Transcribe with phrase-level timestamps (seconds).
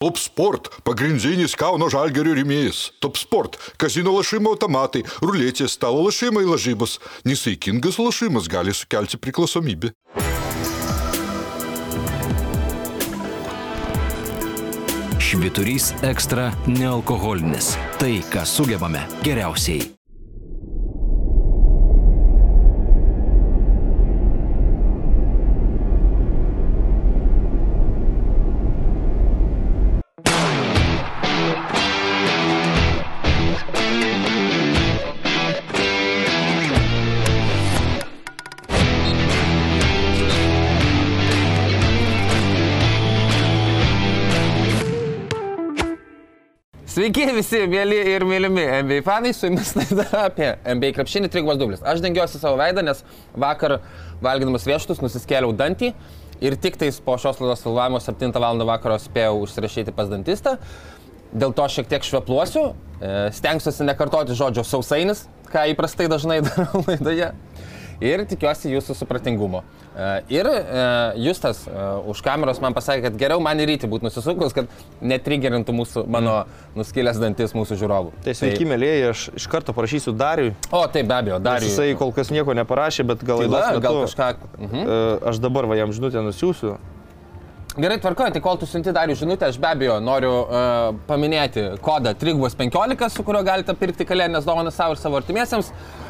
[0.00, 2.78] Top Sport- pagrindinis Kauno žalgerio rėmėjas.
[3.04, 6.96] Top Sport- kazino lašimo automatai, ruletės, stalo lašimai lažybos.
[7.28, 9.92] Nesaikingas lašimas gali sukelti priklausomybę.
[15.20, 17.76] Šviturys ekstra nealkoholinis.
[17.98, 19.99] Tai, ką sugebame geriausiai.
[47.00, 51.80] Sveiki visi, mėly ir mylimi NBA fanai, su jumis laida apie NBA krepšinį trigubas dublis.
[51.80, 53.00] Aš dengiuosi savo veidą, nes
[53.40, 53.78] vakar
[54.20, 55.94] valgydamas vieštus nusiskėliau dantį
[56.44, 58.60] ir tik tais po šios laidos filmavimo 7 val.
[58.68, 60.58] vakaro spėjau užsirašyti pas dantistą.
[61.32, 62.66] Dėl to šiek tiek švepluosiu,
[63.00, 67.32] e, stengsiuosi nekartoti žodžio sausainis, ką įprastai dažnai darau laidoje.
[68.00, 69.60] Ir tikiuosi jūsų supratingumo.
[69.92, 70.60] E, Ir e,
[71.20, 71.72] Justas e,
[72.08, 74.70] už kameros man pasakė, kad geriau man į rytį būtų nusisukus, kad
[75.04, 76.38] netrigerintų mūsų, mano
[76.78, 78.14] nuskilęs dantis mūsų žiūrovų.
[78.24, 80.54] Tai sveiki, mėlyje, aš iš karto parašysiu Dariui.
[80.70, 83.84] O, taip, be abejo, dar Nes Jisai kol kas nieko neparašė, bet gal gal, metu.
[83.84, 84.32] gal kažką.
[84.64, 84.96] Mhm.
[85.30, 86.78] Aš dabar va jam žinutę nusiųsiu.
[87.80, 92.16] Gerai, tvarkoju, tai kol tu siunti dar žinutę, aš be abejo noriu uh, paminėti kodą
[92.18, 95.70] 315, su kuriuo galite pirkti kalėdinės dovanas savo ir savo artimiesiems.
[95.70, 96.09] Uh,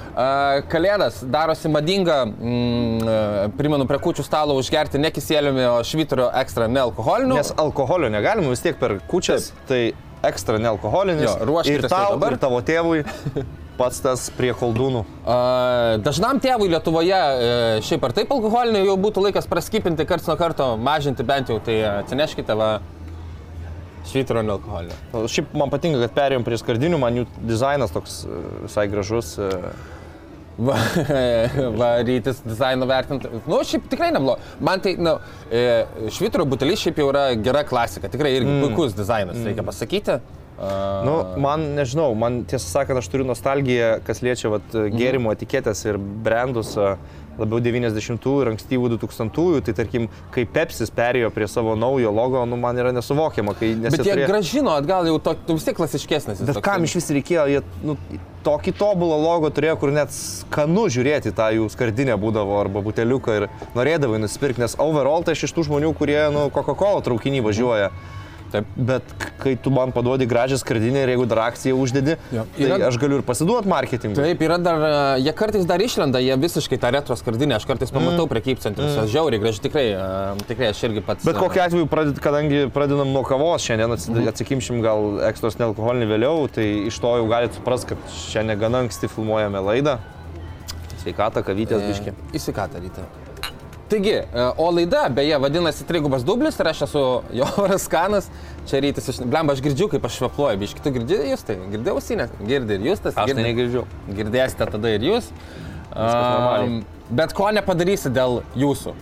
[0.70, 7.38] kalėdas darosi madinga, mm, primenu, prie kučių stalo užgerti ne kisėliumi, o švitrio ekstra nealkoholiniu.
[7.38, 9.92] Nes alkoholio negalima vis tiek per kučias, tai
[10.26, 11.24] ekstra nealkoholinis.
[11.28, 12.34] Jo, ir tau, dabar.
[12.34, 13.04] ir tavo tėvui
[13.80, 15.04] pats tas prie koldūnų.
[16.04, 20.74] Dažnam tėvui Lietuvoje uh, šiaip ar taip alkoholinio jau būtų laikas praskipinti karts nuo karto,
[20.76, 22.74] mažinti bent jau, tai atsineškite va
[24.10, 25.24] švitrio nealkoholinio.
[25.30, 29.34] Šiaip man patinka, kad perėjom prie skardinių, man jų dizainas toks e, visai gražus.
[30.60, 30.76] Va,
[31.80, 33.30] va rytis dizaino vertinti.
[33.46, 34.44] Nu, šiaip tikrai neblogai.
[34.66, 38.10] Man tai, na, nu, e, švitro butelis šiaip jau yra gera klasika.
[38.12, 38.66] Tikrai irgi mm.
[38.66, 39.50] puikus dizainas, mm.
[39.50, 40.18] reikia pasakyti.
[40.20, 45.86] Uh, Nu, man nežinau, man tiesą sakant, aš turiu nostalgiją, kas liečia vat, gėrimų etiketės
[45.86, 46.98] ir brandus a,
[47.40, 52.58] labiau 90-ųjų ir ankstyvų 2000-ųjų, tai tarkim, kai Pepsis perėjo prie savo naujo logo, nu,
[52.60, 56.44] man yra nesuvokiama, bet jie turėjo- gražino atgal jau to, vis tiek klasiškesnis.
[56.44, 56.66] Bet toksai.
[56.68, 57.96] kam iš vis reikėjo, jie nu,
[58.44, 63.48] tokį tobulą logo turėjo, kur net skanu žiūrėti tą jų skardinę būdavo arba buteliuką ir
[63.76, 67.90] norėdavai nusipirkti, nes overall tai aš iš tų žmonių, kurie nu, Coca-Cola traukinį važiuoja.
[68.50, 68.66] Taip.
[68.76, 69.02] Bet
[69.38, 72.44] kai tu man paduodi gražią skardinę ir jeigu dar akciją uždedi, Jo.
[72.56, 74.16] tai Yra- aš galiu ir pasiduoti marketingui.
[74.18, 77.90] Taip, yra dar, e, jie kartais dar išlenda, jie visiškai tą retro skardinę, aš kartais
[77.94, 78.32] pamatau mm.
[78.34, 79.10] prekybcentriuose, mm.
[79.14, 81.24] žiauriai graži, tikrai, e, tikrai aš irgi pats.
[81.24, 84.28] Bet kokiu atveju, praded, kadangi pradedam nuo kavos, šiandien Mhm.
[84.34, 89.08] atsikimšim gal ekstros nealkoholinį vėliau, tai iš to jau galite suprasti, kad šiandien gana anksti
[89.08, 89.98] filmuojame laidą.
[91.00, 92.12] Sveikata, kavytės biški.
[92.36, 93.29] Įsikatą ryte.
[93.90, 97.00] Taigi, e, o laida, beje, vadinasi Trigubas dublis ir aš esu
[97.40, 98.30] Joras Kanas.
[98.70, 99.18] Čia rytis iš...
[99.26, 101.56] Blemba, aš girdžiu, kaip aš švepluoju, biški, tu girdi jūs tai?
[101.72, 102.28] Girdėjau ausinę?
[102.46, 103.16] Girdi ir jūs tas?
[103.16, 103.46] Aš tai girdi?
[103.48, 103.84] negirdžiu.
[104.14, 105.32] Girdėsite tada ir jūs.
[105.90, 108.94] Am, bet ko nepadarysi dėl jūsų.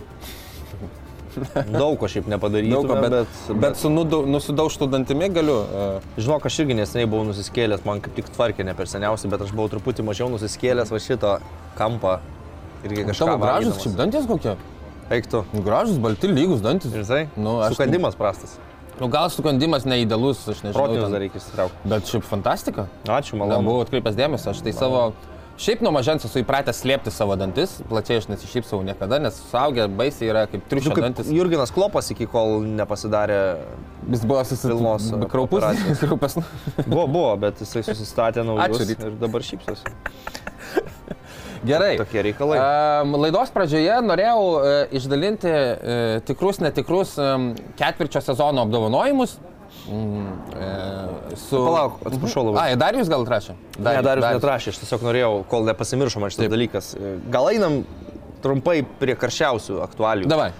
[1.69, 5.59] Daug ko šiaip nepadarysiu, bet, bet, bet, bet su nudu- nusidaužtu dantimi galiu.
[5.61, 9.45] Uh, Žinok, aš irgi neseniai buvau nusiskėlęs, man kaip tik tvarkė ne per seniausiai, bet
[9.45, 11.37] aš buvau truputį mažiau nusiskėlęs va šito
[11.77, 12.17] kampą.
[12.87, 14.57] Irgi kažką tavo gražus šiaip dantis kokie?
[15.09, 15.43] Eiktų.
[15.55, 16.93] Nu, Gražus, balti, lygus dantis.
[16.93, 17.23] Ir tai?
[17.35, 18.57] Nu, aš- Sukandimas prastas.
[18.99, 20.75] Nu, gal sukandimas neįdalus, aš nežinau.
[20.75, 21.87] Protinius dar reikia įsitraukti.
[21.87, 22.87] Bet šiaip fantastika.
[23.07, 23.63] Ačiū, malonu.
[23.63, 25.13] buvau atkreipęs dėmesį, aš tai savo...
[25.59, 30.29] Šiaip nuo mažens esu įpratęs slėpti savo dantis, plačiai aš nesišypsau niekada, nes suaugę baisiai
[30.31, 31.27] yra kaip triušio kaip dantis.
[31.35, 33.39] Jurginas Klopas iki kol nepasidarė.
[34.07, 35.09] Jis buvo susitilnos.
[35.27, 35.67] Kraupus.
[35.99, 36.37] Kraupus.
[36.85, 39.09] Buvo, buvo, bet jisai susistatė naujus Ačiū, Ryti.
[39.11, 39.83] ir dabar šypsosi.
[41.65, 41.93] Gerai.
[41.99, 42.59] Tokie reikalai.
[42.59, 49.37] Um, laidos pradžioje norėjau uh, išdalinti uh, tikrus, netikrus um, ketvirčio sezono apdovanojimus.
[49.89, 51.57] Mm, uh, su...
[51.57, 52.63] Palauk, atsiprašau labai.
[52.63, 53.57] Ai, dar jūs gal atrašė?
[53.77, 56.55] Ne, dar jūs netrašė, aš tiesiog norėjau, kol nepasimiršo man šitas Taip.
[56.55, 56.93] dalykas.
[57.33, 57.83] Gal einam
[58.43, 60.29] trumpai prie karščiausių aktualių.
[60.31, 60.51] Davai.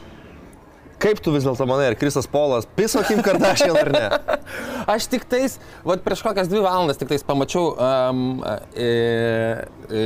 [1.00, 4.06] Kaip tu vis dėlto manai, ar Krisas Polas piso Kim Kardashian ar ne?
[4.94, 5.56] Aš tik tais,
[5.88, 8.24] vat prieš kokias dvi valandas tik tais pamačiau um,
[8.76, 8.90] e,
[9.88, 10.02] e,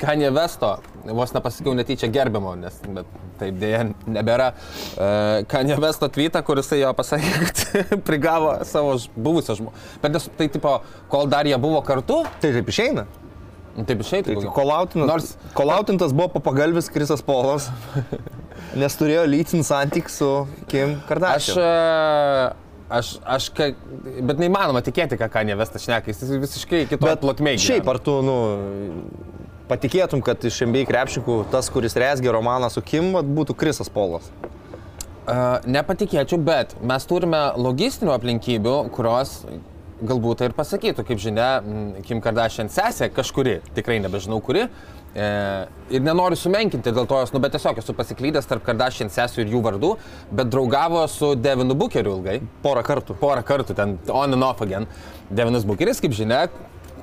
[0.00, 0.70] Kanye Vesto,
[1.04, 3.08] vos nepasakiau netyčia gerbimo, nes bet
[3.40, 4.50] taip dėja nebėra.
[4.96, 7.64] Uh, Kanye Vesto tweetą, kuris jo pasakė, kad
[8.08, 9.74] prigavo savo buvusią žmogų.
[10.02, 10.78] Bet nes, tai tipo,
[11.12, 13.06] kol dar jie buvo kartu, Tai taip išeina.
[13.76, 14.32] nu, taip išeitų.
[14.34, 14.52] Tai gal.
[14.56, 17.68] kolautintas, Nors- kolautintas buvo papagalbis Krisas Polas,
[18.80, 20.32] nes turėjo lytinį santykį su
[20.70, 21.62] Kim Aš Kardashian.
[21.64, 23.68] e, Aš, aš, ka,
[24.26, 27.60] bet neįmanoma tikėti, ką Kanye Vestas šneka, jis visiškai kitoje plotmėje.
[27.62, 28.34] Šiaip ar tu, nu,
[29.70, 34.28] patikėtum, kad iš MBA krepšikų tas, kuris resgė romaną su Kim, būtų Krisas Polas?
[35.30, 39.38] Uh, nepatikėčiau, bet mes turime logistinių aplinkybių, kurios
[40.06, 41.50] galbūt tai ir pasakytų, kaip žinia,
[42.06, 44.66] Kim Kardashian sesė kažkuri, tikrai nebežinau kuri,
[45.12, 45.26] e,
[45.92, 49.54] ir nenoriu sumenkinti dėl to jos, nu bet tiesiog esu pasiklydęs tarp Kardashian sesijų ir
[49.54, 49.92] jų vardų,
[50.32, 53.18] bet draugavo su Devinu Bookeriu ilgai, Porą kartų.
[53.20, 54.86] porą kartų ten on and off again.
[55.30, 56.48] Devinas Bukeris, kaip žinia,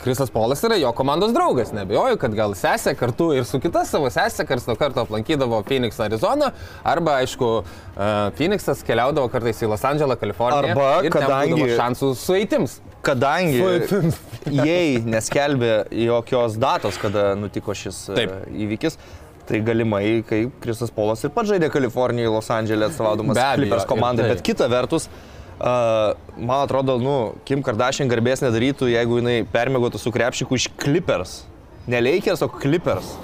[0.04, 4.10] Krisas Polas yra jo komandos draugas, nebejoju, kad gal sesė kartu ir su kita savo
[4.14, 6.52] sesė karts nuo karto aplankydavo Phoenix, Arizona,
[6.88, 8.08] arba, aišku, uh,
[8.38, 10.74] Phoenixas keliaudavo kartais į Los Andželą, Kaliforniją.
[10.74, 12.80] Arba kadangi- šansų su eitims.
[13.08, 14.20] Kadangi Suėtims.
[14.68, 15.72] jei neskelbė
[16.08, 18.36] jokios datos, kada nutiko šis e, Taip.
[18.66, 19.00] įvykis,
[19.48, 24.46] tai galimai, kai Kristas Polas ir pats žaidė Kalifornijoje, Los Andželė atstovaudamas Clippers komandai, bet
[24.46, 27.16] kita vertus, Uh, man atrodo, nu,
[27.48, 31.42] Kim Kardashian garbės nedarytų, jeigu jinai permėgotų su krepšiku iš Clippers.
[31.88, 33.16] Ne Lakers, o Clippers.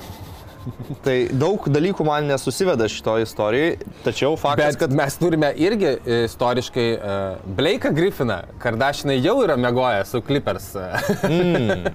[1.04, 3.74] Tai daug dalykų man nesusiveda šitoje istorijoje,
[4.06, 8.38] tačiau faktas, Bet kad mes turime irgi e, istoriškai uh, Blake'ą Griffiną.
[8.64, 10.72] Kardašinai jau yra mėgoję su Clippers.
[11.34, 11.92] Mm.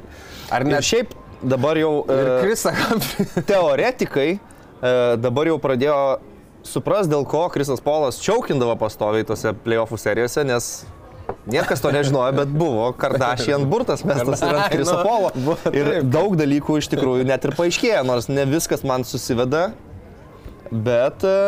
[0.53, 1.11] Ar ir ne šiaip
[1.43, 3.45] dabar jau Ir e, Krisą Humphrey.
[3.47, 4.39] teoretikai e,
[5.21, 5.99] dabar jau pradėjo
[6.67, 10.71] supras, dėl ko Krisas Polas čiaukindavo pastoviai tose playoffų serijose, nes
[11.49, 15.59] niekas to nežinojo, bet buvo Kardashian burtas mestas ir ant Kriso nu, Polo.
[15.77, 19.71] Ir daug dalykų iš tikrųjų net ir paaiškėjo, nors ne viskas man susiveda,
[20.71, 21.39] bet e,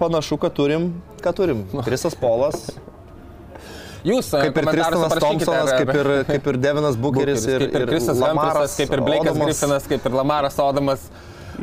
[0.00, 0.90] panašu, kad turim,
[1.24, 1.64] ką turim.
[1.86, 2.68] Krisas Polas,
[4.06, 7.88] Jūs, e, kaip ir Tristanas Thompsonas, kaip ir, kaip ir Devinas Bukeris, ir, kaip ir
[7.90, 11.08] Krisas Lamaras, kaip ir Blake'as Griffinas, kaip ir Lamaras Odamas.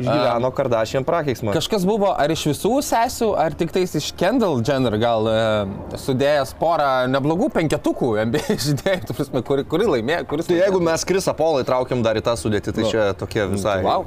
[0.00, 1.52] Išgyveno Kardashian prakeiksmą.
[1.54, 5.34] Kažkas buvo ar iš visų sesių, ar tik tais iš Kendall Jenner gal e,
[6.00, 10.48] sudėjęs porą neblogų penketukų NBA žaidėjų, tu prasme, kuri, kuri laimėjo, kuris...
[10.50, 12.90] Tai jeigu mes Krisą Polą įtraukiam dar į tą sudėtį, tai Nu.
[12.92, 14.04] čia tokia visai Wow.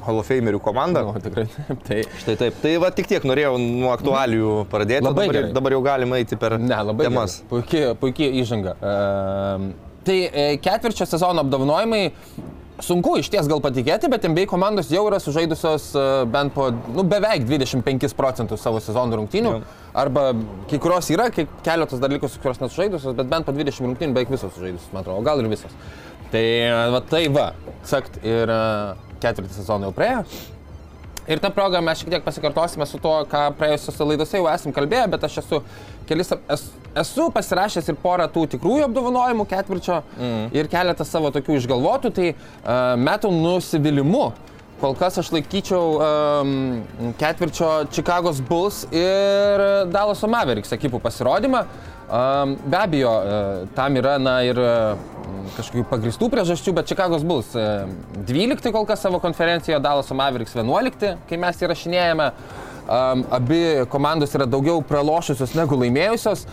[0.00, 1.02] Hall of Famerių komanda.
[1.04, 1.44] Nu, tikrai,
[1.86, 2.02] tai...
[2.22, 2.54] Štai taip.
[2.62, 5.04] Tai va tik tiek norėjau nuo aktualijų pradėti.
[5.04, 5.50] Labai dabar, gerai.
[5.58, 7.34] dabar jau galima eiti per Ne, labai temas.
[7.42, 7.48] gerai.
[7.50, 8.72] Puikiai, puikiai įžanga.
[8.80, 9.66] Ehm,
[10.08, 12.02] tai e, ketvirčio sezono apdovanojimai.
[12.84, 17.04] Sunku iš ties gal patikėti, bet MBA komandos jau yra sužaidusios e, bent po, nu,
[17.08, 19.52] beveik 25 procentus savo sezono rungtynių.
[19.58, 19.88] Jo.
[20.00, 20.30] Arba
[20.70, 24.32] kai kurios yra, kai keletas dar likusios, kurios nesužaidusios, bet bent po 20 rungtynių beveik
[24.32, 25.76] visos sužaidusios, man atrodo, o gal ir visos.
[26.32, 27.50] Tai e, va tai va,
[27.90, 28.62] sakt ir e,
[29.20, 30.24] ketvirtį sezoną jau praėjo.
[31.30, 35.06] Ir tą progą mes šiek tiek pasikartosime su to, ką praėjusiuose laidose jau esam kalbėję,
[35.12, 35.60] bet aš esu
[36.08, 40.48] kelis, esu, esu pasirašęs ir porą tų tikrųjų apdovanojimų ketvirčio mm.
[40.58, 44.24] ir keletą savo tokių išgalvotų, tai uh, metų nusivylimu.
[44.80, 46.52] Kol kas aš laikyčiau um,
[47.20, 49.60] ketvirčio Chicago's Bulls ir
[49.92, 51.66] Dallas Mavericks ekipų pasirodymą.
[52.08, 54.96] Um, be abejo, uh, tam yra na, ir uh,
[55.58, 57.92] kažkokių pagristų priežasčių, bet Chicago's Bulls uh,
[58.24, 62.32] 12 kol kas savo konferencijoje, Dallas Mavericks 11, kai mes įrašinėjame.
[62.32, 66.44] Um, abi komandos yra daugiau pralošusios negu laimėjusios.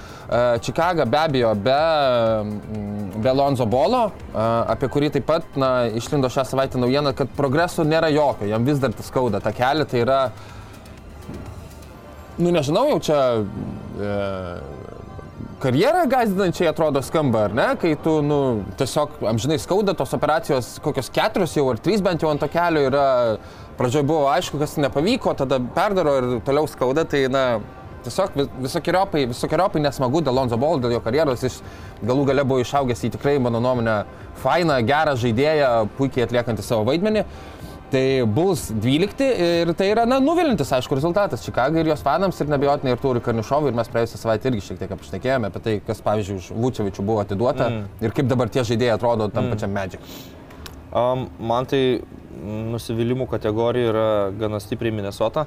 [0.62, 6.46] Chicago be abejo be, mm, be Lonzo Bolo, apie kurį taip pat na, išlindo šią
[6.46, 10.20] savaitę naujiena, kad progreso nėra jokio, jam vis dar tas skauda tą kelią, tai yra,
[12.38, 13.22] nu nežinau, jau čia
[13.98, 14.16] e,
[15.64, 17.68] karjerą gazdinančiai atrodo skamba, ar ne?
[17.82, 18.40] Kai tu, nu,
[18.78, 22.86] tiesiog amžinai skauda, tos operacijos kokios keturios jau ar trys bent jau ant to kelio
[22.92, 23.08] yra,
[23.78, 27.44] pradžioje buvo aišku, kas nepavyko, tada perdaro ir toliau skauda, tai, na,
[28.06, 31.60] tiesiog vis- visokiojopai, visokiojopai nesmagu dėl Lonzo Ball, dėl jo karjeros, jis
[32.02, 34.00] galų gale buvo išaugęs į tikrai, mano nuomonę,
[34.42, 37.26] fainą, gerą žaidėją, puikiai atliekantį savo vaidmenį.
[37.88, 38.04] Tai
[38.36, 42.98] Bulls 12 ir tai yra, na, nuvilintis, aišku, rezultatas Čikagai ir jos fanams ir nebejotinai
[42.98, 46.42] ir turi Karnišovui ir mes praėjusią savaitę irgi šiek tiek apšnekėjome apie tai, kas, pavyzdžiui,
[46.42, 47.86] už Vučevičių buvo atiduota mm.
[48.04, 49.56] ir kaip dabar tie žaidėjai atrodo tam mm.
[49.56, 50.12] pačiam Magic.
[50.98, 52.02] Um, man tai
[52.74, 55.46] nusivylimų kategorija yra gana stipriai Minnesota.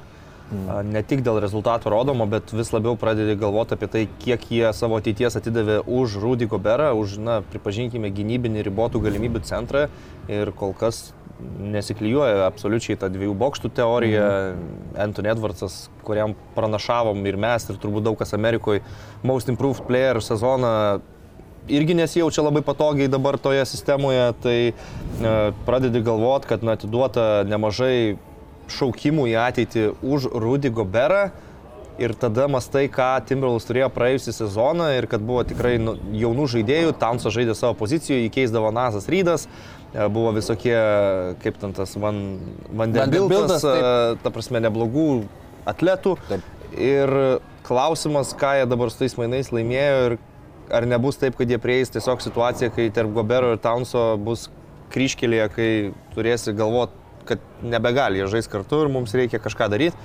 [0.51, 0.89] Mm.
[0.91, 4.99] Ne tik dėl rezultatų rodomo, bet vis labiau pradedi galvoti apie tai, kiek jie savo
[4.99, 9.85] ateities atidavė už Rudy Goberą, už, na, pripažinkime, gynybinį ribotų galimybių centrą
[10.27, 14.27] ir kol kas nesiklyjuoja absoliučiai tą dviejų bokštų teoriją.
[14.27, 14.75] Mm.
[15.07, 18.83] Anthony Edwardsas, kuriam pranašavom ir mes, ir turbūt daug kas Amerikoje,
[19.23, 20.99] Most Improved Player sezoną
[21.67, 24.73] irgi nesijaučia labai patogiai dabar toje sistemoje, tai e,
[25.65, 28.17] pradedi galvoti, kad na, atiduota nemažai
[28.71, 31.29] šaukimų į ateitį už Rudy Goberą
[32.01, 36.95] ir tada mastai, ką Timberwolves turėjo praėjusią sezoną ir kad buvo tikrai nu, jaunų žaidėjų,
[37.01, 39.45] Tamsa žaidė savo pozicijoje, jį keisdavo Nazas Rydas,
[39.93, 40.75] e, buvo visokie,
[41.43, 42.39] kaip ten tas Van,
[42.71, 45.07] Vanderbiltas, e, ta prasme, neblogų
[45.69, 46.17] atletų.
[46.31, 46.49] Taip.
[46.71, 47.11] Ir
[47.67, 50.19] klausimas, ką jie dabar su tais mainais laimėjo ir
[50.73, 54.47] ar nebus taip, kad jie prieis tiesiog situaciją, kai tarp Gobero ir Townso bus
[54.91, 55.69] kryškelėje, kai
[56.15, 56.97] turėsi galvoti,
[57.29, 59.97] kad nebegali jie žais kartu ir mums reikia kažką daryti.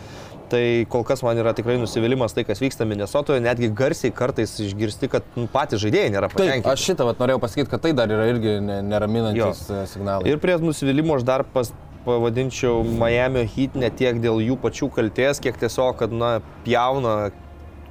[0.46, 0.60] Tai
[0.92, 5.24] kol kas man yra tikrai nusivylimas tai, kas vyksta Minnesotoje, netgi garsiai kartais išgirsti, kad
[5.34, 6.70] nu, patys žaidėjai nėra patenkinti.
[6.70, 9.80] aš šitą vat, norėjau pasakyti, kad tai dar yra irgi ne- neraminantis Jo.
[9.80, 10.30] e, signalai.
[10.30, 11.72] Ir prie nusivylimo aš dar pas,
[12.06, 17.32] pavadinčiau Miami Heat ne tiek dėl jų pačių kalties, kiek tiesiog, kad, na, pjauna,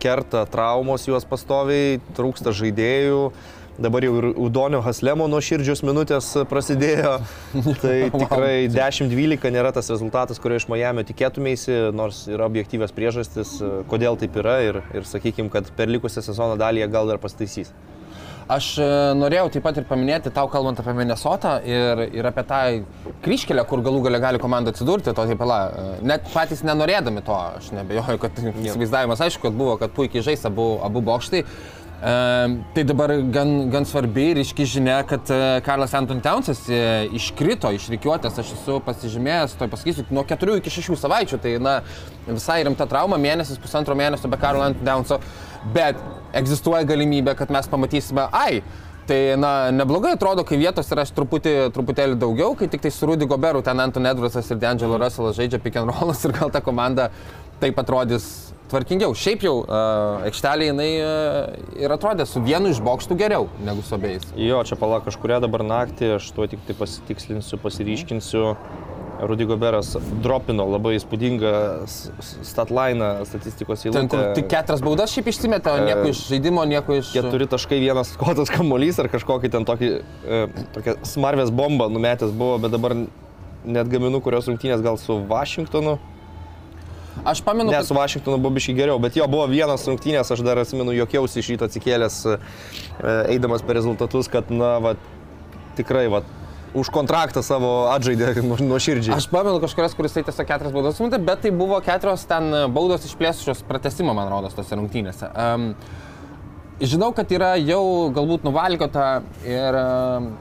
[0.02, 3.30] kerta traumos juos pastoviai, trūksta žaidėjų.
[3.76, 7.18] Dabar jau ir Udonio Haslemo nuo širdžios minutės prasidėjo.
[7.84, 13.58] Tai tikrai 10-12 nėra tas rezultatas, kurio iš Miami tikėtumėsi, nors yra objektyvios priežastis,
[13.92, 17.74] kodėl taip yra ir, ir sakykime, kad per likusią sezono dalį jie gal dar pastaisys.
[18.46, 18.88] Aš e,
[19.18, 22.60] norėjau taip pat ir paminėti, tau kalbant apie Minnesotą ir, ir apie tą
[23.26, 25.58] kryškelę, kur galų gale gali komanda atsidurti, to taip pala.
[26.06, 30.76] Net patys nenorėdami to, aš nebejoju, kad įsivaizdavimas aišku, kad buvo, kad puikiai žais abu,
[30.86, 31.42] abu bokštai.
[32.02, 36.80] Tai dabar gan, gan svarbi ir iški žinia, kad e, Karlas Anton Townsas e,
[37.16, 41.78] iškrito iš reikiuotės, aš esu pasižymėjęs, to pasakysiu, nuo 4 iki 6 savaičių, tai na,
[42.28, 45.22] visai rimta trauma, mėnesis, pusantro mėnesio be Karlo Anton Townso,
[45.74, 46.02] bet
[46.36, 48.60] egzistuoja galimybė, kad mes pamatysime, ai,
[49.06, 53.28] Tai, na, neblogai atrodo, kai vietos yra truputį, truputėlį daugiau, kai tik tai su Rudy
[53.30, 57.12] Goberu ten Anton Edwardsas ir D'Angelo Russellas žaidžia pick and rollas ir gal ta komanda
[57.62, 58.26] taip atrodys
[58.72, 59.14] tvarkingiau.
[59.18, 63.96] Šiaip jau uh, aikštelė jinai uh, ir atrodė su vienu iš bokštų geriau negu su
[63.98, 64.26] abiejais.
[64.40, 68.56] Jo, čia pala kažkuria dabar naktį, aš tuo tik tai pasitikslinsiu, pasiryškinsiu.
[69.16, 71.52] Rudy Goberas dropino labai įspūdingą
[71.88, 74.10] s- s- statliną statistikos Ten, eilutę.
[74.12, 77.14] kur tik keturias baudas šiaip išsimetė, o nieko iš žaidimo, nieko iš...
[77.16, 79.92] Keturi taškai vienas kotas kamuolys ar kažkokį ten tokį,
[80.28, 80.42] e,
[80.76, 82.98] tokią smarvės bombą numetęs buvo, bet dabar
[83.64, 85.96] net gaminu, kurios rungtynės gal su Vašingtonu.
[87.24, 87.88] Aš pamenu, Ne, kad...
[87.88, 91.54] su Vašingtonu buvo biškai geriau, bet jo buvo vienas rungtynės, aš dar atsimenu, jokiausi iš
[91.54, 92.38] ryto atsikėlęs, e,
[93.36, 94.96] eidamas per rezultatus, kad, na, va,
[95.80, 96.22] tikrai, va,
[96.76, 99.16] už kontraktą savo atžaidė nu- nuoširdžiai.
[99.16, 103.08] Aš pamenu kažkurias, kuris tai tiesiog keturias baudas sumetė, bet tai buvo keturios ten baudos
[103.08, 105.32] išplėsusios pratesimo, man rodos, tose rungtynėse.
[105.32, 105.70] Um,
[106.84, 110.34] žinau, kad yra jau galbūt nuvalgota ir, um,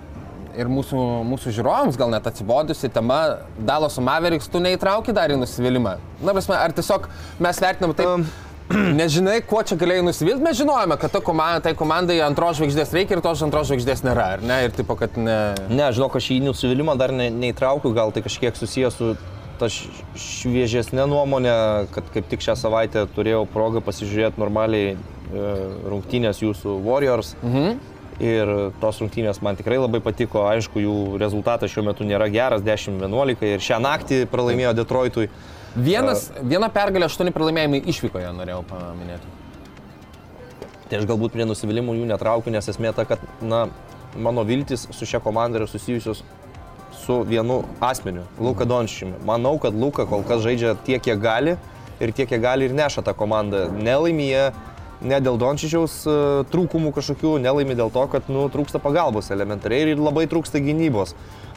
[0.58, 3.20] ir mūsų, mūsų žiūrovams gal net atsibodusi tema
[3.58, 5.98] Dalos Mavericks, tu neįtrauki dar į nusivylimą.
[6.22, 7.10] Na, prasme, ar tiesiog
[7.44, 8.10] mes vertinam taip...
[8.16, 8.26] Um.
[8.96, 13.18] Nežinai, kuo čia galėjai nusivilti, mes žinojome, kad ta komanda, tai komandai antros žvaigždės reikia
[13.18, 14.62] ir tos antros žvaigždės nėra, ar ne?
[14.64, 15.36] Ir tipo, kad ne...
[15.68, 19.10] Ne, žinok, aš į nusivylimą dar ne, neįtraukiu, gal tai kažkiek susijęs su
[19.60, 21.54] ta šviežesnė nuomonė,
[21.94, 24.96] kad kaip tik šią savaitę turėjau progą pasižiūrėti normaliai e,
[25.92, 27.34] rungtynės jūsų Warriors.
[27.44, 27.76] Mhm.
[28.22, 33.42] Ir tos rungtynės man tikrai labai patiko, aišku, jų rezultatas šiuo metu nėra geras, 10-11
[33.48, 35.26] ir šią naktį pralaimėjo Detroitui.
[35.74, 39.32] Vienas, viena pergalė, aštuoni pralaimėjimai išvykoje, norėjau paminėti.
[40.86, 43.64] Tai aš galbūt prie nusivylimų jų netraukiu, nes esmė ta, kad na,
[44.14, 46.22] mano viltis su šia komanda yra susijusios
[47.04, 49.18] su vienu asmeniu- Luka Dončiumi.
[49.26, 51.56] Manau, kad Luka kol kas žaidžia tiek, kiek gali
[52.00, 53.66] ir tiek, kiek gali ir neša tą komandą.
[53.72, 54.52] Nelaimėje
[55.04, 56.18] ne dėl Dončičiaus e,
[56.52, 61.14] trūkumų kažkokių, nelaimė dėl to, kad nu, trūksta pagalbos elementariai ir labai trūksta gynybos.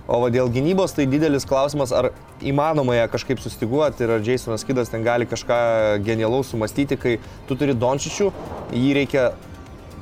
[0.07, 4.93] O dėl gynybos tai didelis klausimas, ar įmanoma ją kažkaip sustiguoti ir ar Jasonas Kidas
[4.93, 5.57] ten gali kažką
[6.05, 7.17] genialaus sumastyti, kai
[7.49, 8.31] tu turi Dončičių,
[8.71, 9.25] jį reikia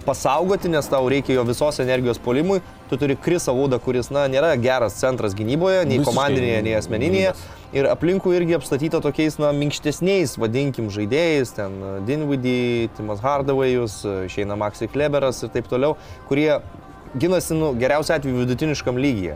[0.05, 2.61] pasaugoti, nes tau reikia jo visos energijos polimui.
[2.89, 7.31] Tu turi Krisą Vaudą, kuris, na, nėra geras centras gynyboje, nei Visiškai komandinėje, nei asmeninėje.
[7.33, 7.64] gynybos.
[7.75, 14.13] Ir aplinkui irgi apstatyta tokiais, na, minkštesniais, vadinkim, žaidėjais, ten e, Dinwiddie, Timas Hardaway'us, e,
[14.29, 15.97] išeina Maxi Kleberas ir taip toliau,
[16.29, 16.61] kurie
[17.19, 19.35] ginasi, nu, geriausiu atveju vidutiniškam lygyje.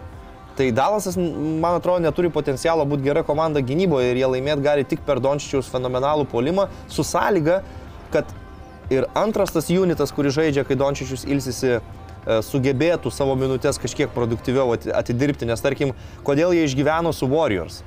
[0.55, 5.03] Tai Dalasas, man atrodo, neturi potencialo būti gera komanda gynyboje ir jie laimėti gali tik
[5.03, 7.59] per Dončičiaus fenomenalų polimą, su sąlyga,
[8.15, 8.31] kad
[8.87, 14.79] ir antras tas unitas, kuris žaidžia, kai Dončičius ilsisi, e, sugebėtų savo minutės kažkiek produktyviau
[14.79, 15.91] ati- atidirbti, nes tarkim,
[16.23, 17.83] kodėl jie išgyveno su Warriors.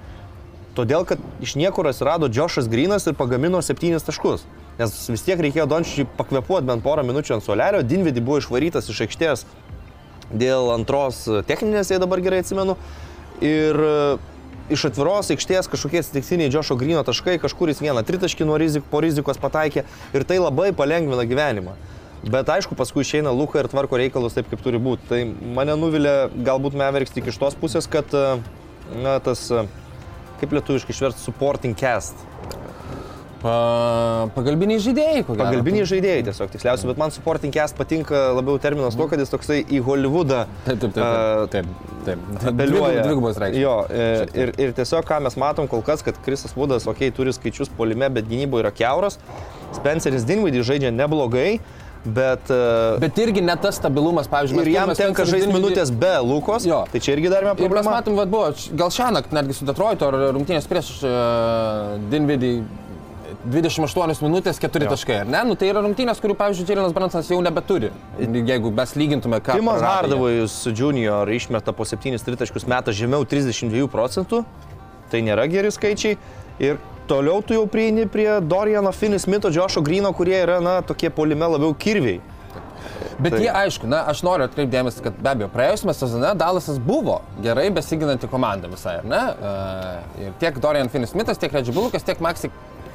[0.73, 4.47] Todėl, kad iš niekur atsirado Džošas Grinas ir pagamino septynis taškus.
[4.79, 9.02] Nes vis tiek reikėjo Dončičiui pakvepuoti bent porą minučių ant solelio, Dinvidi buvo išvarytas iš
[9.05, 9.45] aikštės
[10.33, 12.79] dėl antros techninės, jei dabar gerai atsimenu.
[13.45, 13.93] Ir e,
[14.73, 19.02] iš atviros aikštės kažkokie atsitiktiniai Džošo Grino taškai, kažkur jis vieną tritaškį nuo rizik, po
[19.05, 19.85] rizikos pataikė
[20.17, 21.76] ir tai labai palengvina gyvenimą.
[22.23, 25.09] Bet aišku, paskui išeina Luka ir tvarko reikalus taip, kaip turi būti.
[25.11, 25.21] Tai
[25.57, 28.38] mane nuvilia galbūt Meveriks tik iš tos pusės, kad e,
[29.02, 29.67] na, tas, e,
[30.42, 32.26] kaip lietuviškai išversti, supporting cast.
[33.42, 35.49] Pa, pagalbiniai žaidėjai, ko gero.
[35.49, 39.56] Pagalbiniai žaidėjai tiesiog tiksliausiai, bet man supporting cast patinka labiau terminas to, kad jis toksai
[39.66, 41.50] į Hollywoodą Taip, taip, taip.
[41.50, 41.72] taip,
[42.06, 42.28] taip.
[42.52, 43.02] apeliuoja.
[43.08, 43.64] Dvigubos reikšmės.
[43.64, 47.16] Jo, e, ir, ir tiesiog ką mes matom kol kas, kad Krisas Vudas, okei, okay,
[47.16, 49.18] turi skaičius polime, bet gynyboje yra keuras.
[49.75, 51.56] Spenceris Dinvidis žaidžia neblogai.
[52.04, 52.50] Bet...
[52.50, 56.85] e, Bet irgi ne tas stabilumas, pavyzdžiui, Ir jam tenka žaisti minutės be Lukos, Jo.
[56.92, 57.97] tai čia irgi dar viena Ir mes problema.
[57.99, 62.52] matom, vad buvo, gal šią naktį netgi su Detroito ar rungtynės prieš uh, Dinvidį
[63.42, 64.90] 28 minutės 4 Jo.
[64.92, 65.40] taškai, ar ne?
[65.49, 67.88] Nu, tai yra rungtynės, kurių, pavyzdžiui, Jelinas Bransas jau nebeturi.
[68.21, 69.56] Jeigu mes lygintume, ką...
[69.59, 69.82] Timas.
[69.82, 74.44] Hardavojus junior išmeta po 7 tritaškus metą žemiau 32 procentų,
[75.11, 76.18] tai nėra geri skaičiai.
[76.62, 76.78] Ir
[77.09, 81.75] toliau tu jau prieini prie Doriano Finismito, Jošo Grino, kurie yra, na, tokie polime labiau
[81.75, 82.21] kirviai.
[83.23, 87.21] Bet Tai- jie, aišku, na, aš noriu atkreipdėmės, kad be abejo, praėjusiame sezone Dalasas buvo
[87.44, 89.21] gerai besiginanti komanda visai, ar ne?
[89.37, 92.50] Uh, ir tiek Dorian Finis-Smithas, tiek Reggie Bullokas, tiek Maxi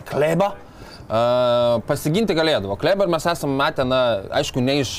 [0.09, 2.75] Kleba uh, pasiginti galėdavo.
[2.81, 4.01] Kleber mes esame matę, na,
[4.41, 4.97] aišku, ne iš,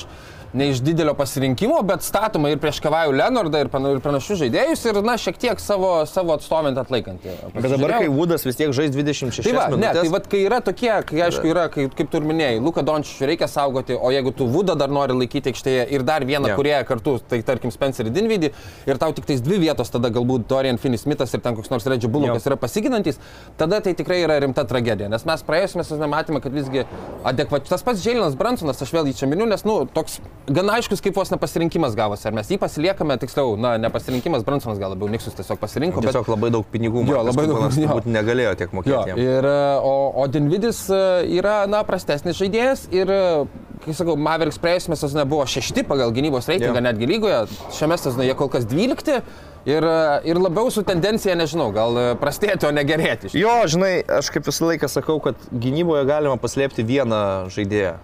[0.53, 4.85] ne iš didelio pasirinkimo, bet statoma ir prieš Kavajų Leonardą ir, pana- ir panašius žaidėjus
[4.89, 7.35] ir, na, šiek tiek savo, savo atstovint atlaikantį.
[7.55, 10.41] Bet dabar, kai Woodas vis tiek žais 26 Tai va, ne, minutės, tai va, kai
[10.47, 14.33] yra tokie, kai aišku yra, kai, kaip tu minėjai, Luka Dončičių reikia saugoti, o jeigu
[14.37, 16.57] tu Vudą dar nori laikyti aikštėje ir dar vieną yeah.
[16.59, 18.53] kurieją kartu, tai tarkim Spencerį Dinvidį,
[18.89, 22.09] ir tau tik tais dvi vietos, tada galbūt Dorian Finis-Smithas ir ten koks nors Reggie
[22.09, 22.55] Bullockas Jo.
[22.55, 23.21] yra pasiginantis,
[23.61, 26.87] tada tai tikrai yra rimta tragedija, nes mes praėjusiame sezone matėme, kad visgi
[27.29, 31.01] adekvačiai, tas pats Džeilinas Bransonas, aš vėl jį čia miniu, nes, nu, toks gana aiškus
[31.05, 35.37] kaip vos nepasirinkimas gavosi, ar mes jį pasiliekame, tiksliau, na, nepasirinkimas, Bransonas gal labiau Niksus
[35.39, 37.05] tiesiog pasirinko, bet tiesiog labai daug pinigų.
[37.05, 37.89] Jo, Markas labai daug, jo.
[37.89, 39.09] Turbūt negalėjo tiek Jo, mokėti.
[39.13, 39.23] jam.
[39.25, 39.49] ir,
[39.85, 41.03] o, o Dinvidis e,
[41.39, 43.47] yra, na, prastesnis žaidėjas ir, e,
[43.85, 46.85] kai sakau, Mavericks praėjusiame sezone buvo šešti pagal gynybos reitingą Jo.
[46.89, 47.45] netgi lygoje,
[47.79, 49.21] šiame sezone jie kol kas dvylikti
[49.69, 49.97] ir, e,
[50.33, 53.31] ir labiau su tendencija, nežinau, gal prastėti, o ne gerėti.
[53.31, 57.23] iš Jo, žinai, aš kaip visą laiką sakau, kad gynyboje galima paslėpti vieną
[57.55, 57.97] žaidėją.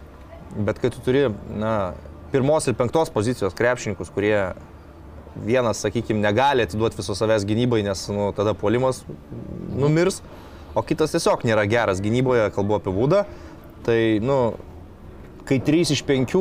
[0.54, 1.94] Bet kai tu turi, na,
[2.34, 4.36] pirmos ir penktos pozicijos krepšininkus, kurie
[5.46, 9.02] vienas, sakykime, negali atiduoti viso savęs gynybai, nes, nu, tada puolimas
[9.74, 10.20] numirs,
[10.74, 13.24] o kitas tiesiog nėra geras gynyboje, kalbu apie būdą,
[13.86, 14.38] tai, nu,
[15.48, 16.36] kai 3 iš 5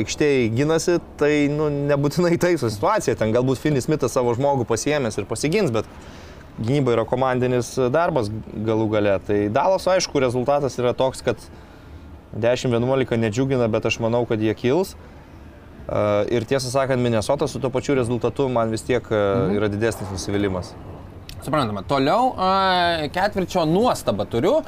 [0.00, 3.14] aikštėje ginasi, tai nu, nebūtinai taiso situacija.
[3.18, 5.88] Ten galbūt Finis Smithas savo žmogų pasiemęs ir pasigins, bet
[6.58, 8.32] gynyba yra komandinis darbas
[8.66, 9.14] galų gale.
[9.26, 11.38] Tai Dalos, aišku, rezultatas yra toks, kad
[12.34, 14.96] 10-11 nedžiugina, bet aš manau, kad jie kils.
[15.82, 20.12] Uh, Ir tiesą sakant, Minnesota su tuo pačiu rezultatu man vis tiek uh, yra didesnis
[20.14, 20.70] nusivylimas.
[21.42, 21.82] Suprantama.
[21.82, 22.50] Toliau a,
[23.10, 24.60] ketvirčio nuostabą turiu,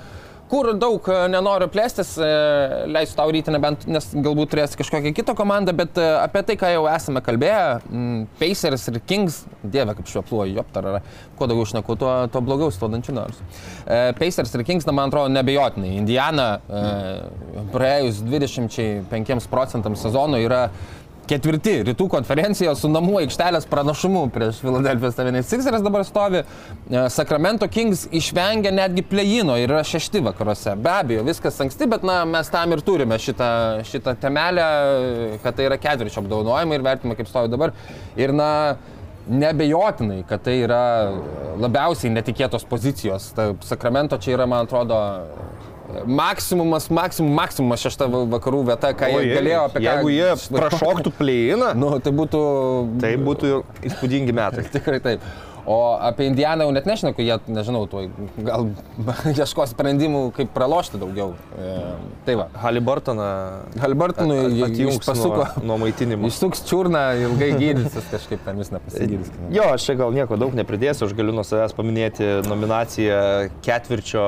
[0.50, 2.10] kur daug nenoriu plėstis,
[2.90, 6.82] leisiu tau ryti, nebent, nes galbūt turėsi kažkokią kitą komandą, bet apie tai, ką jau
[6.90, 10.90] esame kalbėję, m, Pacers ir Kings, dieve kaip švepluoju, joptar,
[11.38, 13.40] kuo daugiau šneku, tuo, tuo blogiau stodančių nors.
[14.18, 15.94] Pacers ir Kings, na, man atrodo, nebejotinai.
[16.02, 16.84] Indiana e,
[17.74, 20.66] praėjus 25 procentams sezono yra
[21.28, 26.42] ketvirti rytų konferencijoje su namų aikštelės pranašumu prieš Filadelfijos 76ers dabar stovi.
[26.44, 30.76] E, Sacramento Kings išvengia netgi plejino ir yra šešti vakaruose.
[30.80, 33.52] Be abejo, viskas anksti, bet na, mes tam ir turime šitą,
[33.88, 34.66] šitą temelę,
[35.44, 37.74] kad tai yra ketvirčio apdovanojimai ir vertimai kaip stovi dabar.
[38.20, 38.50] Ir na,
[39.24, 41.08] Nebejotinai, kad tai yra
[41.56, 43.30] labiausiai netikėtos pozicijos.
[43.32, 44.98] Ta Sakramento čia yra, man atrodo,
[46.06, 49.86] maksimumas, maksimum, maksimumas šešta va- vakarų vieta, ką O jie galėjo apie ką.
[49.88, 50.28] Jeigu jie
[50.58, 52.44] prašoktų plėjiną, Nu, tai būtų...
[53.02, 53.56] tai būtų
[53.90, 54.66] įspūdingi metai.
[54.76, 55.20] Tikrai taip.
[55.64, 58.10] O apie Indianą jau net nešneku, jie, nežinau, tuoj
[58.44, 58.66] gal
[59.32, 61.30] ieškos sprendimų, kaip pralošti daugiau.
[61.56, 61.76] E,
[62.26, 62.50] tai va.
[62.60, 63.28] Halibartoną
[63.80, 65.46] Halibartonui atjungs pasuko.
[65.46, 66.28] nuo, nuo maitinimo.
[66.28, 69.32] Išsuks čiurną, ilgai gydysis kažkaip ten vis nepasigydys.
[69.56, 73.22] Jo, aš čia gal nieko daug nepridėsiu, aš galiu nuo savęs paminėti nominaciją
[73.64, 74.26] ketvirčio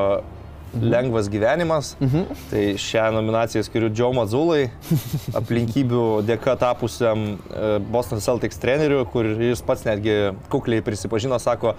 [0.82, 1.94] lengvas gyvenimas.
[2.00, 2.24] Mhm.
[2.50, 4.68] Tai šią nominaciją skiriu Joe Mazulai,
[5.40, 10.16] aplinkybių dėka tapusiam e, Boston Celtics treneriu, kur jis pats netgi
[10.52, 11.74] kukliai prisipažino, sako,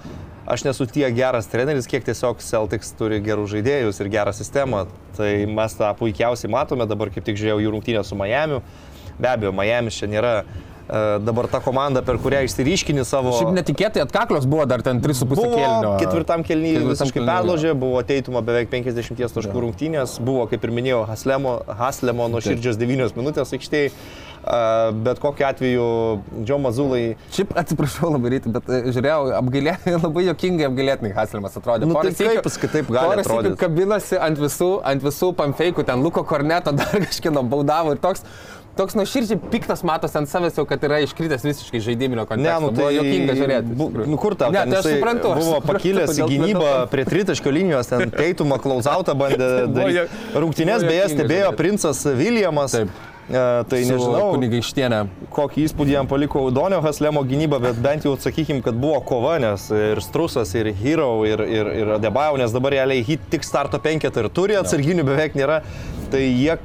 [0.48, 4.86] aš nesu tiek geras treneris, kiek tiesiog Celtics turi gerų žaidėjus ir gerą sistemą.
[5.18, 8.62] Tai mes tą puikiausiai matome, dabar kaip tik žiūrėjau jų rungtynę su Miami.
[9.18, 10.67] Be abejo, Miami čia nėra e,
[11.28, 13.34] dabar ta komanda, per kurią išsiryškini savo...
[13.40, 15.96] Šiaip netikėtai atkaklios buvo dar ten 3,5 Buvo kėlinio.
[16.02, 21.58] ketvirtam kelnyje visiškai perložė, buvo teitumo beveik 50 taškų rungtynės, buvo, kaip ir minėjau, Haslemo,
[21.82, 23.92] Haslemo nuo širdžios 9 minutės aikštėje.
[25.04, 25.86] Bet kokiu atveju,
[26.48, 29.74] Džo Mazulai, Šiaip atsiprašau labai ryte, bet e, žiūrėjau, apgailė,
[30.06, 31.90] labai jokingai apgailėtinai Haslimas atrodė.
[31.90, 33.58] Nu, tai kaip jis kitaip gali porą sykių atrodyt?
[33.60, 38.24] kabinasi ant visų, ant visų pamfeikų, ten Luko Korneto dar kažkino baudavo ir toks.
[38.78, 42.62] Toks nuoširdžiai piktas matos ant savęs jau, kad yra iškritęs visiškai žaidiminio ne, konteksto.
[42.62, 42.96] nu Buvo tai...
[43.00, 43.76] jokinga žiūrėti.
[43.80, 43.90] bu-.
[44.06, 44.52] Nu kur tau?
[44.54, 45.34] Ne, tai aš suprantu.
[45.34, 50.24] aš Buvo suprantu, pakilęs į gynybą prie tritaškio linijos, ten teitumą klausautą bandė buvo daryti.
[50.38, 51.62] buvo beje stebėjo žiūrėti.
[51.64, 52.78] princas Viljamas.
[52.78, 52.98] Taip.
[53.28, 55.02] E, tai Su nežinau, Kunigaištienė.
[55.36, 59.66] kokį įspūdį jam paliko Udonio Haslemo gynyba, bet bent jau sakykim, kad buvo kova, nes
[59.76, 64.24] ir Strusas, ir Hero, ir, ir, ir Adebayo, nes dabar realiai hit tik starto penketą
[64.24, 65.60] ir turi, atsarginių beveik nėra.
[66.08, 66.56] Tai jie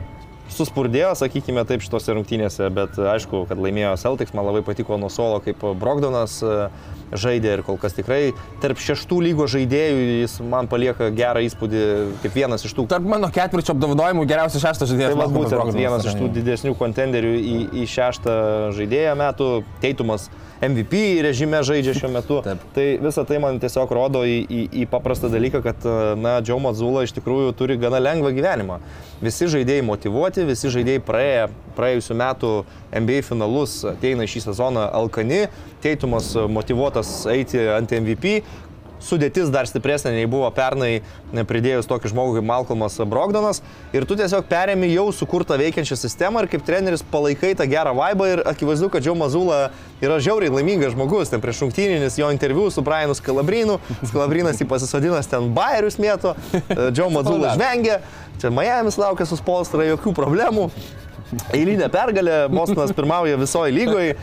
[0.55, 5.41] suspurdėjo, sakykime, taip šitose rungtynėse, bet aišku, kad laimėjo Celtics, man labai patiko nuo solo,
[5.45, 6.69] kaip Brogdonas e,
[7.13, 11.83] žaidė ir kol kas tikrai tarp šeštų lygo žaidėjų jis man palieka gerą įspūdį
[12.25, 12.87] kaip vienas iš tų.
[12.93, 15.19] Tarp mano ketvirčio apdovanojimų geriausias šeštas žaidėjas.
[15.19, 18.39] Tai būtent vienas iš tų didesnių kontenderių į, į šeštą
[18.79, 19.51] žaidėją metų.
[19.83, 20.29] Teitumas
[20.63, 22.39] MVP režime žaidžia šiuo metu.
[22.47, 22.63] Taip.
[22.77, 25.87] Tai visą tai man tiesiog rodo į, į, į paprastą dalyką, kad,
[26.23, 28.79] na, Džiau Mazula iš tikrųjų turi gana lengvą gyvenimą.
[29.23, 32.51] Visi žaidėjai motivuoti, visi žaidėjai praėję praėjusiu metu
[32.93, 35.47] NBA finalus ateina šį sezoną alkani,
[35.83, 38.43] Teitumas motivuotas eiti ant MVP,
[39.03, 41.03] sudėtis dar stipresnė nei buvo pernai,
[41.49, 43.63] pridėjus tokį žmogų kaip Malcolmas Brogdonas.
[43.97, 48.31] Ir tu tiesiog perėmi jau sukurtą veikiančią sistemą ir kaip treneris palaikai tą gerą vaibą
[48.33, 49.61] ir akivaizdu, kad Džiau Mazula
[50.03, 51.33] yra žiauriai laimingas žmogus.
[51.33, 53.79] Ten prieš rungtyninis jo interviu su Brianu Skalabrinu.
[54.01, 56.37] Skalabrinas jį pasisodinas ten bairius mėto,
[56.71, 58.01] Džiau Mazula žvengia.
[58.43, 60.71] Čia Miami's laukia su Spolstra, jokių problemų.
[61.55, 64.17] Eilinė pergalė, Bostonas pirmauja visoje lygoje.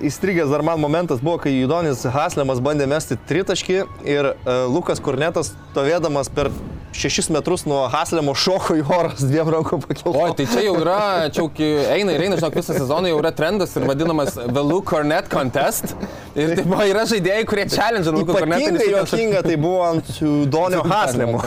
[0.00, 5.52] Įstrigęs dar man momentas buvo, kai Judonis Haslemas bandė mesti tritaškį ir uh, Lukas Kurnetas,
[5.72, 6.48] stovėdamas per
[6.92, 10.10] 6 metrus nuo Haslemo šoko į orą su dviem rankom pakilti.
[10.10, 10.98] O, tai čia jau yra,
[11.32, 11.50] čia jau
[11.94, 15.94] eina ir eina, žinok, visą sezoną jau yra trendas ir vadinamas Luke Cornet Contest.
[16.34, 18.60] Ir tai buvo, yra žaidėjai, kurie challenge Luke Cornetą.
[18.66, 20.14] Ypatingai juokinga tai buvo ant
[20.50, 21.42] Donio Haslemo.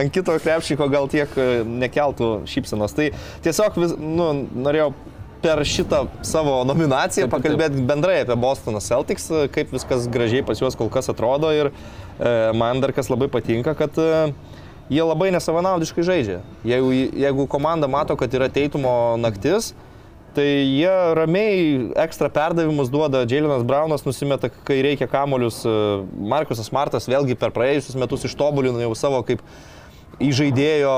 [0.00, 1.48] ant kito krepšyko gal tiek e,
[1.84, 2.94] nekeltų šypsenos.
[2.96, 3.10] Tai
[3.46, 4.32] tiesiog vis, nu,
[4.66, 4.92] norėjau
[5.40, 7.56] per šitą savo nominaciją Taip, taip, taip.
[7.56, 11.70] pakalbėti bendrai apie Bostoną Celtics, e, kaip viskas gražiai pas juos kol kas atrodo ir
[11.72, 14.10] e, man dar kas labai patinka, kad e,
[14.90, 16.40] jie labai nesavanaudiškai žaidžia.
[16.66, 16.90] Jeigu,
[17.24, 19.72] jeigu komanda mato, kad yra teitumo naktis,
[20.30, 21.62] Tai jie ramiai
[21.98, 25.72] ekstra perdavimus duoda, Džiailinas Braunas nusimeta, kai reikia kamolius, e,
[26.30, 29.42] Markusas Martas vėlgi per praėjusius metus ištobulino jau savo kaip
[30.22, 30.92] įžaidėjo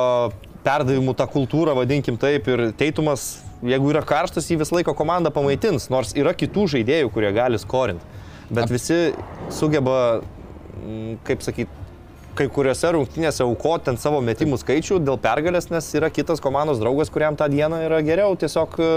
[0.66, 5.88] perdavimų tą kultūrą, vadinkim taip, ir teitumas, jeigu yra karštas, jį visą laiką komanda pamaitins,
[5.90, 8.20] nors yra kitų žaidėjų, kurie gali skorinti.
[8.52, 9.14] Bet visi
[9.54, 10.20] sugeba,
[11.24, 11.72] kaip sakyti,
[12.38, 17.12] kai kuriuose rungtynėse aukoti ant savo metimų skaičių dėl pergalės, nes yra kitas komandos draugas,
[17.12, 18.88] kuriam tą dieną yra geriau, tiesiog e,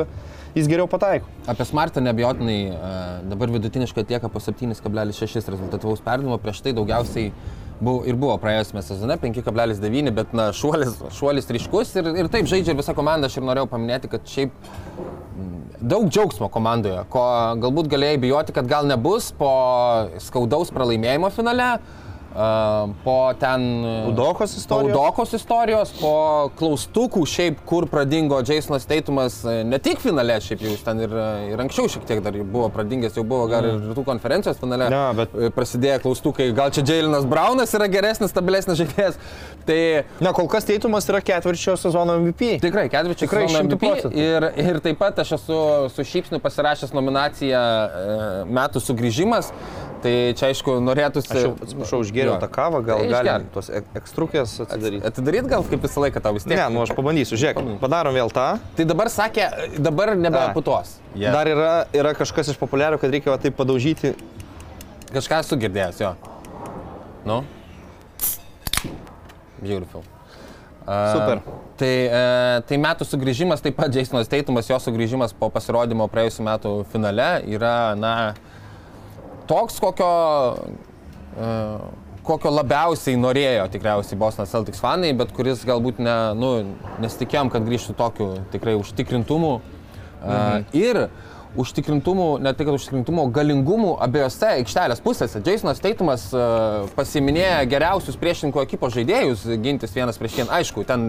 [0.56, 1.28] jis geriau pataiko.
[1.52, 2.96] Apie Smartą nebejotinai e,
[3.32, 7.34] dabar vidutiniškai atlieka po 7,6 rezultatyvaus perdavimo, prieš tai daugiausiai
[7.80, 12.72] buvo, ir buvo praėjusiame sezone 5,9, bet na, šuolis, šuolis ryškus ir, ir taip žaidžia
[12.74, 13.28] ir visa komanda.
[13.28, 15.60] Aš ir norėjau paminėti, kad šiaip mm,
[15.92, 17.28] daug džiaugsmo komandoje, ko
[17.60, 19.52] galbūt galėjai bijoti, kad gal nebus po
[20.24, 21.74] skaudaus pralaimėjimo finale.
[22.36, 23.62] Uh, po ten...
[24.10, 24.92] Udokos istorijos?
[24.92, 30.74] Udokos istorijos, po klaustukų šiaip, kur pradingo Jasonas Teitumas, e, ne tik finale, šiaip jau
[30.84, 34.04] ten ir, e, ir anksčiau šiek tiek dar buvo pradingęs, jau buvo gal ir rytų
[34.10, 34.90] konferencijos finale.
[34.92, 39.16] Ne, bet- E, Prasidėjo klaustukai, gal čia Jailinas Braunas yra geresnis, stabilesnis žaidėjas.
[39.66, 39.80] Tai
[40.20, 42.60] Na, kol kas teitumas yra ketvirčio sezono MVP.
[42.64, 44.12] Tikrai, ketvirčio Tikrai sezono 100 MVP.
[44.20, 45.62] Ir, ir taip pat aš esu
[45.96, 49.54] su šypsniu pasirašęs nominaciją e, metų sugrįžimas.
[50.06, 51.32] Tai čia aišku norėtųsi...
[51.34, 55.02] Aš jau atsiprašau, užgėriau tą kavą, gal Tai galim tos ek- ekstrukės atsidaryti.
[55.10, 56.54] Atidaryt gal kaip visą laiką tau vis tiek.
[56.60, 58.46] Ne, nu aš pabandysiu, žiūrėk, padarom vėl tą.
[58.78, 59.50] Tai dabar sakė,
[59.82, 61.00] dabar nebeputos.
[61.18, 61.34] Yeah.
[61.34, 64.14] Dar yra, yra kažkas iš populiarių, kad reikia va taip padaužyti.
[65.10, 66.14] Kažką esu girdėjęs, jo.
[67.26, 67.42] Nu?
[69.58, 70.06] Beautiful.
[70.86, 71.42] Uh, Super.
[71.82, 72.26] Tai, e,
[72.70, 77.96] tai metų sugrįžimas, taip pat Jasonas Teitumas, jo sugrįžimas po pasirodymo praėjusiu metu finale yra,
[77.98, 78.12] na,
[79.50, 80.10] toks, kokio,
[81.38, 81.52] e,
[82.26, 86.52] kokio labiausiai norėjo tikriausiai Boston Celtics fanai, bet kuris galbūt ne, nu,
[87.04, 89.56] nesitikėjom, kad grįžtų tokiu tikrai užtikrintumu.
[90.26, 90.64] Mhm.
[90.74, 91.06] Ir
[91.62, 95.42] užtikrintumų, ne tik užtikrintumų, galingumų abiejose aikštelės pusėse.
[95.46, 100.52] Jasonas Teitumas uh, pasiminėja geriausius priešininko ekipos žaidėjus gintis vienas prieš vieną.
[100.60, 101.08] Aišku, ten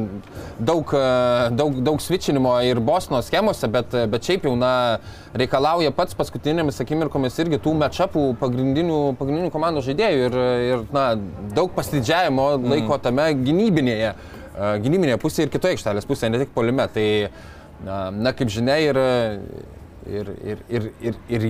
[0.58, 4.72] daug, uh, daug, daug switchinimo ir Bosno schemose, bet, bet šiaip jau na,
[5.36, 11.10] reikalauja pats paskutinėmis akimirkomis irgi tų matšapų pagrindinių, pagrindinių komandos žaidėjų ir, ir na,
[11.56, 16.86] daug pasididžiavimo laiko tame gynybinėje, uh, gynybinėje pusėje ir kitoje aikštelės pusėje, ne tik polime.
[16.92, 17.08] Tai,
[17.84, 19.00] na, na kaip žinia, ir,
[20.08, 21.46] ir, ir, ir, ir, ir,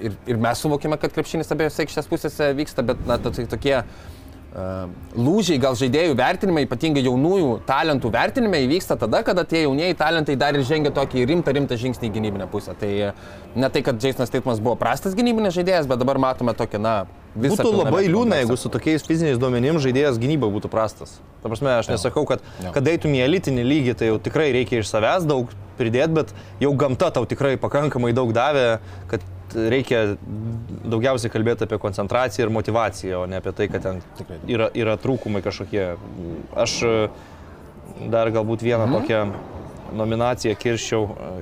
[0.00, 4.90] ir, ir mes suvokime, kad krepšinis abiejose aikštės pusėse vyksta, bet na, to- tokie uh,
[5.14, 10.58] lūžiai, gal žaidėjų vertinimai, ypatingai jaunųjų talentų vertinimai įvyksta tada, kada tie jaunieji talentai dar
[10.58, 12.74] ir žengia tokį rimtą, rimtą žingsnį į gynybinę pusę.
[12.80, 13.12] Tai e,
[13.54, 16.96] ne tai, kad Jasonas Teitmas buvo prastas gynybinis žaidėjas, bet dabar matome tokį, na,
[17.34, 17.62] visą...
[17.62, 21.18] Būtų labai liūdna, jeigu su tokiais fiziniais duomenim žaidėjas gynyba būtų prastas.
[21.42, 22.42] Ta prasme, aš nesakau, kad,
[22.74, 26.72] kad eitum į elitinį lygį, tai jau tikrai reikia iš savęs daug pridėti, bet jau
[26.76, 30.16] gamta tau tikrai pakankamai daug davė, kad reikia
[30.86, 34.02] daugiausiai kalbėti apie koncentraciją ir motivaciją, o ne apie tai, kad ten
[34.46, 35.88] yra, yra trūkumai kažkokie.
[36.54, 36.92] Aš e,
[38.12, 38.94] dar galbūt vieną Mhm.
[38.98, 41.32] tokią nominaciją kirščiau e,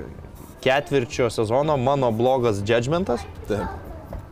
[0.65, 3.21] ketvirčio sezono mano blogas judgmentas.
[3.49, 3.88] Taip.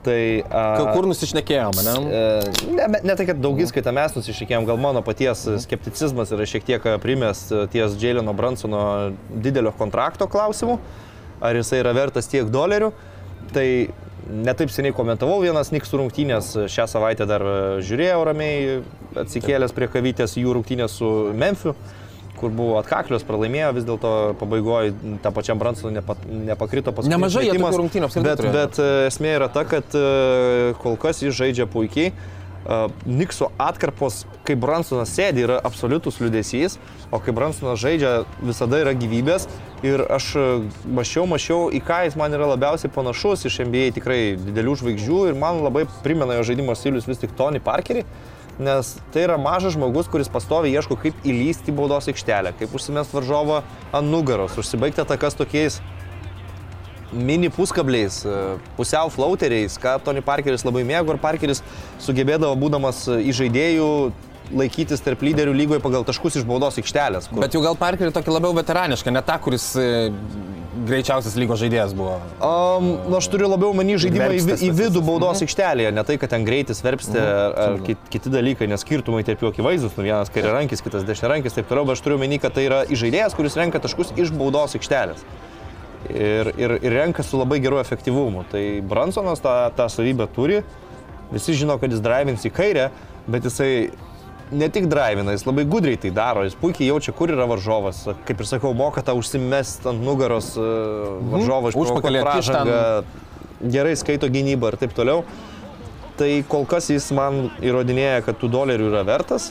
[0.07, 0.21] Tai...
[0.47, 1.97] a, Kur nusišnekėjom, ne?
[2.07, 2.23] E,
[2.77, 7.47] Ne, ne, tai, kad daugiskaita mes nusišykėjom, gal mano paties skepticizmas yra šiek tiek primės
[7.73, 8.83] ties Jaileno Bransono
[9.31, 10.79] didelio kontrakto klausimu,
[11.43, 12.93] ar jisai yra vertas tiek dolerių.
[13.55, 13.67] Tai
[14.27, 17.45] netaip seniai komentavau vienas Niks rungtynės, šią savaitę dar
[17.85, 18.81] žiūrėjau ramiai,
[19.23, 21.79] atsikėlęs prie kavytės jų rungtynės su Memphis
[22.39, 24.95] kur buvo atkaklios, pralaimėjo, vis dėlto pabaigoje
[25.25, 27.13] tą pačiam Bransonui nepa, nepakrito paskui.
[27.13, 28.57] Nemažai jie tokių rungtynių apskritai Bet, turėjo.
[28.57, 32.13] bet e, esmė yra ta, kad e, kol kas jis žaidžia puikiai.
[32.13, 36.79] E, Nikso atkarpos, kai Bransonas sėdi, yra absoliutus liūdėsys,
[37.15, 39.49] o kai Bransonas žaidžia, visada yra gyvybės.
[39.87, 40.47] Ir aš e,
[40.99, 45.39] mačiau, mačiau, į ką jis man yra labiausiai panašus iš NBA tikrai didelių žvaigždžių ir
[45.39, 48.07] man labai primena jo žaidimo stilius vis tik Tony Parkerį.
[48.59, 53.13] Nes tai yra mažas žmogus, kuris pastovi ieško, kaip įlysti į baudos aikštelę, kaip užsimest
[53.13, 53.61] varžovą
[53.93, 55.83] ant nugaros, užsibaigti atakas tokiais
[57.13, 58.39] mini puskabliais, e,
[58.79, 61.63] pusiau flauteriais, ką Tony Parkeris labai mėgo ir Parkeris
[62.03, 63.91] sugebėdavo, būdamas į žaidėjų,
[64.55, 67.29] laikytis tarp lyderių lygoje pagal taškus iš baudos aikštelės.
[67.31, 69.87] kur- Bet jau gal Parkerį tokį labiau veteranišką, ne tą, kuris e,
[70.87, 72.19] greičiausias lygos žaidėjas buvo.
[72.45, 76.31] Um, nu, aš turiu labiau manį žaidimą į, į vidų baudos aikštelėje, ne tai, kad
[76.35, 80.31] ten greitis verpsti ar, ar kit, kiti dalykai, nes skirtumai tarp jų akivaizdus, nu vienas
[80.35, 83.81] kairiarankis, kitas dešiniarankis, taip toliau, bet aš turiu manį, kad tai yra žaidėjas, kuris renka
[83.83, 85.25] taškus iš baudos aikštelės.
[86.13, 88.45] Ir, ir, ir renka su labai geru efektyvumu.
[88.53, 90.61] Tai Bransonas tą, tą savybę turi,
[91.33, 92.91] visi žino, kad jis drivins į kairę,
[93.27, 93.89] bet jisai
[94.51, 98.05] ne tik drivina, jis labai gudriai tai daro, jis puikiai jaučia, kur yra varžovas.
[98.29, 102.71] Kaip ir sakau, moka tą užsimest ant nugaros uh, varžovą, Užpakalį išprovokuot atkišt ten.
[102.71, 105.25] pražangą, gerai skaito gynybą ir taip toliau.
[106.17, 109.51] Tai kol kas jis man įrodinėja, kad tų dolerių yra vertas,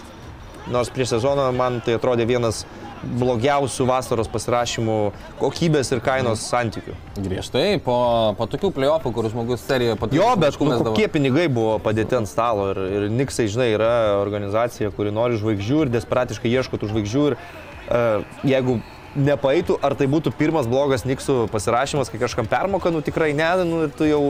[0.72, 2.64] nors prieš sezoną man tai atrodė vienas
[3.04, 4.98] blogiausių vasaros pasirašymų
[5.40, 6.96] kokybės ir kainos santykių.
[7.20, 7.98] Griežtai, po,
[8.38, 12.30] po tokių playoffų, kur žmogus serijoje po Jo, bet nu, kokie pinigai buvo padėti ant
[12.32, 17.26] stalo ir, ir Niksai, žinai, yra organizacija, kuri nori žvaigždžių ir desperatiškai ieško tų žvaigždžių
[17.32, 18.80] ir uh, jeigu
[19.16, 23.86] nepaeitų, ar tai būtų pirmas blogas Niksų pasirašymas, kai kažkam permoka, nu tikrai ne, nu
[23.86, 24.22] ir tu jau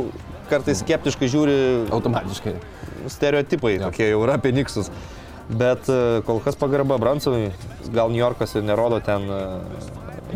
[0.49, 1.55] kartais skeptiškai žiūri
[1.95, 2.53] Automatiškai.
[3.09, 4.91] stereotipai tokie jau yra apie Niksus.
[5.49, 7.51] Bet e, kol kas pagarba Bransonui,
[7.93, 9.41] gal New Yorkas ir nerodo ten e,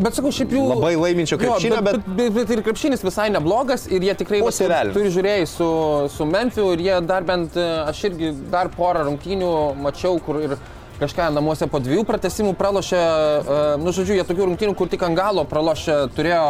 [0.00, 0.62] Bet sakau, šiaip jų...
[0.70, 4.38] labai laiminčio krepšinio, jo, bet, bet, bet, bet ir krepšinis visai neblogas ir jie tikrai
[4.40, 4.94] Po va, sėvelio.
[4.94, 5.70] turi žiūrėjai su,
[6.14, 9.50] su Memphiu ir jie dar bent, e, aš irgi dar porą rungtynių
[9.82, 10.54] mačiau, kur ir
[11.00, 15.16] kažką namuose po dviejų pratesimų pralošė, uh, nu žodžiu, jie tokių rungtynių, kur tik ant
[15.18, 16.44] galo pralošė, turėjo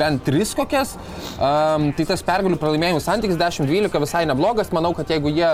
[0.00, 0.96] bent tris kokias,
[1.36, 5.50] um, tai tas pergalių pralaimėjimų santykis 10-12 visai neblogas, manau, kad jeigu jie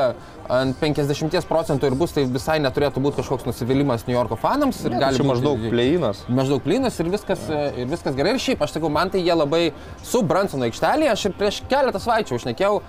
[0.48, 4.80] ant 50 procentų ir bus, tai visai neturėtų būti kažkoks nusivylimas New Yorko fanams.
[4.86, 6.22] ir gali čia būti- maždaug pleinas.
[6.28, 7.42] maždaug plynas ir viskas,
[7.76, 8.32] ir viskas gerai.
[8.32, 9.72] Ir šiaip, aš sakau, man tai jie labai
[10.02, 12.80] su Bransono aikštelėje, aš ir prieš keletą savaičių užnekėjau.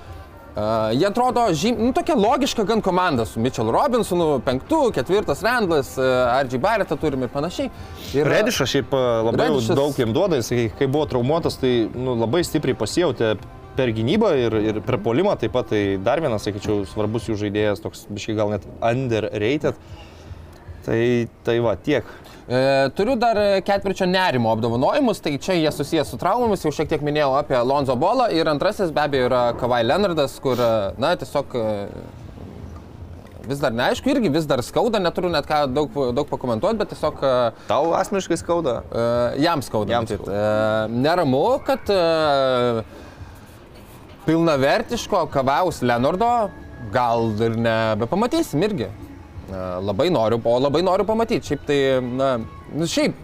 [0.50, 5.94] Uh, jie atrodo, žym, nu, tokia logiška gan komanda su Mitchell Robinsonu, penktų, ketvirtas Randlas,
[6.02, 7.70] uh, RG Barrettą turim ir panašiai.
[8.18, 8.96] Ir, Redišas šiaip
[9.30, 13.36] labai Redišas- daug jam duoda, jis, kai, buvo traumuotas, tai nu, labai stipriai pasijautė
[13.78, 17.86] per gynybą ir, ir per polimą, taip pat tai dar vienas, sakyčiau, svarbus jų žaidėjas,
[17.86, 19.78] toks biškai gal net underrated.
[20.86, 22.06] Tai, tai va, tiek.
[22.50, 22.60] E,
[22.98, 27.36] turiu dar ketvirčio nerimo apdovanojimus, tai čia jie susijęs su traumomis, jau šiek tiek minėjau
[27.38, 31.66] apie Lonzo Bolą ir antrasis be abejo yra Kawhi Leonardas, kur, e, na, tiesiog e,
[33.50, 37.22] vis dar neaišku, irgi vis dar skauda, neturiu net ką daug, daug pakomentuoti, bet tiesiog
[37.22, 37.34] e,
[37.70, 38.80] Tau asmeniškai skauda?
[38.90, 39.06] e,
[39.46, 39.94] jam skauda.
[39.94, 40.24] Jam matyt.
[40.24, 40.40] skauda.
[40.40, 42.02] E, neramu, kad e,
[44.26, 46.32] pilnavertiško Kavaus Leonardo
[46.94, 48.90] gal ir nebepamatysim irgi.
[49.50, 51.48] E, labai noriu, o labai noriu pamatyti.
[51.52, 52.38] Šiaip tai, na,
[52.74, 53.18] nu, šiaip.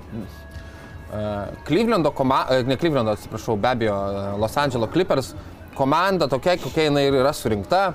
[1.65, 5.33] Klyvlendo komanda, ne Klyvlendo, atsiprašau, be abejo, e, Los Angeles Clippers
[5.75, 7.85] komanda tokia, kokia jinai yra surinkta.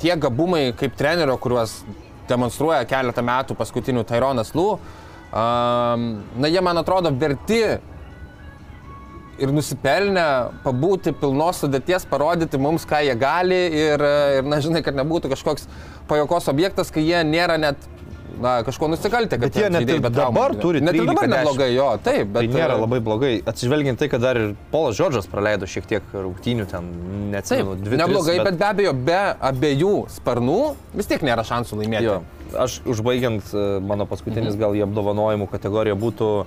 [0.00, 1.82] Tie gabumai kaip trenerio, kuriuos
[2.28, 4.70] demonstruoja keletą metų paskutinių Tyronas Lū,
[5.32, 7.60] na jie man atrodo verti
[9.38, 10.24] ir nusipelnę
[10.64, 14.02] pabūti pilnos sudėties, parodyti mums, ką jie gali ir,
[14.40, 15.68] ir na, žinai, kad nebūtų kažkoks
[16.10, 17.76] pajokos objektas, kai jie nėra net
[18.38, 19.34] na, kažko nusikaltę.
[19.38, 20.60] kad Bet jie net ir dabar žaidė.
[20.62, 21.32] turi Net ir dabar 13-10.
[21.36, 24.94] neblogai, jo, taip, bet Tai nėra e, labai blogai, atsižvelgiant tai, kad dar ir Polas
[24.98, 26.86] Džordžas praleido šiek tiek rungtynių ten,
[27.32, 27.98] neatsimenu, dvi.
[27.98, 29.18] neblogai, tris, bet be abejo, be
[29.50, 30.58] abiejų sparnų
[30.94, 32.06] vis tiek nėra šansų laimėti.
[32.06, 32.20] Jo,
[32.62, 34.60] aš užbaigiant e, mano paskutinis Mhm.
[34.62, 36.46] gal į apdovanojimų kategoriją būtų e,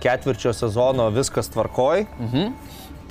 [0.00, 2.06] ketvirčio sezono viskas tvarkoj.
[2.20, 2.54] Mhm.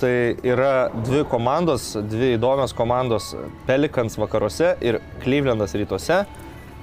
[0.00, 3.34] Tai yra dvi komandos, dvi įdomios komandos-
[3.68, 6.24] Pelikans vakaruose ir Clevelandas rytuose,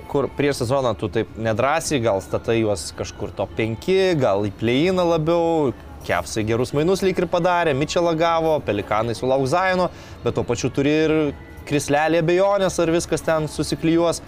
[0.08, 5.06] kur prieš sezoną tu taip nedrasiai, gal statai juos kažkur to 5, gal į pleiną
[5.08, 9.90] labiau, Kepsai gerus mainus lyg ir padarė, Mičelą gavo, Pelikanai sulauks Zaino,
[10.24, 11.34] bet tuo pačiu turi ir
[11.70, 14.22] krislelį abejonės, ar viskas ten susiklyjuos.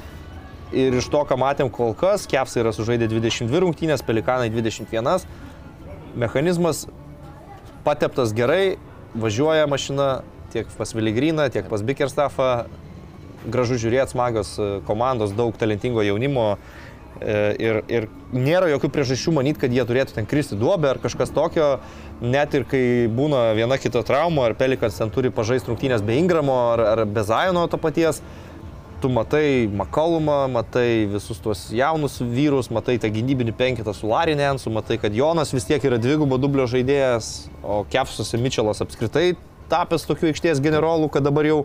[0.74, 5.28] Ir iš to, ką matėm kol kas, Kepsai yra sužaidę 22 rungtynės, Pelikanai 21.
[6.18, 6.88] Mechanizmas
[7.86, 8.80] pateptas gerai,
[9.14, 10.08] važiuoja mašina
[10.54, 12.66] tiek pas Viligryną, tiek pas Bickerstaffą.
[13.44, 16.56] Gražu žiūrėti, smagios e, komandos, daug talentingo jaunimo.
[17.20, 21.34] e, Ir, ir nėra jokių priežasčių manyti, kad jie turėtų ten kristi duobę ar kažkas
[21.36, 21.68] tokio.
[22.24, 26.56] Net ir kai būna viena kita trauma, ar Pelikas ten turi pažaisti rungtynės be Ingramo
[26.72, 28.24] ar, ar be Zajono to paties,
[29.04, 34.96] tu matai Makalumą, matai visus tuos jaunus vyrus, matai tą gynybinį penketą su Larinensu, matai,
[35.02, 39.34] kad Jonas vis tiek yra dvigubo dublio žaidėjas, o Kepsuose Mičelas apskritai
[39.72, 41.58] tapęs tokiu aikštės generolu, kad dabar jau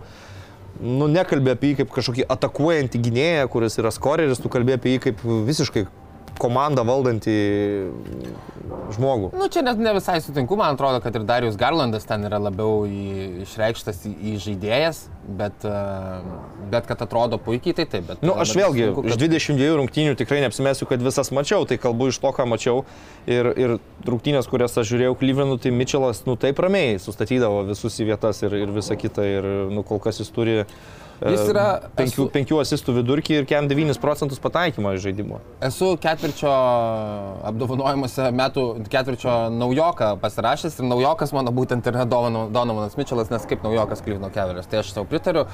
[0.83, 5.05] nu, nekalbė apie jį kaip kažkokį atakuojantį gynėją, kuris yra skoreris, tu kalbė apie jį
[5.07, 5.87] kaip visiškai
[6.41, 7.35] komandą valdantį
[8.95, 9.31] žmogų.
[9.37, 12.83] Nu, čia net ne visai sutinku, man atrodo, kad ir Darius Garlandas ten yra labiau
[12.89, 15.01] į, išreikštas į, į žaidėjas,
[15.39, 15.83] bet, e,
[16.73, 18.07] bet kad atrodo puikiai, tai taip.
[18.11, 21.67] Bet, Na, nu, aš vėlgi sutinku, iš kad- 22 rungtynių tikrai neapsimesiu, kad visas mačiau,
[21.69, 22.85] tai kalbu iš to, ką mačiau.
[23.29, 23.77] Ir, ir
[24.09, 28.55] rungtynės, kurias aš žiūrėjau Klyvenų, tai Mitčelas, nu taip ramiai sustatydavo visus į vietas ir,
[28.65, 29.25] ir visą kitą.
[29.29, 30.63] Ir, nu, kol kas jis turi
[31.21, 35.41] Jis yra- penkių, esu- penkių asistų vidurkį ir kem 9 procentus pataikymo iš žaidimo.
[35.61, 36.53] Esu ketvirčio
[37.51, 43.63] apdovanojimuose metų ketvirčio naujoką pasirašęs ir naujokas mano būtent yra Donovan- Donovanas Mitčelas, nes kaip
[43.67, 44.67] naujokas Klyvino Keveris.
[44.71, 45.47] Tai aš tau pritariu.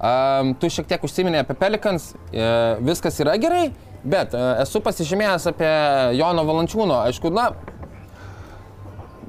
[0.00, 3.70] Um, tu šiek tiek užsiminė apie Pelikans, e, viskas yra gerai,
[4.04, 5.72] bet e, esu pasižymėjęs apie
[6.16, 7.02] Jono Valančiūno.
[7.10, 7.50] Aišku, na,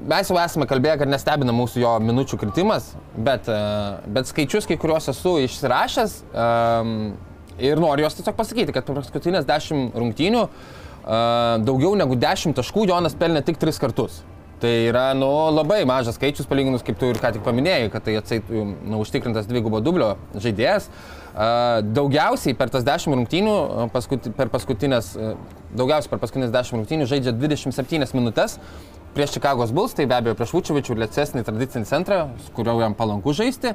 [0.08, 3.58] mes jau esame kalbėję, kad nestebina mūsų jo minučių kritimas, bet, e,
[4.14, 6.16] bet skaičius, kai kuriuos esu išsirašęs
[7.62, 12.86] ir noriu juos tiesiog pasakyti, kad per paskutinės 10 rungtynių uh, daugiau negu 10 taškų
[12.88, 14.22] Jonas pelnė tik 3 kartus.
[14.62, 18.14] Tai yra nu, labai mažas skaičius, palyginus kaip tu ir ką tik paminėjai, kad tai
[18.20, 20.86] atseit nu, užtikrintas dvigubo dublio žaidėjas.
[21.32, 23.56] Uh, daugiausiai per tas 10 rungtynių,
[23.94, 25.14] paskuti, per paskutinės,
[25.74, 28.58] daugiausiai per paskutinės 10 rungtynių žaidžia 27 minutės,
[29.16, 32.22] prieš Čikagos Bulls, tai be abejo prieš Vučevičių lėcesnį tradicinį centrą,
[32.56, 33.74] kuriuo jam palanku žaisti.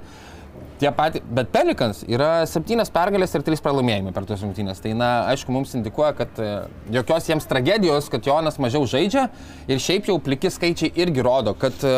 [0.77, 4.81] Tie patys, bet Pelikans yra septynios pergalės ir trys pralaimėjimai per tos rungtynės.
[4.83, 6.49] Tai, na, aišku, mums indikuoja, kad e,
[6.93, 9.27] jokios jiems tragedijos, kad Jonas mažiau žaidžia
[9.69, 11.95] ir šiaip jau pliki skaičiai irgi rodo, kad e,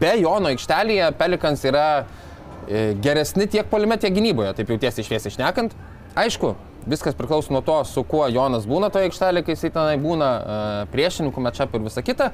[0.00, 5.34] be Jono aikštelėje Pelikans yra e, geresni tiek polime, tiek gynyboje, taip jau tiesiai šviesiai
[5.34, 5.76] išnekant.
[6.16, 6.54] Aišku,
[6.88, 10.84] viskas priklauso nuo to, su kuo Jonas būna toje aikštelėje, kai jisai tenai būna, e,
[10.92, 12.30] priešininkų mečap ir visa kita.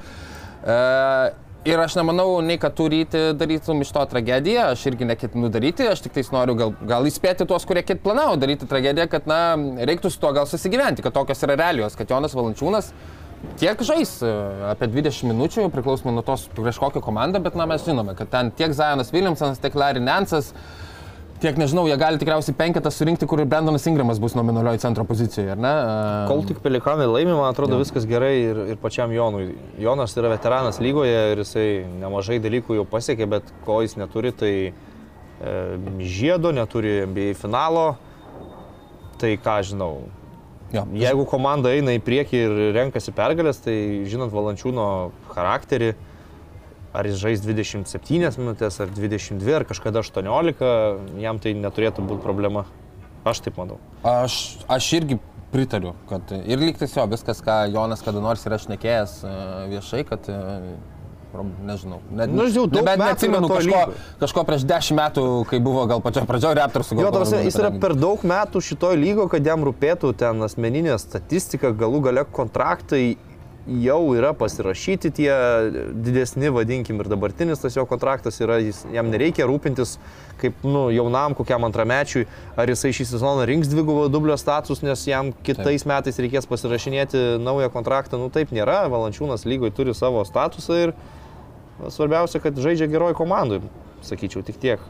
[0.63, 0.77] E,
[1.63, 6.01] Ir aš nemanau, nei kad turėti darytum iš to tragediją, aš irgi neketinu daryti, aš
[6.03, 9.37] tik tais noriu gal, gal įspėti tuos, kurie ket planavo daryti tragediją, kad, na,
[9.87, 12.91] reiktų su tuo gal susigyventi, kad tokios yra realijos, kad Jonas Valančiūnas
[13.61, 14.33] tiek žais e,
[14.73, 18.51] apie 20 minučių, priklausomai nuo tos prieš kokią komandą, bet, na, mes žinome, kad ten
[18.59, 20.51] tiek Zajonas Williamsonas, tiek Larry Nansas,
[21.43, 25.51] tiek, nežinau, jie gali tikriausiai penketą surinkti, kur ir Brendonas Ingramas bus nominalioji centro pozicijoje,
[25.53, 25.73] ar ne?
[25.73, 29.51] E, Kol tik pelikanai laimi, man atrodo, viskas gerai ir, ir pačiam Jonui.
[29.81, 31.67] Jonas yra veteranas lygoje ir jisai
[31.99, 35.53] nemažai dalykų jau pasiekė, bet ko jis neturi, tai e,
[35.99, 37.93] žiedo, neturi NBA finalo.
[39.21, 39.91] Tai ką žinau,
[40.73, 43.75] jo, jeigu komanda eina į priekį ir renkasi pergalės, tai
[44.09, 44.87] žinant Valančiūno
[45.35, 45.93] charakterį,
[46.93, 50.63] ar jis žais 27 minutės, ar 22, ar kažkada 18,
[51.23, 52.65] jam tai neturėtų būti problema.
[53.25, 53.79] Aš taip manau.
[54.03, 55.17] Aš, aš irgi
[55.53, 59.33] pritariu, kad ir lygtais jo, viskas, ką Jonas kada nors yra šnekėjęs e,
[59.71, 60.73] viešai, kad, e,
[61.65, 64.01] nežinau, net, Nu, jau daug metų neatsimenu kažko, lygoj.
[64.21, 67.13] kažko prieš dešimt metų, kai buvo gal pačioje pradžioje Raptorsų Jo, gal.
[67.15, 71.71] ta prasme, jis yra per daug metų šitoj lygo, kad jam rūpėtų ten asmeninė statistika,
[71.73, 73.15] galų gale kontraktai
[73.67, 75.31] jau yra pasirašyti tie
[75.95, 79.95] didesni, vadinkim, ir dabartinis tas jo kontraktas yra, jis, jam nereikia rūpintis
[80.41, 82.25] kaip nu, jaunam kokiam antramečiui,
[82.59, 85.91] ar jisai šį sezoną rinks dvigubo dublio status, nes jam kitais taip.
[85.93, 88.19] metais reikės pasirašinėti naują kontraktą.
[88.19, 90.95] Nu taip nėra, Valančiūnas lygoj turi savo statusą ir
[91.87, 93.61] svarbiausia, kad žaidžia geroj komandai,
[94.03, 94.83] sakyčiau, tik tiek.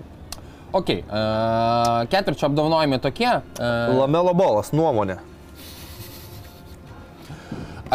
[0.73, 3.29] Ok, uh, ketvirčio apdovanojimai tokie.
[3.29, 5.19] Uh, Lamelo bolas, nuomonė.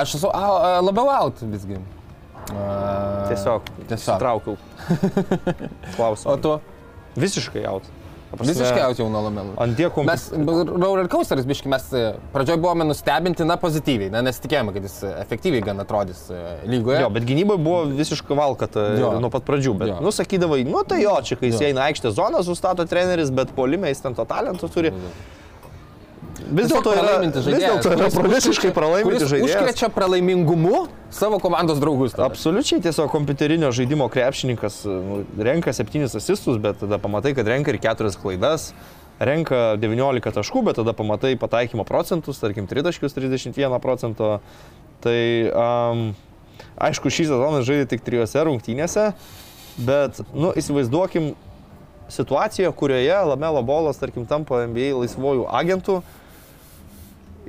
[0.02, 1.78] Aš esu uh, labiau out visgi.
[2.48, 4.18] Uh, Tiesiog, Tiesiog.
[4.22, 4.56] Traukiau.
[5.96, 6.32] Klausimą.
[6.32, 6.58] O tu?
[7.18, 7.86] Visiškai jaut.
[8.38, 9.54] Visiškai out jau nuo lamelų.
[9.60, 10.74] Ant tiek Mes, komplikuotas.
[10.84, 12.02] roller coasteris, biški, mes e,
[12.34, 17.00] pradžioje buvome nustebinti, na, pozityviai, na, nesitikėjome, kad jis e, efektyviai gan atrodys e, lygoje.
[17.00, 19.14] Jo, bet gynyboje buvo visiškai valkata Jo.
[19.24, 19.72] nuo pat pradžių.
[19.80, 19.96] Bet, Jo.
[20.04, 21.70] nu, sakydavai, nu tai jo, čia kai jis Jo.
[21.70, 24.92] eina aikštė zoną, sustato treneris, bet polime jis ten to talento turi.
[26.38, 29.56] Vis dėlto yra, vis dėlto yra užkrečia- pralaimintis žaidėjas.
[29.58, 32.14] Užkrečia pralaimingumu savo komandos draugus.
[32.14, 32.30] tada.
[32.30, 37.78] Absoliučiai tiesiog kompiuterinio žaidimo krepšininkas nu, renka 7 asistus, bet tada pamatai, kad renka ir
[37.82, 38.72] 4 klaidas.
[39.18, 44.38] Renka 19 taškų, bet tada pamatai pataikymo procentus, tarkim, 3 taškius 31 procento.
[45.02, 45.18] Tai
[45.50, 46.14] um,
[46.78, 49.12] aišku, šį sezoną žaidė tik trijose rungtynėse,
[49.78, 51.34] bet, nu, įsivaizduokim
[52.08, 55.98] situaciją, kurioje Lamelo bolas, tarkim, tampa NBA laisvojų agentų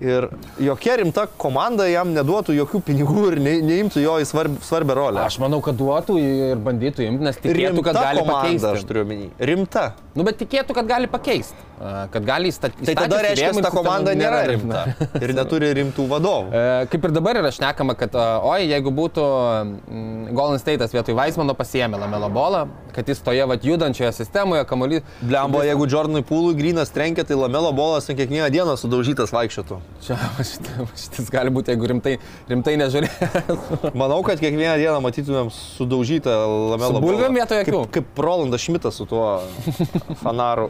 [0.01, 0.27] ir
[0.63, 5.23] jokia rimta komanda jam neduotų jokių pinigų ir ne, neimtų jo į svarb, svarbią rolę.
[5.25, 8.71] Aš manau, kad duotų ir bandytų imti, nes tikėtų, kad gali komanda, pakeisti.
[8.73, 9.29] aš turiu omeny.
[9.51, 9.85] Rimta.
[10.17, 11.65] Nu, bet tikėtų, kad gali pakeisti.
[12.11, 12.83] Kad gali įstatyti.
[12.89, 14.81] Tai tada reiškia, kad ta komanda nėra rimta.
[15.21, 16.49] Ir neturi rimtų vadovų.
[16.59, 21.53] E, Kaip ir dabar yra šnekama, kad, oi, jeigu būtų mm, Golden State'as vietoj Weismano
[21.55, 25.05] pasiemė Lamelo bolą, kad jis toje vat, judančioje sistemoje, kamuolys.
[25.21, 29.77] Blembo, jeigu Jordanui Pūlui grinas trenkia, tai Lamelo bolas kiekvieną dieną sudaužytas vaikščiotų.
[30.03, 32.15] Čia va šita- va šitas gali būti, jeigu rimtai,
[32.51, 33.39] rimtai nežiūrės.
[34.01, 36.35] Manau, kad kiekvieną dieną matytumėm sudaužytą
[36.73, 37.39] Lamelo Su bulvėm bolą.
[37.39, 37.77] vietoj akių?
[37.87, 39.23] Kaip, kaip Rolandas Šmitas su tuo
[40.15, 40.69] fanaru.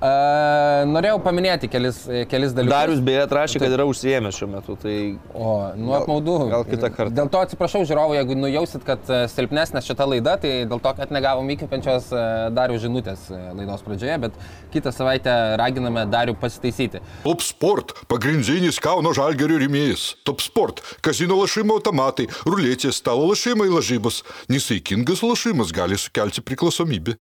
[0.00, 1.98] Uh, norėjau paminėti kelis,
[2.30, 2.72] kelis dalykus.
[2.72, 4.72] Darius beje atrašė, kad yra užsiemęs šiuo metu.
[4.80, 4.94] Tai
[5.36, 6.36] O, nu Gal- apmaudu.
[6.48, 7.12] gal kitą kartą.
[7.18, 11.12] Dėl to atsiprašau žiūrovų, jeigu nujausit, kad e, silpnesnė šita laida, tai dėl to, kad
[11.12, 12.22] negavom įkvepiančios e,
[12.56, 14.40] Darių žinutės e, laidos pradžioje, bet
[14.72, 17.04] kitą savaitę raginame Darių pasitaisyti.
[17.28, 20.14] Top sport– pagrindinis Kauno žalgerio rėmėjas.
[20.24, 24.22] Top sport– kazino lašimo automatai, ruletės, stalo lašimai lažybos.
[24.48, 27.20] Nesaikingas lašimas gali sukelti priklausomybę.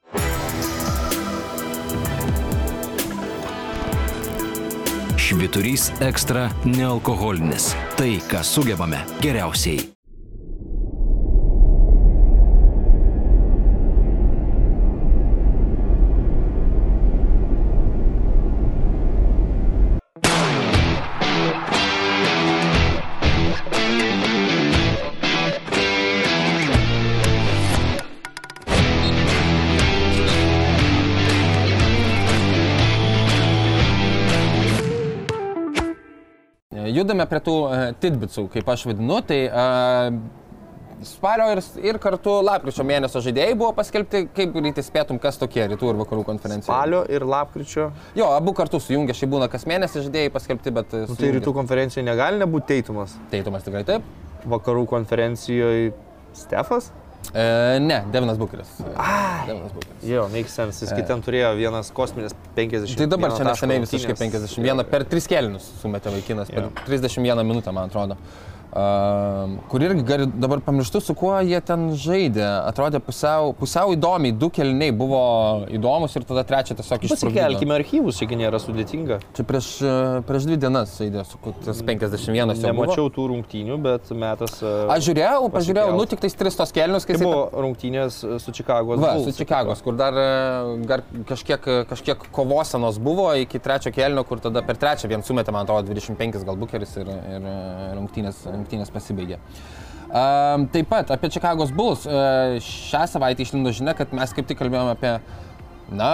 [5.45, 7.74] Šviturys ekstra nealkoholinis.
[8.01, 9.93] Tai, ką sugebame geriausiai.
[36.95, 40.18] Judame prie tų uh, tidbitsų, kaip aš vadinu, tai uh,
[41.05, 45.92] spalio ir, ir kartu lapkričio mėnesio žaidėjai buvo paskelbti, kaip greitai spėtum, kas tokie rytų
[45.92, 46.68] ir vakarų konferencija.
[46.68, 47.90] spalio ir lapkričio.
[48.18, 50.97] Jo, abu kartu sujungia, šiai būna kas mėnesį žaidėjai paskelbti, bet...
[51.11, 53.16] Nu, tai rytų konferencijoje negali nebūti teitumas.
[53.32, 54.07] Teitumas tikrai taip.
[54.49, 55.95] Vakarų konferencijoje
[56.36, 56.90] Stefas?
[57.33, 58.68] E, ne, Devinas Bukeris.
[59.47, 60.03] Devinas Bukeris.
[60.07, 60.85] Jo, make sense.
[60.85, 62.99] Jis kitam turėjo vienas kosminis 50.
[63.01, 67.89] Tai dabar čia neseniai visiškai 51 per 3 kelinius sumetė vaikinas, per 31 minutę, man
[67.89, 68.18] atrodo.
[68.75, 72.43] Uh, kur irgi gali, dabar pamirštu, su kuo jie ten žaidė.
[72.66, 75.20] Atrodė pusiau, pusiau įdomiai, du keliniai buvo
[75.70, 77.31] įdomus ir tada trečią tiesiog išsikelkime.
[77.31, 79.20] Pasikelkime archyvus, gi nėra sudėtinga.
[79.37, 79.93] Čia prieš, e,
[80.27, 82.49] prieš dvi dienas žaidė, su tas 51 jau.
[82.64, 84.57] Nemačiau tų rungtynių, bet metas.
[84.59, 88.18] e, Aš žiūrėjau, pažiūrėjau, nu tik tais tris tos kelinius, kai Tai jisai buvo rungtynės
[88.27, 88.99] e, su Čikagos.
[88.99, 89.31] Va, Bulls.
[89.31, 90.18] su Čikagos, kur dar,
[90.91, 95.62] dar kažkiek, kažkiek kovosenos buvo iki trečio kelnio, kur tada per trečią vien sumetė, man
[95.62, 97.49] atrodo, 25 gal bukeris ir, ir
[98.01, 99.38] rungtynės, rungtynės pasibaigė.
[100.14, 102.08] Um, taip pat apie Čikagos Bulls.
[102.08, 105.16] Uh, šią savaitę išlindo žinia, kad mes kaip tik kalbėjome apie,
[105.92, 106.10] na,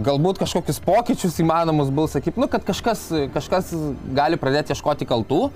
[0.00, 3.70] galbūt kažkokius pokyčius įmanomus Bulls, kaip, nu, kad kažkas, kažkas
[4.16, 5.48] gali pradėti ieškoti kaltų.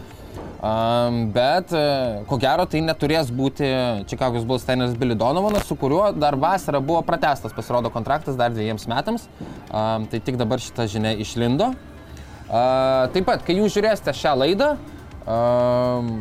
[0.59, 1.81] Um, bet e,
[2.27, 3.67] ko gero tai neturės būti
[4.11, 8.89] Čikagos Bulls treneris Billy Donovanas, su kuriuo dar vasarą buvo pratestas pasirodo kontraktas dar dviejiems
[8.91, 9.29] metams.
[9.71, 11.71] Um, tai tik dabar šita žinia išlindo.
[12.49, 14.73] Uh, taip pat, kai jūs žiūrėsite šią laidą,
[15.29, 16.13] um,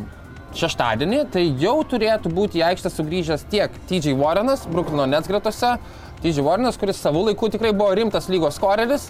[0.58, 5.76] šeštadienį, tai jau turėtų būti į aikštę sugrįžęs tiek TJ Warrenas, Brooklyno Nets gretose,
[6.22, 9.08] TJ Warrenas, kuris savų laikų tikrai buvo rimtas lygos skoreris.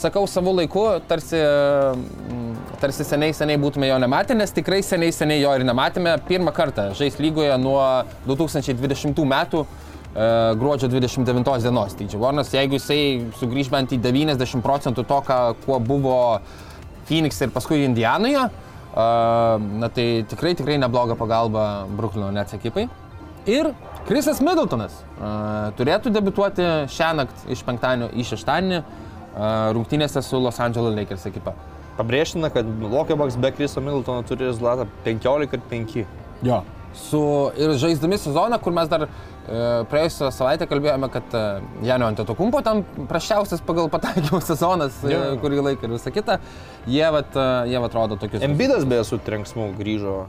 [0.00, 5.42] Sakau savų laikų, tarsi, mm, tarsi seniai, seniai būtume jo nematę, nes tikrai seniai, seniai
[5.42, 6.14] jo ir nematėme.
[6.28, 7.82] Pirmą kartą žais lygoje nuo
[8.28, 11.98] 2020 metų e, gruodžio 29 dienos.
[11.98, 13.02] Tai Warrenas, jeigu jisai
[13.42, 16.16] sugrįž bent į 90 procentų to, ką, kuo buvo
[17.10, 18.46] Phoenix ir paskui Indijanoje,
[18.94, 22.88] na tai tikrai, tikrai nebloga pagalba Brooklyno Nets ekipai.
[23.48, 23.70] Ir
[24.08, 28.82] Krisas Middletonas a, turėtų debituoti šią naktį iš penktadienio į šeštadienį
[29.76, 31.54] rungtynėse su Los Angeles Lakers ekipa.
[31.98, 35.96] Pabrėžtina, kad Lokebaks be Kriso Middletono turi rezultatą 15 ir 5.
[36.42, 36.62] Jo.
[36.96, 37.20] Su,
[37.60, 39.06] ir žaisdami sezoną, kur mes dar
[39.90, 41.40] praėjusią savaitę kalbėjome, kad e,
[41.86, 45.22] Janio Antetokumpo tam prašiausias pagal pataikymo sezonas, e, Jo.
[45.42, 46.38] kurį laiką ir visa kita,
[46.86, 48.44] jie, vat, e, jie vat rodo tokius.
[48.46, 50.20] Embidas beje su trenksmu grįžo.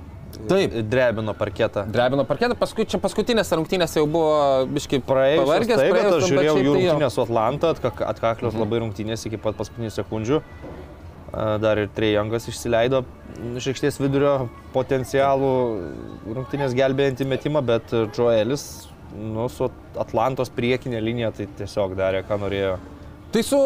[0.47, 0.73] Taip.
[0.89, 1.83] Drebino parketą.
[1.91, 4.35] Drebino parketą, paskui čia paskutinėse rungtynėse jau buvo
[4.71, 6.75] biškai Praėjusios, pavargęs, taip, bet praėjus aš tam žiūrėjau jų tai jo.
[6.93, 10.39] rungtynės su Atlanta, atkak- atkaklios labai rungtynės iki pat paskutinių sekundžių.
[11.63, 13.03] Dar ir Trejangas išsileido
[13.59, 14.33] iš aikštės vidurio
[14.73, 15.51] potencialų
[16.35, 18.65] rungtynės gelbėjantį metimą, bet Joelis
[19.15, 22.79] nu, su Atlantos priekinė linija tai tiesiog darė, ką norėjo.
[23.31, 23.57] Tai su,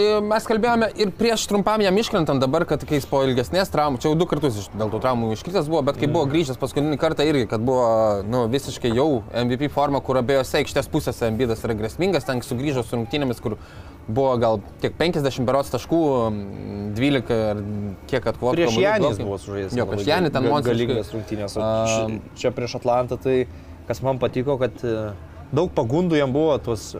[0.00, 3.98] e, mes kalbėjome ir prieš trumpam jam iškrentant dabar, kad kai jis po ilgesnės traumų,
[4.00, 6.96] čia jau du kartus iš, dėl tų traumų iškritęs buvo, bet kai buvo grįžęs paskutinį
[7.02, 11.76] kartą irgi, kad buvo nu, visiškai jau MVP forma, kur abiejose aikštės pusėse Embidas yra
[11.76, 13.58] grėsmingas, ten sugrįžo su rungtynėmis, kur
[14.08, 16.40] buvo gal kiek 50 berots taškų, m,
[16.96, 17.62] 12 ar
[18.08, 18.56] kiek atkovotų.
[18.62, 19.76] Prieš Janį buvo sužaidęs.
[19.76, 20.88] Jo, prieš Janį ten monstriškai.
[20.88, 21.60] Galingas rungtynės.
[21.60, 23.36] o čia prieš Atlantą tai,
[23.88, 25.12] kas man patiko, kad e,
[25.54, 26.94] daug pagundų jam buvo tuos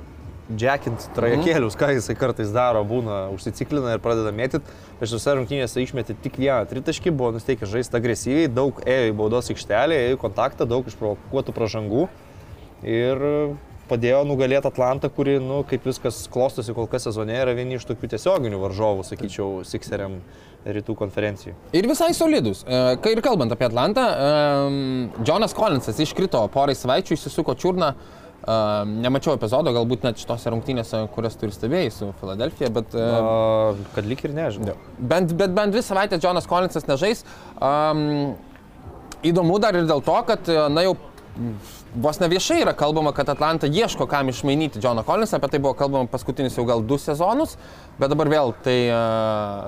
[0.52, 4.74] džekint trajekėlius, ką jisai kartais daro, būna užsiciklina ir pradeda mėtyti.
[5.00, 9.48] Prieš visą rungtynėse išmetė tik vieną tritaškį, buvo nusteikęs žaisti agresyviai, daug ėjo į baudos
[9.54, 12.08] aikštelę, ėjo į kontaktą, daug išprovokuotų pražangų
[12.84, 13.24] ir
[13.88, 18.12] padėjo nugalėti Atlantą, kuri, nu, kaip viskas klostosi kol kas sezone, yra vieni iš tokių
[18.14, 20.20] tiesioginių varžovų, sakyčiau, Sixeriam
[20.64, 21.54] rytų konferencijų.
[21.76, 22.64] Ir visai solidus.
[22.64, 27.94] E, Kai ir kalbant apie Atlantą, em, Jonas Collinsas iškrito porai savaičių, įsisuko čiurną.
[28.44, 33.86] Uh, nemačiau epizodo, galbūt net šitose rungtynėse, kurias turi stebėjai su Filadelfija, bet uh, A,
[33.94, 34.74] kad lik ir nežinau.
[34.98, 37.24] bent, bet bent dvi savaitės Jonas Collinsas nežais.
[37.56, 38.34] Um,
[39.24, 40.92] įdomu dar ir dėl to, kad, e, na jau
[41.94, 45.74] vos ne viešai yra kalbama, kad Atlanta ieško, kam išmainyti Johną Collinsą, apie tai buvo
[45.78, 47.54] kalbama paskutinius jau gal du sezonus,
[48.00, 48.98] bet dabar vėl tai, e,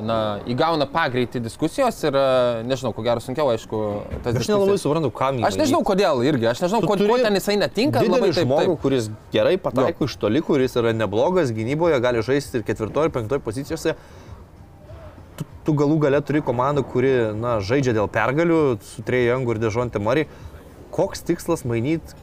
[0.06, 0.16] na,
[0.50, 3.82] įgauna pagreitį diskusijos ir, e, nežinau, ko gero sunkiau, aišku,
[4.24, 4.86] tas Aš nelabai diskusijas.
[4.88, 5.46] suprantu, kam jį.
[5.46, 8.02] Aš nežinau, kodėl irgi, aš nežinau, Tu ko, turi ko ten jisai netinka.
[8.02, 8.82] Labai taip, žmogus, taip.
[8.82, 13.44] kuris gerai pataiko iš toli, kuris yra neblogas gynyboje, gali žaisti ir ketvirtoje, ir penktoje
[13.46, 13.94] pozicijose.
[15.36, 20.02] Tu, tu galų gale turi komandą, kuri na, žaidžia dėl pergalių su Trejangu ir Dežonte
[20.02, 20.26] Mari.
[20.96, 22.16] Koks tikslas mainyti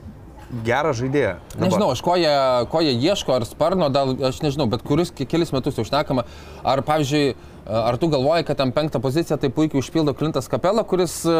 [0.65, 1.35] gerą žaidėją?
[1.55, 1.63] dabar?
[1.65, 2.33] Nežinau, aš ko jie,
[2.69, 6.25] ko jie ieško, ar sparno, dal, aš nežinau, bet kuris ke- kelis metus jau šnekama.
[6.61, 7.31] Ar, pavyzdžiui,
[7.65, 11.37] ar tu galvoji, kad tam penktą poziciją tai puikiai užpildo Klintas Kapela, kuris e,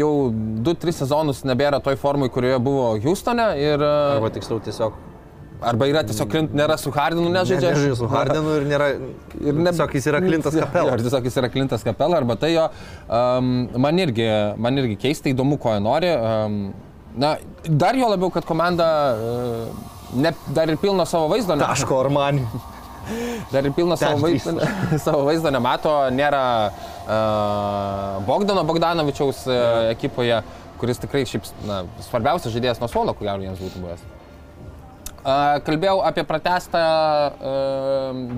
[0.00, 0.10] jau
[0.66, 3.78] 2-3 sezonus nebėra toj formai, kurioje buvo Houstone ir...
[3.78, 4.96] e, Arba tiksliau tiesiog
[5.58, 7.72] Arba yra tiesiog Klint, nėra su Hardinu, nežaidžia.
[7.74, 8.88] nežaidžia su Hardenu ir nėra...
[9.42, 9.72] Ir ne...
[9.72, 10.92] Tiesiog jis yra Klintas Kapela.
[10.94, 12.68] Ar tiesiog jis yra Klintas Kapela, arba tai jo.
[13.10, 13.48] Um,
[13.82, 14.26] man, irgi,
[14.62, 16.12] man irgi keista, įdomu, ko jie nori.
[16.14, 16.58] Um,
[17.18, 17.32] na,
[17.66, 18.86] dar jo labiau, kad komanda
[19.18, 21.56] uh, ne, dar ir pilno savo vaizdo.
[21.58, 22.46] ne- Taško Armani.
[23.48, 24.66] Dar ir pilną savo Ten vaizdą,
[25.06, 29.56] savo vaizdą nemato, nėra uh, Bogdano Bogdanovičiaus uh,
[29.94, 30.42] ekipoje,
[30.78, 34.04] kuris tikrai šiaip na, svarbiausias žaidėjas nuo suolo, gero jiems būtų buvęs.
[35.66, 36.78] Kalbėjau apie pratestą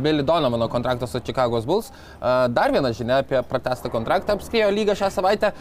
[0.01, 1.91] Billy Donovano kontraktą su Chicago's Bulls.
[2.20, 5.53] Dar viena žinia apie pratestą kontraktą apskriejo lygą šią savaitę.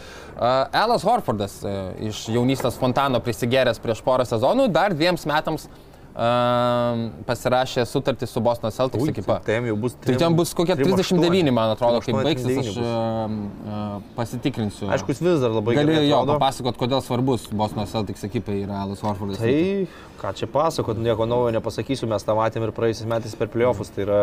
[0.72, 1.60] Elas Horfordas
[2.00, 5.68] iš jaunystės fontano prisigeręs prieš porą sezonų, dar dviems metams
[6.14, 9.38] pasirašė sutartį su Boston Celtics ekipa.
[9.46, 9.94] Tai jam jau bus...
[10.02, 13.70] Tai ten bus kokie 39, man atrodo, kai 38, baigsis, aš 39 bus.
[13.70, 14.88] uh, pasitikrinsiu.
[14.90, 16.38] Aišku, jis vis dar labai Galiu gerai jo atrodo.
[16.40, 19.38] papasakot, kodėl svarbus Boston Celtics ekipai yra Alas Horfordas.
[19.38, 19.86] Tai
[20.20, 23.92] ką čia pasakot, nieko naujo nepasakysiu, mes tą matėm ir praėjusiais metais per playoffus.
[23.94, 24.22] Tai yra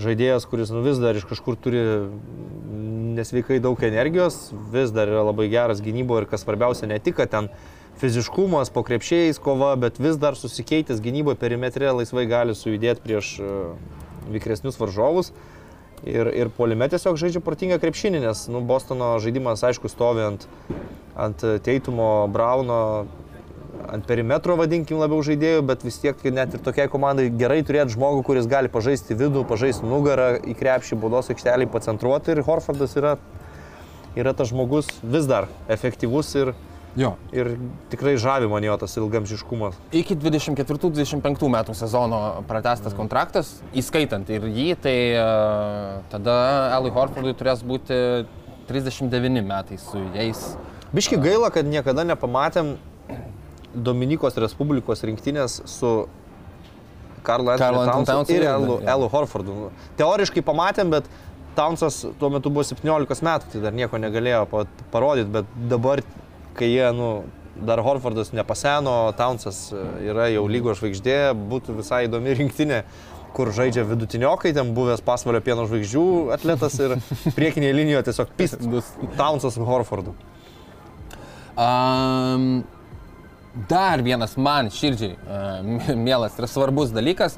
[0.00, 1.82] žaidėjas, kuris nu, vis dar iš kažkur turi
[3.20, 7.32] nesveikai daug energijos, vis dar yra labai geras gynybo ir kas svarbiausia, ne tik, kad
[7.32, 7.50] ten
[8.00, 13.54] fiziškumas, po krepšiais kova, bet vis dar susikeitęs gynyboje perimetre laisvai gali sujudėti prieš e,
[14.32, 15.34] vikresnius varžovus.
[16.00, 20.46] Ir, ir polime tiesiog žaidžia protingą krepšinį, nes nu, Bostono žaidimas, aišku, stovi ant,
[21.12, 23.04] ant Teitumo, Brauno,
[23.88, 28.24] ant perimetro, vadinkim, labiau žaidėjų, bet vis tiek net ir tokiai komandai gerai turėti žmogų,
[28.30, 33.16] kuris gali pažaisti vidų, pažaisti nugarą į krepšį, baudos aikštelį, pacentruoti ir Horfordas yra,
[34.16, 36.54] yra tas žmogus vis dar efektyvus ir,
[36.98, 37.12] Jo.
[37.32, 37.52] ir
[37.92, 39.76] tikrai žavi man jo tas ilgamžiškumas.
[39.94, 46.36] Iki 24-25 metų sezono pratestas kontraktas, įskaitant ir jį, tai uh, tada
[46.78, 48.00] Elui Horfordui turės būti
[48.70, 50.42] 39 metai su jais.
[50.90, 52.74] Biški gaila, kad niekada nepamatėm
[53.74, 56.08] Dominikos Respublikos rinktinės su
[57.22, 59.70] Karlo Townsu ir Elu, Horfordu.
[59.98, 61.06] Teoriškai pamatėm, bet
[61.54, 66.02] Townsas tuo metu buvo 17 metų, tai dar nieko negalėjo pa- parodyti, bet dabar,
[66.60, 67.10] kai jie, nu,
[67.66, 72.84] dar Horfordas nepaseno, Townsas e, yra jau lygo žvaigždė, būtų visai įdomi rinktinė
[73.34, 76.04] kur žaidžia vidutiniokai, ten buvęs pasvalio pieno žvaigždžių
[76.34, 76.96] atletas ir
[77.38, 78.64] priekinėje linijoje tiesiog pist
[79.18, 80.14] Townsas su Horfordu.
[81.60, 82.62] Um,
[83.70, 87.36] dar vienas man širdžiai uh, mielas ir svarbus dalykas.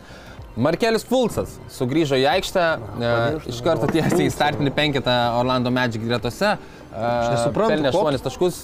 [0.53, 6.57] Markelis Fulcas sugrįžo į aikštę, uh, iš karto tiesiai į startinį penketą Orlando Magic gretose.
[6.93, 8.61] Aš nesuprantu, Pelnė koks- 8 taškus.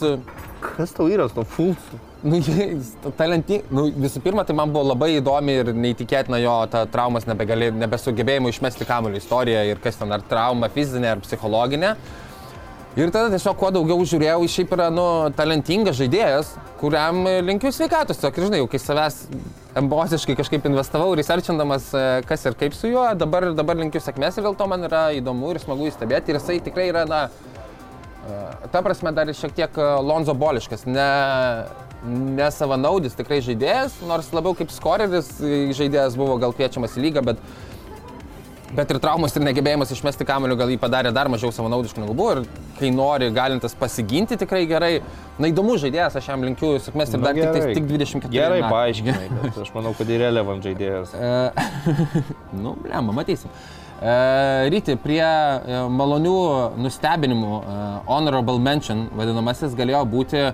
[0.61, 1.99] Kas tau yra to fulsu?
[2.23, 3.71] Nu, jis talentingas.
[3.71, 8.51] Nu, visų pirma, tai man buvo labai įdomi ir neįtikėtina jo ta traumas nebegali, nebesugebėjimo
[8.53, 11.95] išmesti kamuolį istorija ir kas ten, ar trauma fizinė, ar psichologinė.
[12.99, 15.05] Ir tada tiesiog kuo daugiau žiūrėjau, jis šiaip yra, nu,
[15.39, 16.49] talentingas žaidėjas,
[16.81, 18.19] kuriam linkiu sveikatos.
[18.19, 19.21] Tiesiog, žinai, jau kai savęs
[19.79, 24.49] emociškai kažkaip investavau, researchindamas, e, kas ir kaip su juo, dabar, dabar linkiu sėkmės ir
[24.49, 26.33] dėl to man yra įdomu ir smagu jį stebėti.
[26.35, 27.21] Ir jisai tikrai yra, na,
[28.73, 31.09] ta prasme dar ir šiek tiek e, Lonzo Boliškas, ne,
[32.39, 37.25] ne savanaudis tikrai žaidėjas, nors labiau kaip skoreris e, žaidėjas buvo gal kviečiamas į lygą,
[37.33, 37.49] bet
[38.69, 42.35] Bet ir traumos ir negebėjimas išmesti kamelių gal jį padarė dar mažiau savanaudiškų negu buvo.
[42.37, 44.91] Ir kai nori, galintas pasiginti tikrai gerai.
[45.41, 47.63] Na įdomus žaidėjas, aš jam linkiu sėkmės ir Na, dar tik, gerai.
[47.65, 49.31] tais- tik 24 Gerai, paaiškinai.
[49.65, 51.15] Aš manau, kad irrelevant žaidėjas.
[51.19, 51.65] E,
[52.63, 53.49] nu, blemba, matysim.
[53.99, 56.35] E, Ryti, prie e, malonių
[56.79, 60.51] nustebinimų e, Honorable Mention vadinamasis galėjo būti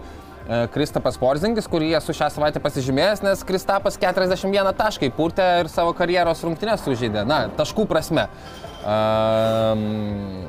[0.74, 6.42] Kristapas Porzingis, kurį esu šią savaitę pasižymėjęs, nes Kristapas 41 taškai purtė ir savo karjeros
[6.45, 7.22] rungtynės sužaidė.
[7.24, 8.26] Na, taškų prasme.
[8.84, 10.45] Um,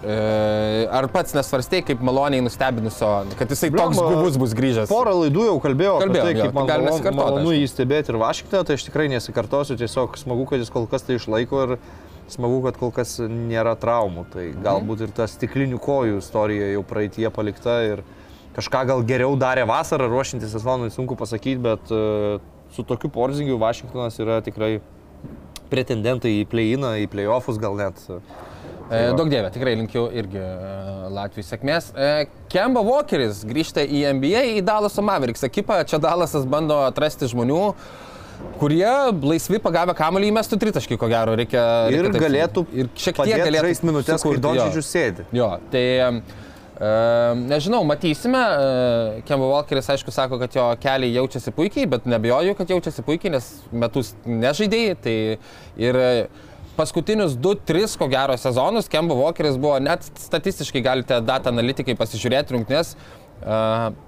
[0.00, 4.88] Ar pats nesvarstėjai, kaip maloniai nustebinusio, kad jisai toks Blemba, guvus bus grįžęs?
[4.88, 8.20] Porą laidų jau kalbėjau Kalbėjom, apie tai, kaip tai man malonu, malonu jį stebėti ir
[8.22, 11.74] Vašingtoną, tai aš tikrai nesikartosiu, tiesiog smagu, kad jis kol kas tai išlaiko ir
[12.34, 14.24] smagu, kad kol kas nėra traumų.
[14.32, 14.62] Tai Mhm.
[14.64, 18.02] galbūt ir ta stiklinių kojų istorija jau praeitie palikta ir
[18.56, 22.38] kažką gal geriau darė vasarą, ruošintis sezonui, sunku pasakyti, bet e,
[22.74, 24.80] su tokiu porzingiu Vašingtonas yra tikrai
[25.70, 27.94] pretendentai į play-iną, į play-offus gal net.
[28.90, 31.92] E, Daug dievė, tikrai linkiu irgi e, Latvijai sėkmės.
[32.50, 35.84] Kemba Walkeris grįžta į NBA, į Dallaso Mavericks ekipą.
[35.86, 37.60] Čia Dallasas bando atrasti žmonių,
[38.60, 38.90] kurie
[39.24, 41.34] laisvi pagavę kamuolį įmestų tritaškį, ko gero.
[41.38, 41.62] Reikia,
[41.92, 44.36] Ir reikia taip- galėtų ir šiek tiek galėtų žaisti minutės, jo.
[44.44, 45.24] Dončičius sėdi.
[45.32, 46.10] Jo, tai e,
[47.40, 48.40] nežinau, matysime.
[48.40, 53.32] E, Kemba Walkeris aišku sako, kad jo keliai jaučiasi puikiai, bet nebejoju, kad jaučiasi puikiai,
[53.36, 54.96] nes metus nežaidėjai.
[55.04, 55.16] Tai
[55.80, 56.00] ir
[56.76, 62.94] paskutinius 2-3 ko gero sezonus Kemba Walkeris buvo net statistiškai galite data analitikai pasižiūrėti rungtynės.
[63.40, 63.58] E,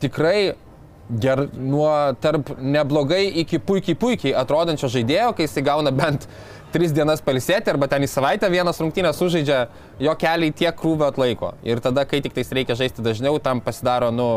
[0.04, 0.36] tikrai
[1.20, 1.90] ger, nuo
[2.20, 6.28] tarp neblogai iki puikiai puikiai atrodančio žaidėjo, kai jis gauna bent
[6.72, 9.66] tris dienas palisėti arba ten į savaitę vienas rungtynės sužaidžia,
[10.00, 11.50] jo keliai tiek krūvio atlaiko.
[11.68, 14.28] Ir tada, kai tik tais reikia žaisti dažniau, tam pasidaro, nu,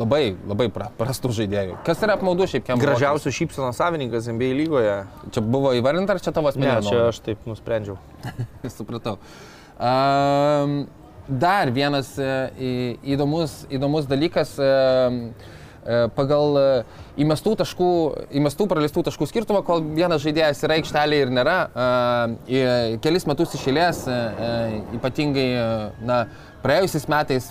[0.00, 1.78] labai, labai pra- prastų žaidėjų.
[1.86, 2.82] Kas yra apmaudu šiaip Kemba?
[2.82, 4.96] Gražiausių šypsenos savininkas NBA lygoje.
[5.30, 6.82] Čia buvo įvardinta ar čia tavo Ne, asmeninė?
[6.88, 7.98] čia aš taip nusprendžiau.
[8.76, 9.18] Supratau.
[9.80, 10.82] Um,
[11.30, 14.56] dar vienas e, įdomus, įdomus dalykas.
[14.58, 14.70] e,
[15.80, 16.58] e, Pagal
[17.20, 17.90] įmestų, taškų,
[18.36, 21.56] įmestų praleistų taškų skirtumą, kol vienas žaidėjas yra aikštelėje ir nėra,
[23.02, 24.02] kelis metus išėlės,
[24.98, 25.46] ypatingai
[26.04, 26.20] na,
[26.62, 27.48] praėjusiais metais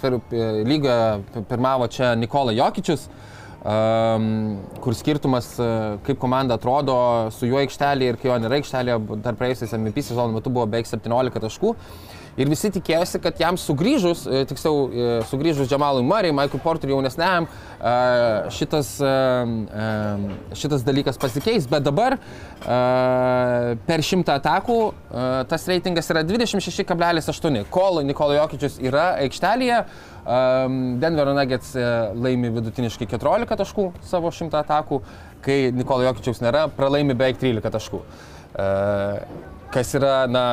[0.69, 3.07] lygoje pirmavo čia Nikola Jokičius,
[3.65, 5.49] um, kur skirtumas,
[6.05, 6.99] kaip komanda atrodo
[7.33, 10.89] su juo aikštelėje ir kai jo nėra aikštelėje, dar praėjusiais MVP sezono metu buvo beveik
[10.89, 11.75] 17 taškų.
[12.39, 17.49] Ir visi tikėjosi, kad jam sugrįžus, e, tiksliau e, sugrįžus Džamalui Murray, Michael Porteriui jaunesniam,
[17.49, 17.95] e,
[18.55, 18.93] šitas,
[20.55, 21.67] šitas dalykas pasikeis.
[21.69, 22.15] Bet dabar
[22.59, 24.77] per šimtą atakų
[25.49, 27.59] tas reitingas yra 26,8.
[27.71, 29.83] Kol Nikolo Jokičius yra aikštelėje,
[31.01, 31.75] Denverio Nuggets
[32.19, 35.01] laimi vidutiniškai 14 taškų savo šimtą atakų,
[35.45, 38.03] kai Nikolo Jokičiaus nėra, pralaimi beveik 13 taškų.
[39.69, 40.43] E, Kas yra, na,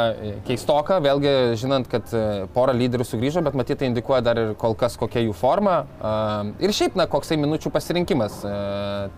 [0.44, 4.76] keistoka, vėlgi žinant, kad e, pora lyderių sugrįžo, bet matyt, tai indikuoja dar ir kol
[4.76, 5.86] kas kokia jų forma.
[6.04, 6.12] A,
[6.60, 8.54] Ir šiaip, na, koksai minučių pasirinkimas e,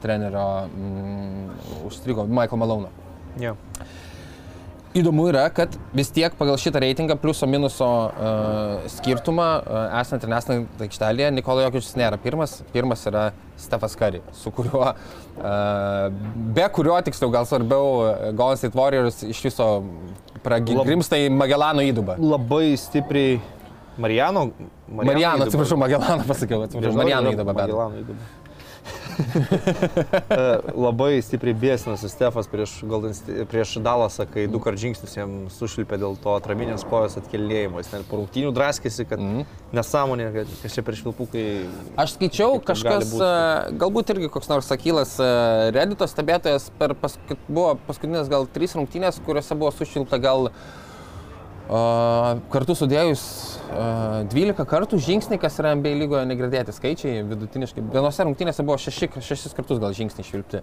[0.02, 1.48] trenerio mm,
[1.88, 2.92] užstrigo Michael Malone.
[3.42, 3.56] Ja.
[4.98, 10.32] Įdomu yra, kad vis tiek pagal šitą reitingą pliuso minuso uh, skirtumą, uh, esant ir
[10.32, 13.28] nesant aikštelėje, Nikola Jokičius nėra pirmas, pirmas yra
[13.60, 16.08] Stefas Kari, su kuriuo, uh,
[16.56, 19.68] be kurio tiksliau gal svarbiau, Golden State Warriors iš viso
[20.42, 22.18] pragrimsta į Magelano įdubą.
[22.18, 23.38] Labai stipriai.
[23.98, 24.48] Marijano.
[24.88, 27.54] Marijano, atsiprašau, Magelaną pasakiau, atsiprašau, Marijano įdubą.
[27.54, 28.26] Marijano įdubą.
[29.18, 30.44] E,
[30.86, 32.78] Labai stipriai bėsinosi Stefas prieš,
[33.18, 37.82] Sta- prieš Dalasą, kai du kart žingsnius jam sušilpė dėl to atraminės kojos atkelėjimo.
[37.82, 39.44] Jis net po rungtynių draskėsi, kad mm.
[39.76, 41.46] nesąmonė, kad kas čia prieš vilpukai.
[41.98, 43.78] Aš skaičiau, Kaip gali kažkas, būt?
[43.82, 45.16] galbūt irgi koks nors sakylas
[45.74, 52.78] Reddito stebėtojas, per paskut, buvo paskutinės gal trys rungtynės, kuriuose buvo sušilta gal uh, kartu
[52.78, 53.24] sudėjus
[53.68, 57.84] 12 kartų žingsniai, kas yra MBA lygoje negirdėti skaičiai, vidutiniškai.
[57.92, 60.62] Vienose rungtynėse buvo šeši, šešis kartus gal žingsniai švilpti.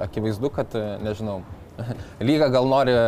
[0.00, 1.42] Akivaizdu, kad, e, nežinau,
[2.28, 3.04] lyga gal nori e,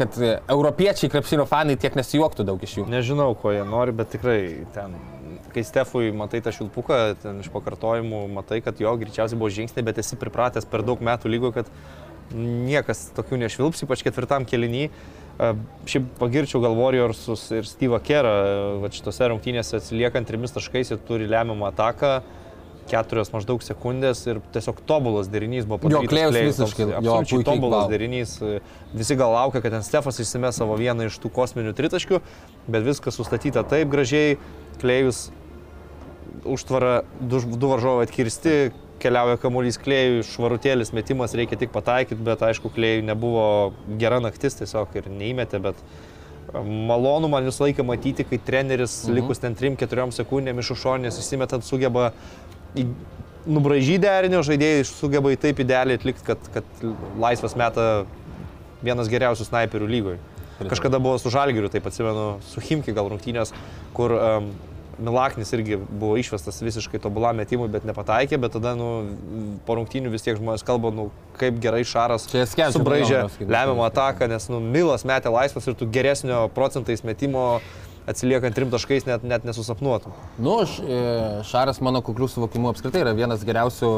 [0.00, 2.88] kad europiečiai krepšinio fanai tiek nesijuoktų daug iš jų.
[2.90, 4.40] Nežinau, ko jie nori, bet tikrai
[4.74, 4.96] ten,
[5.52, 10.00] kai Stefui matai tą šilpuką, ten iš pakartojimų, matai, kad jo greičiausiai buvo žingsniai, bet
[10.00, 11.68] esi pripratęs per daug metų lygo, kad
[12.32, 14.88] niekas tokių nešvilps, ypač ketvirtam kelinį.
[15.40, 15.54] E,
[15.88, 18.34] Šiaip pagirčiau gal Warriorsus ir Steve'ą Kerą,
[18.82, 22.18] va šitose rungtynėse atsiliekant trimis taškais ir turi lemiamą ataką
[22.90, 26.10] keturios maždaug sekundės ir tiesiog tobulas derinys buvo Jo, padarytas.
[26.10, 27.90] Klėjus Klėjus visiškai, toks jo, puikiai, tobulas vau.
[27.92, 28.32] derinys.
[28.98, 32.18] Visi gal laukia, kad ten Stefas išsime savo vieną iš tų kosminių tritaškių,
[32.66, 34.40] bet viskas sustatyta taip gražiai.
[34.82, 35.28] Klėjus
[36.48, 38.72] užtvara, du, du varžovai atkirsti,
[39.02, 43.44] keliauja kamuolys klėjui, švarutėlis metimas reikia tik pataikyti, bet aišku, klėjui nebuvo
[44.00, 49.20] gera naktis tiesiog ir neįmetė, bet e, malonu man visą laiką matyti, kai treneris mhm.
[49.20, 52.10] likus ten 3-4 sekundėm iš užšonės įsimetant sugeba
[53.48, 56.84] nubražyti derinio, žaidėjai sugeba į taip idealiai atlikti, kad, kad
[57.20, 57.86] laisvas meta
[58.84, 60.20] vienas geriausių snaiperių lygoje.
[60.68, 63.54] Kažkada buvo su Žalgiriu, taip atsimenu, su Himki gal rungtynės,
[63.96, 64.50] kur um,
[65.00, 68.88] Milaknis irgi buvo išvestas visiškai tobulam metimui, bet nepataikė, bet tada nu,
[69.66, 71.08] po rungtynių vis tiek žmonės kalba, nu,
[71.40, 77.04] kaip gerai Šaras subraižė lemiamą ataką, nes nu, Milas metė laisvas ir tu geresnio procentais
[77.06, 77.62] metimo
[78.10, 80.14] atsiliekant trim taškais net, net nesusapnuotum.
[80.42, 81.00] Nu, e,
[81.48, 83.90] Šaras mano kuklių suvokimų apskritai yra vienas geriausių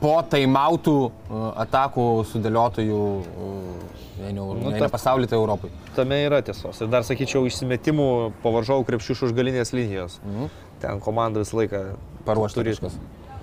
[0.00, 3.02] po taimautų e, atakų sudėliotojų
[4.24, 5.70] vieni, nu, ne pasaulyje, tai Europai.
[5.96, 6.80] Tame yra tiesos.
[6.80, 8.08] Ir dar sakyčiau, išsimetimų
[8.44, 10.20] pavaržau krepšių iš užgalinės linijos.
[10.24, 10.52] Mhm.
[10.80, 11.82] Ten komanda visą laiką
[12.28, 12.76] paruošta turi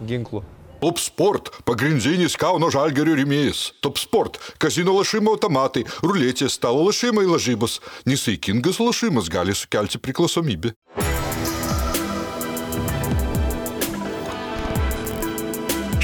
[0.07, 0.43] ginklų.
[0.77, 3.71] Top Sport– pagrindinis Kauno žalgerio rėmėjas.
[3.81, 7.79] Top Sport– kazino lašimo automatai, ruletės, stalo lašimai lažybos.
[8.05, 10.75] Nesaikingas lašimas gali sukelti priklausomybę.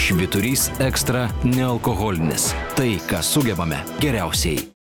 [0.03, 2.49] Šviturys ekstra nealkoholinis.
[2.75, 4.82] Tai, ką sugebame geriausiai.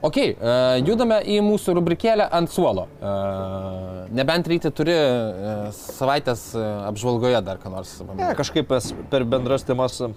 [0.00, 0.34] Ok, e,
[0.88, 2.86] judame į mūsų rubrikėlę ant suolo.
[3.04, 3.10] E,
[4.16, 6.46] nebent ryte turi e, savaitės
[6.88, 7.98] apžvalgoje dar ką nors.
[8.16, 8.72] Ne, kažkaip
[9.12, 10.08] per bendras temas a,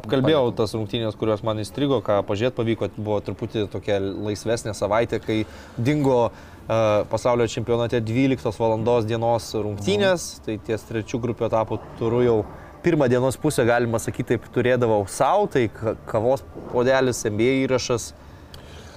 [0.00, 5.42] apkalbėjau tas rungtynės, kurios man įstrigo, ką pažiūrėti pavyko, buvo truputį tokia laisvesnė savaitė, kai
[5.76, 8.80] dingo a, pasaulio čempionate 12 val.
[9.04, 12.38] dienos rungtynės, tai ties trečių grupių etapų turiu jau
[12.86, 18.14] pirmą dienos pusę, galima sakyti, taip turėdavau savo, tai ka- kavos podelis, MBA įrašas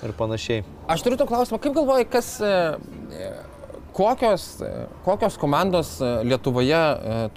[0.04, 0.64] ir panašiai.
[0.88, 2.52] Aš turiu to klausimą, kaip galvoji, kas, e,
[3.20, 3.32] e,
[3.94, 6.84] kokios, e, kokios komandos Lietuvoje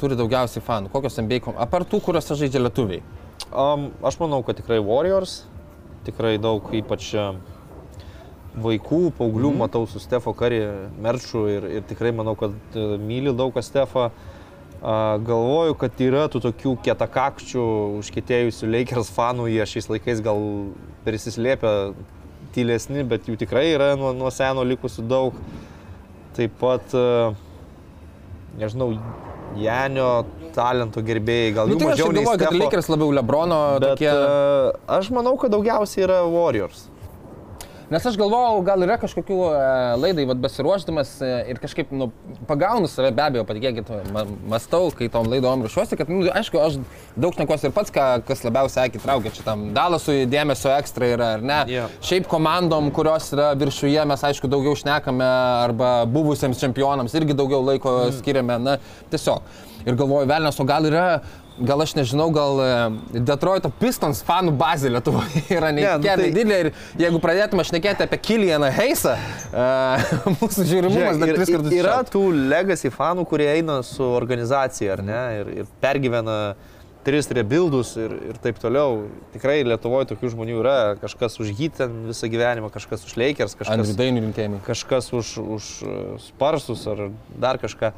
[0.01, 3.03] turi daugiausiai fanų, kokios kom- apart tų, kuriuose žaidžia lietuviai?
[3.53, 5.45] Um, aš manau, kad tikrai Warriors,
[6.05, 7.15] tikrai daug ypač
[8.57, 9.59] vaikų, paauglių mm.
[9.59, 10.61] matau su Stefo Kari,
[11.01, 12.53] Merču ir, ir tikrai manau, kad
[13.01, 14.11] myli daug kas Stefą.
[14.11, 14.43] Uh,
[15.23, 17.65] galvoju, kad yra tų tokių kietakakčių,
[18.01, 20.43] užkėtėjusių Lakers fanų, jie šiais laikais gal
[21.07, 21.93] prisislėpia
[22.55, 25.39] tylesni, bet jų tikrai yra nuo, nuo seno likusių daug.
[26.37, 27.35] Taip pat, uh,
[28.61, 28.95] nežinau,
[29.61, 30.25] Janio
[30.57, 32.57] talento gerbėjai, gal Nu, tai mažiau nei galvoju, kad.
[32.61, 34.09] Lakers labiau Lebrono Bet tokie.
[34.09, 34.81] tokie...
[34.97, 36.87] aš manau, kad daugiausiai yra Warriors.
[37.93, 39.57] Nes aš galvojau, gal yra kažkokių e,
[40.01, 42.07] laidai, vad besiruošdamas e, ir kažkaip, nu,
[42.49, 46.79] pagaunu save, be abejo, patikėkit, ma, mastau, kai tom laidom ruošiuosi, kad, nu, aišku, aš
[47.21, 51.29] daug šnekuosi ir pats, ką, kas labiausiai akį traukia, čia tam Dalasui dėmesio ekstra yra,
[51.37, 51.59] ar ne?
[51.69, 51.85] Jo.
[52.09, 55.29] Šiaip komandom, kurios yra viršuje, mes, aišku, daugiau šnekame,
[55.67, 58.17] arba buvusiems čempionams irgi daugiau laiko mm.
[58.23, 58.79] skiriame, na,
[59.13, 59.69] tiesiog.
[59.83, 61.07] Ir galvoju, velnės, o gal yra
[61.61, 66.59] Gal aš nežinau, gal e, Detroito Pistons fanų bazė Lietuvoje yra nu neįtikėtinai tai- didelė
[66.63, 66.71] ir
[67.03, 69.19] jeigu pradėtume šnekėti apie Kilianą Heisą,
[69.53, 72.13] uh, mūsų žiūrimumas dar tris kartus yra išaugs.
[72.15, 72.23] tų
[72.53, 76.39] legacy fanų, kurie eina su organizacija, ar ne, ir, ir pergyvena
[77.05, 79.03] tris rebuildus ir, ir taip toliau.
[79.35, 83.77] Tikrai Lietuvoje tokių žmonių yra, kažkas už jį ten visą gyvenimą, kažkas už Lakers, kažkas,
[84.65, 85.95] kažkas už, už uh,
[86.31, 87.93] Sparsus ar dar kažką.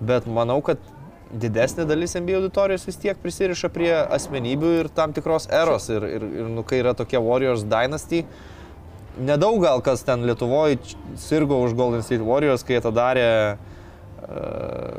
[0.00, 0.80] Bet manau, kad
[1.30, 5.88] didesnė dalis MBA auditorijos vis tiek prisiriša prie asmenybių ir tam tikros eros.
[5.92, 8.24] Ir, ir, ir nu, kai yra tokia Warriors Dynasty,
[9.20, 10.80] nedaug gal kas ten Lietuvoje
[11.20, 13.28] sirgo už Golden State Warriors, kai jie tą darė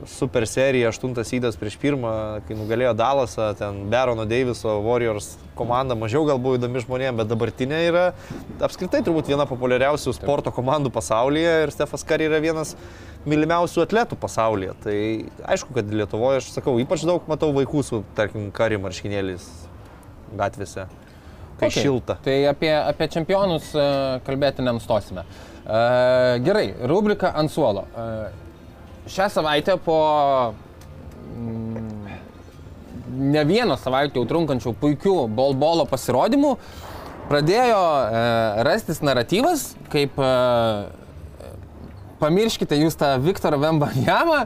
[0.10, 6.26] super serija, aštuntas įdas prieš pirmą, kai nugalėjo Dalasą, ten Barono Daviso Warriors komanda mažiau
[6.28, 8.06] gal buvo įdomi žmonėms, bet dabartinė yra
[8.64, 12.74] apskritai turbūt viena populiariausių sporto komandų pasaulyje ir Stefas Kari yra vienas
[13.30, 14.76] mylimiausių atletų pasaulyje.
[14.84, 14.98] Tai
[15.54, 19.48] aišku, kad Lietuvoje, aš sakau, ypač daug matau vaikų su, tarkim, Kari marškinėliais
[20.38, 20.90] gatvėse.
[21.62, 21.84] Kai okay.
[21.84, 22.18] šilta.
[22.26, 23.84] Tai apie, apie čempionus e,
[24.26, 25.28] kalbėti nenustosime.
[25.62, 27.84] Uh, gerai, rubrika ant suolo.
[27.94, 28.50] Uh,
[29.10, 29.98] šią savaitę po
[31.38, 32.08] mm,
[33.34, 36.56] ne vieną savaitę jau trunkančių puikių bolbolo pasirodymų
[37.32, 38.24] pradėjo e,
[38.68, 40.32] rastis naratyvas, kaip e,
[42.22, 44.44] pamirškite jūs tą Viktorą Vembanjamą,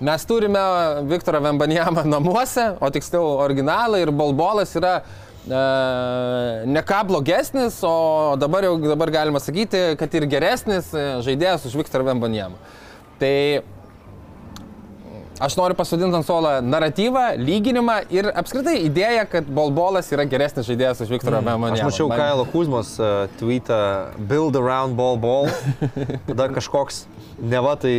[0.00, 0.62] mes turime
[1.10, 5.64] Viktorą Vembanjamą namuose, o tiksliau originalą ir bolbolas yra e,
[6.70, 11.76] ne ką blogesnis, o dabar jau dabar galima sakyti, kad ir geresnis e, žaidėjas už
[11.82, 12.56] Viktorą Vembanjamą.
[13.20, 13.34] Tai
[15.40, 21.00] Aš noriu pasodinti ant suolo naratyvą, lyginimą ir apskritai idėją, kad Bolbolas yra geresnis žaidėjas
[21.00, 21.48] už Viktorą mm.
[21.48, 21.78] Memonį.
[21.78, 22.20] Aš mačiau Man...
[22.20, 23.78] Kailo Kuzmos uh, tweetą
[24.28, 25.48] Build around ball ball.
[26.28, 27.06] Tada kažkoks
[27.40, 27.94] neva tai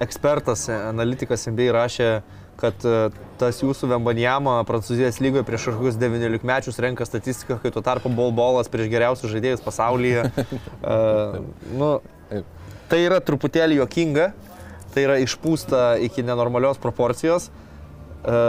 [0.00, 2.08] ekspertas, analitikas MBA rašė,
[2.56, 7.84] kad uh, tas jūsų Vembanjama Prancūzijos lygoje prieš kažkokius 19 mečius renka statistiką, kai tuo
[7.84, 10.24] tarpu Bolbolas prieš geriausius žaidėjus pasaulyje.
[10.80, 11.42] Uh,
[11.84, 11.98] nu,
[12.88, 14.32] tai yra truputėlį jokinga,
[14.98, 17.52] tai yra išpūsta iki nenormalios proporcijos.
[18.26, 18.40] E,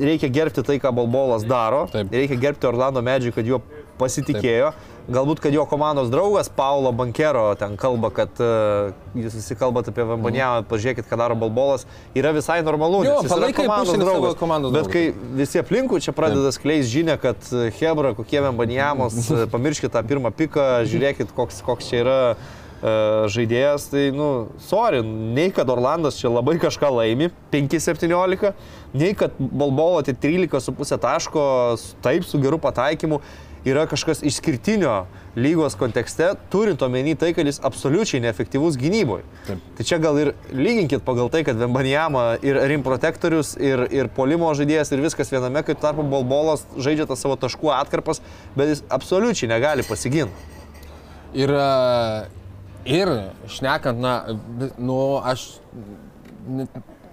[0.00, 1.84] reikia gerbti tai, ką Balbolas daro.
[1.92, 2.08] Taip.
[2.14, 3.60] Reikia gerbti Orlando Medžiui, kad juo
[4.00, 4.70] pasitikėjo.
[4.72, 4.86] Taip.
[5.10, 10.04] Galbūt, kad jo komandos draugas Paulo Bankero ten kalba, kad uh, jūs visi kalbate apie
[10.06, 11.82] Vambaniamą, pažiūrėkit, ką daro Balbolas,
[12.14, 13.00] yra visai normalu.
[13.08, 14.38] Jo, yra komandos draugas.
[14.38, 15.02] Komandos bet kai
[15.40, 19.18] visi aplinkų čia pradeda skleis žinę, kad e, Hebra, kokie Vambaniamos,
[19.56, 25.50] pamirškit tą pirmą piką, žiūrėkit, koks, koks čia yra E, žaidėjas, tai, nu, sorry, nei
[25.52, 28.54] kad Orlandas čia labai kažką laimi, 5-17,
[28.96, 31.44] nei kad Balbolo tai 13,5 taško,
[32.04, 33.20] taip, su geru pataikymu,
[33.68, 35.04] yra kažkas išskirtinio
[35.36, 39.26] lygos kontekste, turint omeny tai, kad jis absoliučiai neefektyvus gynyboje.
[39.76, 44.48] Tai čia gal ir lyginkit pagal tai, kad Vembanijama ir rim protektorius, ir, ir polimo
[44.56, 48.24] žaidėjas, ir viskas viename, kai tarpu Balbolas žaidžia tą savo taškų atkarpas,
[48.56, 50.48] bet jis absoliučiai negali pasiginti.
[51.36, 51.52] Ir
[52.88, 53.10] Ir
[53.50, 54.14] šnekant, na,
[54.78, 55.60] nu, aš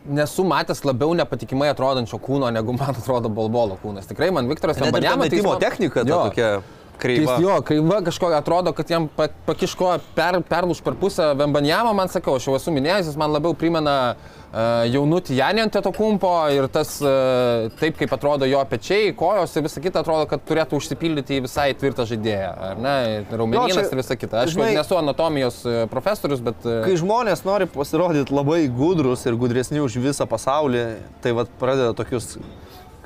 [0.08, 4.08] nesu matęs labiau nepatikimai atrodančio kūno, negu man atrodo Balbolo kūnas.
[4.08, 5.28] Tikrai man Viktoras Lambanėmas.
[5.28, 6.52] Metimo technika ta tokia.
[6.98, 7.36] Kreiva.
[7.36, 9.04] Jis, jo, kreiva kažkokia atrodo, kad jam
[9.46, 13.54] pakiško per, perlūš per pusę Vembanjamą, man sakau, aš jau esu minėjęs, jis man labiau
[13.54, 19.56] primena uh, jaunutį Janį ant to kumpo ir tas taip, kaip atrodo jo pečiai, kojos
[19.58, 22.96] ir visa kita, atrodo, kad turėtų užsipildyti į visai tvirtą žaidėją, ar ne,
[23.32, 24.46] raumenynas ir visa kita.
[24.46, 25.60] Aš žinai, nesu anatomijos
[25.92, 26.64] profesorius, bet...
[26.64, 30.86] Kai žmonės nori pasirodyti labai gudrus ir gudresni už visą pasaulį,
[31.24, 32.38] tai vad pradeda tokius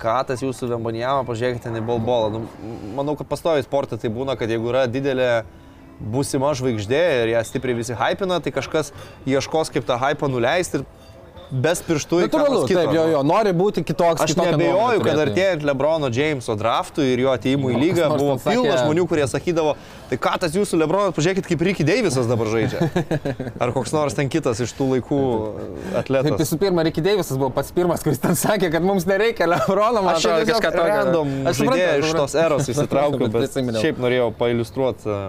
[0.02, 2.32] ką tas jūsų Vembanijama, pažiūrėkite, ne bolbolą.
[2.34, 5.44] Nu, manau, kad pastoviai sportą tai būna, kad jeigu yra didelė
[6.02, 8.90] būsima žvaigždė ir ją stipriai visi hypina, tai kažkas
[9.30, 10.88] ieškos kaip tą hypą nuleisti ir
[11.52, 14.24] bes pirštų į Natūralu, taip, jo, jo, nori būti kitoks.
[14.24, 19.06] Aš nebejoju, kad artėjant Lebrono Jameso draftui ir jo atėjimui į lygą buvo pilna žmonių,
[19.10, 19.76] kurie sakydavo,
[20.10, 22.88] tai ką tas jūsų Lebronas, pažiūrėkit, kaip Ricky Davisas dabar žaidžia.
[23.64, 25.22] Ar koks nors ten kitas iš tų laikų
[26.02, 26.32] atletas.
[26.32, 30.06] Taip, visų pirma, Ricky Davisas buvo pats pirmas, kuris ten sakė, kad mums nereikia Lebrono,
[30.08, 30.90] man atrodo, kažką tokio.
[30.92, 35.20] Random aš žaidėją iš tos eros įsitraukiau, bet šiaip norėjau pailustruoti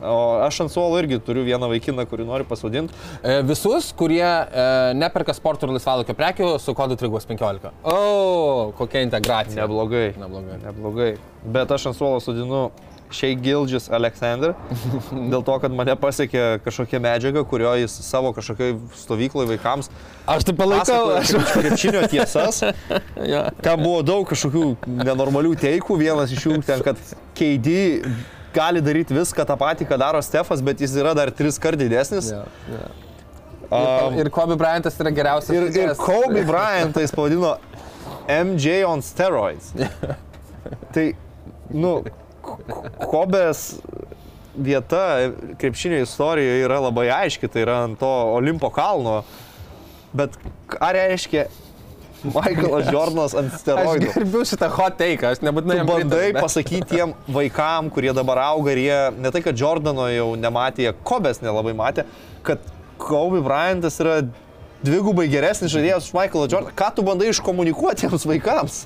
[0.00, 2.96] O aš ant suolo irgi turiu vieną vaikiną, kurį noriu pasodinti.
[3.22, 7.72] E, visus, kurie e, neperka sporto ir laisvalokio prekių su kodu Trigos 15.
[7.84, 9.64] O, kokia integracija.
[9.64, 10.12] Neblogai.
[10.20, 10.60] Neblogai.
[10.64, 11.10] Neblogai.
[11.44, 12.70] Bet aš ant suolo sodinu
[13.10, 14.54] Šiai Gildžis Aleksandr,
[15.32, 19.90] dėl to, kad mane pasiekė kažkokia medžiaga, kurio jis savo kažkokiai stovykloje vaikams.
[20.30, 21.16] Aš tai palaikau.
[21.18, 22.62] Aš krepšinio tiesas.
[23.26, 23.48] ja.
[23.60, 27.00] Ten buvo daug kažkokių nenormalių teikų, vienas iš jų ten, kad
[27.34, 27.74] KD
[28.54, 32.30] gali daryti viską tą patį, ką daro Stefas, bet jis yra dar tris kart didesnis.
[32.32, 33.06] Yeah, yeah.
[33.70, 35.54] Um, ir, ir Kobe Bryantas yra geriausias.
[35.54, 37.54] Ir, ir Kobe Bryantas pavadino
[38.26, 39.70] MJ on steroids.
[40.94, 41.12] tai,
[41.70, 42.00] nu,
[43.10, 43.76] Kobės
[44.58, 45.30] vieta
[45.60, 49.20] krepšinio istorijoje yra labai aiški, tai yra ant to Olimpo kalno.
[50.16, 50.34] Bet
[50.70, 51.46] ką reiškia
[52.24, 54.10] Michaelas Jordanas ant steroidų.
[54.10, 55.78] Aš gerbiu šitą hot take, aš nebūtinai.
[55.80, 56.42] Tu bandai bet...
[56.42, 61.42] pasakyti tiem vaikam, kurie dabar auga ir jie ne tai, kad Jordano jau nematė, Kobės
[61.44, 62.06] nelabai matė,
[62.46, 62.62] kad
[63.00, 64.20] Kobe Bryantas yra
[64.84, 66.74] dvigubai geresnis žaidėjas už Michaelą Jordaną.
[66.76, 68.78] Ką tu bandai iškomunikuoti tiems vaikams?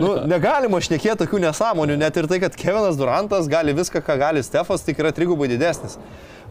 [0.00, 4.44] nu, negalima šnekėti tokių nesąmonių, net ir tai, kad Kevinas Durantas gali viską, ką gali
[4.44, 5.98] Stefas, tik yra trigubai didesnis.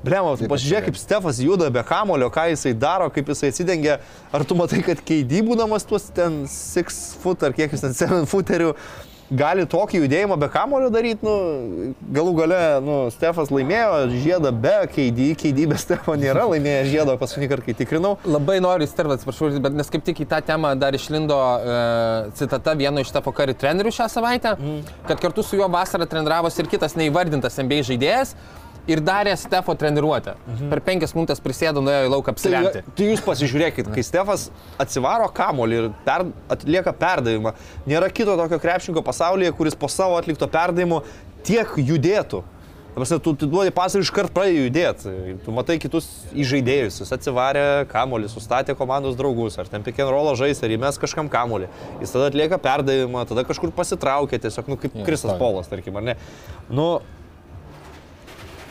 [0.06, 4.00] Blemo, pasižiūrėk, kaip Stefas juda be kamulio, ką jisai daro, kaip jisai atsidengia.
[4.36, 8.26] Ar tu matai, kad keidį būdamas tuos ten 6 foot ar kiek jis ten 7
[8.30, 8.74] footerių
[9.28, 15.28] gali tokį judėjimą be kamulio daryti, nu, galų gale, nu, Stefas laimėjo žiedą be keidį,
[15.42, 18.14] keidį be Stefo nėra laimėjęs žiedo paskutinį kartą, kai tikrinau.
[18.28, 21.82] Labai noriu įstervę, atsiprašau, bet nes kaip tik į tą temą dar išlindo e,
[22.40, 24.80] citata vieno iš TFO karių trenerių šią savaitę, mm.
[25.10, 28.36] kad kartu su juo vasarą treniravosi ir kitas neįvardintas MBA žaidėjas
[28.88, 30.36] ir darė Stefo treniruotę.
[30.48, 30.72] Mhm.
[30.72, 32.84] Per penkias minutės prisėdo, nuėjo į lauką apsirengti.
[32.86, 34.50] Tai, tai jūs pasižiūrėkit, kai Stefas
[34.82, 37.56] atsivaro kamolį ir per, atlieka perdavimą,
[37.90, 41.04] nėra kito tokio krepšinko pasaulyje, kuris po savo atlikto perdavimo
[41.48, 42.44] tiek judėtų.
[42.98, 45.12] Prasme, tu, tu duodi pasą ir iškart pradėjai judėti.
[45.46, 46.96] Tu matai kitus įžaidėjus.
[47.04, 51.70] Jis atsivarė kamolį, sustatė komandos draugus, ar ten roll žais, ar įmes kažkam kamolį.
[52.02, 55.38] Jis tada atlieka perdavimą, tada kažkur pasitraukia, tiesiog, nu, kaip Jo, Kristas.
[55.38, 56.18] Polas, tarkim, ar ne.
[56.74, 56.88] Nu,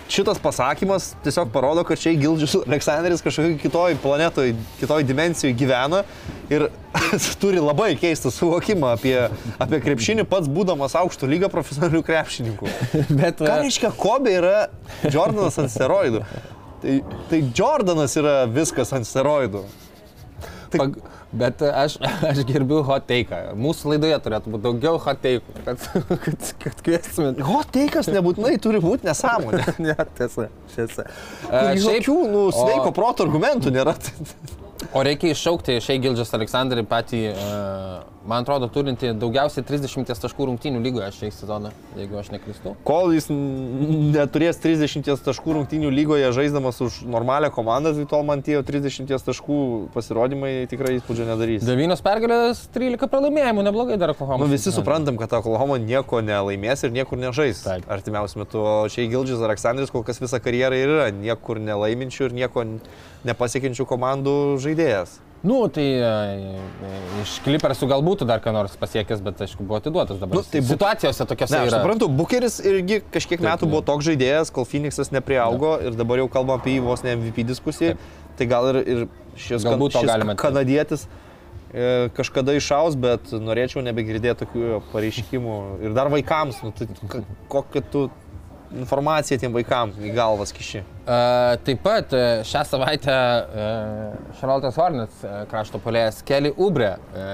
[0.09, 6.03] šitas pasakymas tiesiog parodo, kad čia Gildžius Aleksandris kažkokioj kitoj planetoje, kitoj dimensijoje gyvena
[6.51, 6.69] ir
[7.43, 9.17] turi labai keistą suvokimą apie,
[9.63, 12.71] apie krepšinį, pats būdamas aukšto lygio profesionalių krepšininkų.
[13.21, 14.69] Bet Ką e, reiškia, Kobe yra
[15.11, 16.23] Jordanas ant steroidų?
[16.83, 16.97] Tai,
[17.31, 19.65] tai Jordanas yra viskas ant steroidų.
[20.71, 20.99] Tai- Pag...
[21.33, 21.97] Bet aš,
[22.31, 23.39] aš gerbiu hot take.
[23.59, 25.83] Mūsų laidoje turėtų būti daugiau hot take, kad,
[26.27, 27.41] kad, kad kviestumėt.
[27.49, 29.65] Hot teikas nebūtinai turi būti nesąmonė.
[29.87, 31.05] Ne, tiesa, tiesa.
[31.51, 33.97] Uh, Jokių, nu, o- sveiko proto argumentų nėra.
[34.97, 37.37] O reikia iššaukti Šei Gildžias Aleksandrį patį, e,
[38.27, 42.75] man atrodo, turinti daugiausiai 30 taškų rungtynių lygoje šiai sezoną, jeigu aš neklystu.
[42.87, 48.59] Kol jis neturės 30 taškų rungtynių lygoje žaisdamas už normalią komandą, tai tol man tie
[48.67, 49.59] 30 taškų
[49.95, 51.67] pasirodymai tikrai įspūdžio nedarys.
[51.67, 54.43] 9 pergalės, 13 pralaimėjimų, neblogai dar Oklahoma.
[54.43, 58.63] Nu, visi suprantam, kad Oklahoma nieko nelaimės ir niekur nežais artimiausiu metu.
[58.67, 62.67] O čia Gildžis Aleksandris kol kas visą karjerą yra niekur nelaiminčių ir nieko
[63.27, 65.21] nepasiekiančių komandų žaidėjas.
[65.43, 70.19] Nu, tai e, e, iš Klipersų galbūt dar ką nors pasiekęs, bet aišku, buvo atiduotas
[70.19, 70.41] dabar.
[70.41, 71.77] Nu, tai bu- situacijose tokiose Ne, yra.
[71.83, 73.71] suprantu, Bucheris irgi kažkiek Taip, metų ne.
[73.77, 77.45] buvo toks žaidėjas, kol Phoenixas nepriaugo ir dabar jau kalbam apie jį vos ne MVP
[77.47, 77.95] diskusiją.
[78.37, 79.07] Tai gal ir, ir
[79.37, 80.37] šis, Galbūt šis tikėtis.
[80.41, 81.07] kanadietis
[81.73, 85.57] e, kažkada išaus, bet norėčiau nebegirdėti tokių pareiškimų.
[85.87, 86.89] Ir dar vaikams, nu, tai
[87.53, 88.09] kokią tu
[88.75, 90.83] informaciją tiem vaikams į galvas kiši.
[90.83, 91.19] E,
[91.67, 92.15] Taip pat
[92.47, 93.17] šią savaitę
[94.41, 97.27] Šarlotas Hornets e, krašto polėjas Kelly Ubre, e,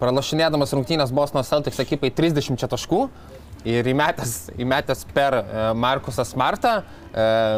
[0.00, 3.02] pralašinėdamas rungtynės Bosno Celtics ekipai 30 taškų
[3.68, 5.38] ir įmetęs, įmetęs per
[5.78, 6.82] Markusą Smartą,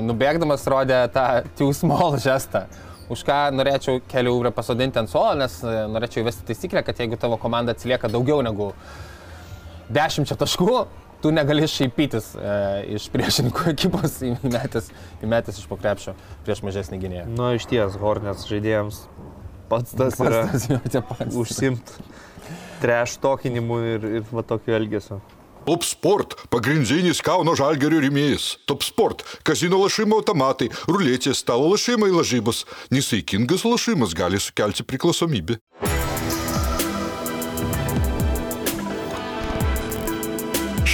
[0.06, 1.24] nubėgdamas rodė tą
[1.58, 2.66] too small žestą.
[3.10, 7.40] Už ką norėčiau Kelly Ubre pasodinti ant suolo, nes norėčiau įvesti taisyklę, kad jeigu tavo
[7.42, 8.70] komanda atsilieka daugiau negu
[9.90, 10.78] 10 taškų,
[11.22, 12.56] tu negali šaipytis e,
[12.98, 14.90] iš priešininkų ekipos įmetęs,
[15.26, 17.26] įmetęs iš pokrepšio prieš mažesnį gynėją.
[17.32, 19.04] Nu, iš ties, Hornets žaidėjams
[19.70, 21.34] pats tas pats yra tas, jo, pats.
[21.34, 21.96] užsimt
[22.80, 25.20] treš tokinimu ir, ir va tokiu elgesiu.
[25.66, 28.52] Top Sport– pagrindinis Kauno žalgerio rėmėjas.
[28.70, 32.62] Top Sport– kazino lašimo automatai, ruletės, stalo lašimai lažybos.
[32.94, 35.58] Nesaikingas lašimas gali sukelti priklausomybę.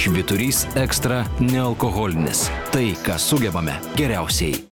[0.03, 2.49] Švyturys ekstra nealkoholinis.
[2.75, 4.72] Tai, ką sugebame geriausiai.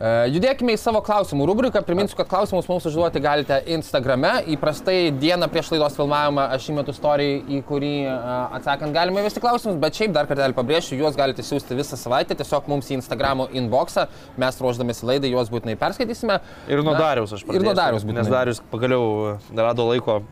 [0.00, 1.82] Judėkime į savo klausimų rubriką.
[1.84, 4.30] Priminsiu, kad klausimus mums užduoti galite Instagrame.
[4.54, 8.14] Įprastai dieną prieš laidos filmavimą aš įmetu istoriją, į kurį e,
[8.56, 12.70] atsakant galime įvesti klausimus, bet šiaip dar kartelį pabrėšiu, juos galite siūsti visą savaitę tiesiog
[12.72, 14.06] mums į Instagramo inboxą.
[14.40, 16.40] Mes ruoždamėsi laidai juos būtinai perskaitysime.
[16.72, 17.68] Ir nuo Dariaus aš Ir pradėsiu.
[17.68, 18.24] nuo Darius būtinai.
[18.24, 20.22] Nes Darius pagaliau e, rado laiko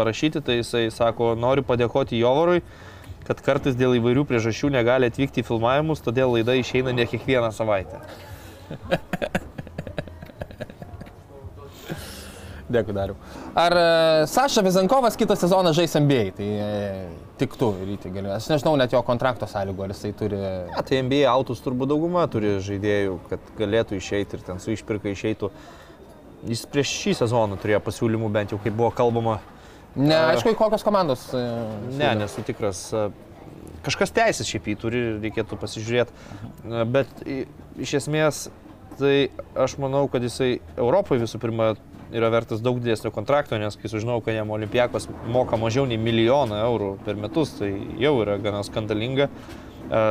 [0.00, 2.64] parašyti, tai jisai sako, noriu padėkoti Jovarui,
[3.28, 8.00] kad kartais dėl įvairių priežasčių negali atvykti į filmavimus, todėl laida išeina ne kiekvieną savaitę.
[12.70, 13.16] Dėkui, Dariu.
[13.58, 13.86] Ar e,
[14.30, 16.20] Saša Vizankovas kitą sezoną žais NBA?
[16.36, 16.68] Tai e,
[17.40, 18.30] tik tu, ryti gali.
[18.30, 20.38] Aš nežinau net jo kontrakto sąlygų, ar jisai turi...
[20.70, 25.10] Ja, tai NBA autus turbūt dauguma turi žaidėjų, kad galėtų išeiti ir ten su išpirka
[25.10, 25.50] išeitų.
[26.46, 29.40] Jis prieš šį sezoną turėjo pasiūlymų, bent jau kaip buvo kalbama.
[29.98, 30.30] Ne, A.
[30.36, 31.26] aišku, kokios komandos.
[31.34, 32.14] e, Ne, siūlė.
[32.22, 32.84] nesu tikras.
[33.82, 36.14] Kažkas teisės šiaip jį turi, reikėtų pasižiūrėti.
[36.94, 37.46] Bet i-
[37.82, 38.44] iš esmės
[39.00, 39.14] Tai
[39.64, 41.72] aš manau, kad jisai Europoje visų pirma
[42.12, 46.58] yra vertas daug didesnio kontrakto, nes kai sužinau, kad jam Olimpijakos moka mažiau nei milijoną
[46.66, 47.70] eurų per metus, tai
[48.02, 49.30] jau yra gana skandalinga.
[49.88, 50.02] E,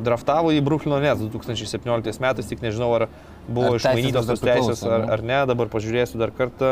[0.00, 3.08] Draftavo į Bruklino Nets 2017 metais, tik nežinau, ar
[3.48, 6.70] buvo Ar išmainytos tos teisės ar, ar ne, dabar pažiūrėsiu dar kartą.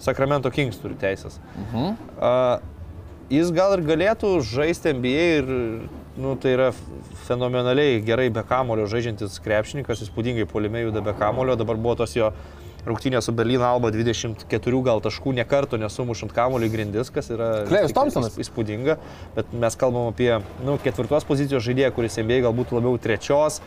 [0.00, 1.38] Sacramento Kings turi teisės.
[1.56, 1.92] Mhm.
[2.16, 2.76] Uh,
[3.32, 5.52] jis gal ir galėtų žaisti NBA ir,
[6.20, 6.70] nu, tai yra
[7.26, 12.30] fenomenaliai gerai be kamulio žaidžiantis krepšininkas, įspūdingai polime juda be kamulio, dabar buvo tos jo
[12.86, 17.94] rungtynės su Berlyno Alba 24 gal taškų nekarto nesumušant kamulio į grindis, kas yra Klejus
[17.96, 18.36] Thompsonas.
[18.36, 18.96] įs- įspūdinga,
[19.34, 20.30] bet mes kalbam apie
[20.64, 23.58] nu, ketvirtos pozicijos žaidėją, kuris NBA galbūt labiau trečios.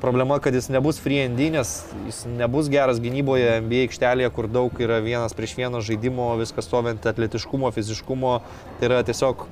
[0.00, 4.72] Problema, kad jis nebus free and nes jis nebus geras gynyboje NBA aikštelėje, kur daug
[4.80, 8.40] yra vienas prieš vieną žaidimo, viskas stovint atletiškumo, fiziškumo.
[8.78, 9.44] Tai yra tiesiog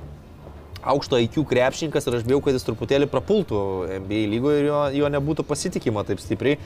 [0.83, 3.59] aukšto IQ krepšininkas ir aš bijau, kad jis truputėlį prapultų
[4.05, 6.59] NBA lygoje ir jo, jo nebūtų pasitikima taip stipriai,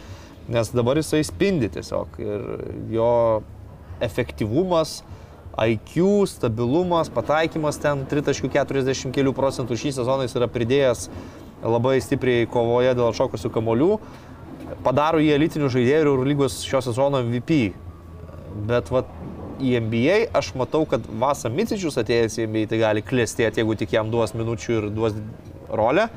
[0.53, 2.45] nes dabar jisai spindi tiesiog ir
[2.93, 3.09] jo
[4.03, 5.01] efektyvumas,
[5.53, 11.07] IQ, stabilumas, pataikymas ten 3,40 kelių procentų šį sezoną jis yra pridėjęs
[11.64, 13.91] labai stipriai kovoje dėl atšokusių kamolių,
[14.84, 17.61] padaro jį elitinių žaidėjų ir Eurolygos šio sezono MVP.
[18.68, 19.09] Bet vat,
[19.62, 23.95] į NBA aš matau, kad Vasa Micičius atėjęs į NBA tai gali klėstėti, jeigu tik
[23.95, 25.18] jam duos minučių ir duos
[25.70, 26.08] rolę.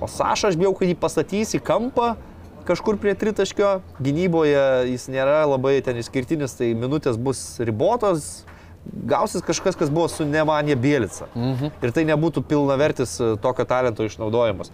[0.00, 2.14] O Saša aš bijau, kad jį pastatys į kampą
[2.68, 3.80] kažkur prie tritaškio.
[4.02, 4.62] Gynyboje
[4.92, 8.30] jis nėra labai ten išskirtinis, tai minutės bus ribotos.
[9.10, 11.28] Gausis kažkas, kas buvo su Nemanė Bielica.
[11.34, 11.74] Mhm.
[11.84, 14.72] Ir tai nebūtų pilnavertis tokio talento išnaudojimas.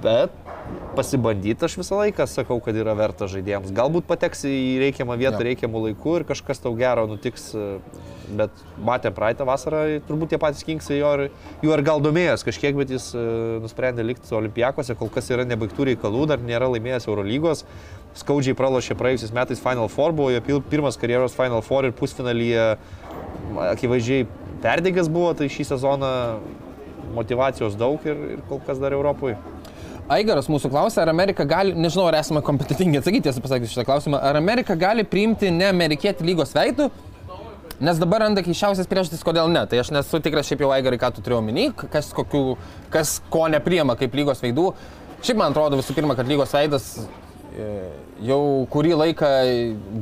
[0.00, 0.32] Bet
[0.96, 3.72] pasibandyti aš visą laiką sakau, kad yra verta žaidėjams.
[3.74, 5.46] Galbūt pateks į reikiamą vietą, Jo.
[5.50, 7.52] reikiamų laikų ir kažkas tau gero nutiks.
[8.30, 11.22] Bet matėm praeitą vasarą, turbūt tie patys Kingsai jo ir,
[11.64, 13.24] juo ir gal domėjęs kažkiek, bet jis e,
[13.58, 17.64] nusprendė likti su Olimpijakose, kol kas yra nebaigtų reikalų, dar nėra laimėjęs Eurolygos.
[18.20, 22.76] Skaudžiai pralošė praėjusiais metais Final Four, buvo jo pirmas karjeros Final Four ir pusfinalyje
[23.72, 24.28] akivaizdžiai
[24.62, 26.14] perdėgęs buvo, tai šį sezoną
[27.16, 29.38] motivacijos daug ir, ir kol kas dar Europoje.
[30.10, 34.18] Aigaras mūsų klausė, ar Amerika gali, nežinau, ar esame kompetitingi atsakyti, tiesą pasakius šitą klausimą,
[34.18, 36.88] ar Amerika gali priimti ne amerikietį lygos veidų,
[37.78, 39.62] nes dabar randa keiščiausias priežastis, kodėl ne.
[39.70, 42.42] Tai aš nesu tikras šiaip jau Aigarai, ką tu turėjai omeny, kas, kokių,
[42.90, 44.72] kas ko nepriema kaip lygos veidų.
[45.22, 46.88] Šiaip man atrodo visų pirma, kad lygos veidas
[47.54, 47.68] e,
[48.26, 48.40] jau
[48.72, 49.30] kurį laiką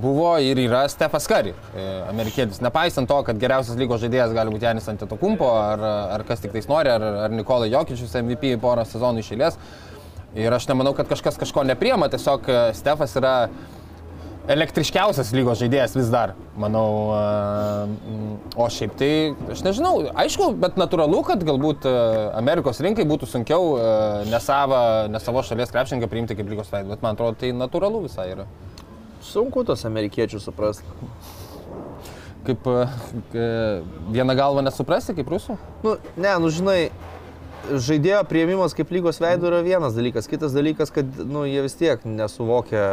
[0.00, 1.52] buvo ir yra Stefas Kari,
[2.08, 2.62] amerikietis.
[2.64, 5.84] Nepaisant to, kad geriausias lygos žaidėjas gali būti Janis Antetokumpo, ar,
[6.16, 9.60] ar kas tik tais nori, ar, ar Nikolai Jokičius MVP porą sezonų iš eilės.
[10.36, 13.34] Ir aš nemanau, kad kažkas kažko nepriema, tiesiog e, Stefas yra
[14.48, 16.88] elektriškiausias lygos žaidėjas vis dar, manau.
[17.16, 17.22] e,
[17.86, 19.10] mm, O šiaip tai,
[19.52, 21.94] aš nežinau, aišku, bet natūralu, kad galbūt e,
[22.38, 23.90] Amerikos rinkai būtų sunkiau e,
[24.28, 24.78] ne, savo,
[25.12, 28.48] ne savo šalies krepšininką priimti kaip lygos veidą, bet man atrodo, tai natūralu visai yra.
[29.24, 30.88] Sunku tos amerikiečių suprasti.
[32.48, 32.64] Kaip
[34.08, 35.58] vieną galvą nesuprasti, kaip rusų?
[35.84, 36.88] Nu, ne, nu žinai,
[37.66, 40.28] žaidėjo prieimimas kaip lygos veidų yra vienas dalykas.
[40.30, 42.86] Kitas dalykas, kad nu, jie vis tiek nesuvokia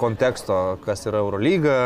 [0.00, 1.76] konteksto, kas yra Eurolyga.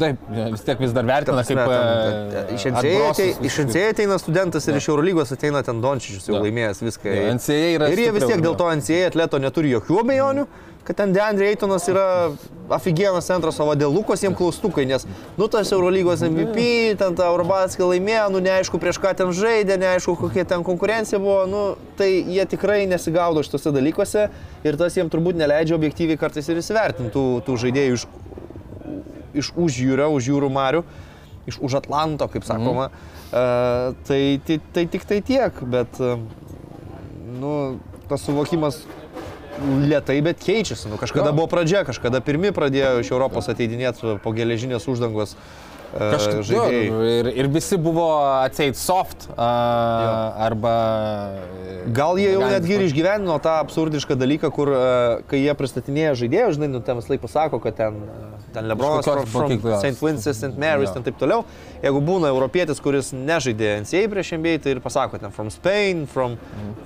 [0.00, 0.16] Taip,
[0.54, 1.58] vis tiek vis dar vertina kaip...
[1.60, 3.46] e, Iš NCAA atbrosus atei- visokius.
[3.50, 6.44] iš NCAA ateina studentas ir iš Eurolygos ateina ten Dončičius, jau Jo.
[6.46, 7.14] laimėjęs viską.
[7.14, 10.46] Yra ir jie vis stipriau, tiek dėl to NCAA atleto neturi jokių abejonių,
[10.84, 12.06] kad ten Deandre Eitonas yra
[12.72, 15.06] aфиgenas centras, o dėl Lukos jiems klaustukai, nes,
[15.38, 20.14] nu, tas Eurolygos MVP, ten tą Urbatskį laimėjo, nu, neaišku prieš ką ten žaidė, neaišku
[20.20, 21.62] kokia ten konkurencija buvo, nu,
[21.96, 24.26] tai jie tikrai nesigaudo šitose dalykuose
[24.64, 28.06] ir tas jiems turbūt neleidžia objektyviai kartais ir įsivertinti tų, tų žaidėjų iš
[29.34, 30.84] iš už jūrio, už jūrų marių,
[31.50, 32.88] iš už Atlanto, kaip sakoma.
[32.88, 33.12] Mm.
[33.34, 36.20] Uh, tai, tai, tai tik tai tiek, bet uh,
[37.34, 37.54] nu,
[38.08, 38.84] tas suvokimas
[39.84, 40.88] lietai, bet keičiasi.
[40.90, 41.36] Nu, kažkada Jo.
[41.36, 46.86] buvo pradžia, kažkada pirmi pradėjo iš Europos ateidinėti po geležinės uždangos uh, Kažkaip žaidėjai.
[46.88, 48.06] jo, ir, ir visi buvo
[48.42, 49.46] atseit soft a,
[50.42, 50.72] arba...
[51.38, 54.80] e, Gal jie jau netgi ir išgyveno tą absurdišką dalyką, kur e,
[55.30, 59.04] kai jie pristatinėja žaidėjus, žinai, nu, ten vis laik pasako, kad ten, e, ten Lebronas.
[59.82, 60.00] St.
[60.00, 60.56] Vincent, St.
[60.58, 60.94] Mary's, Jo.
[60.96, 61.44] ten taip toliau.
[61.82, 66.38] Jeigu būna europietis, kuris nežaidė NCAA prieš NBA, tai ir pasako ten from Spain, from,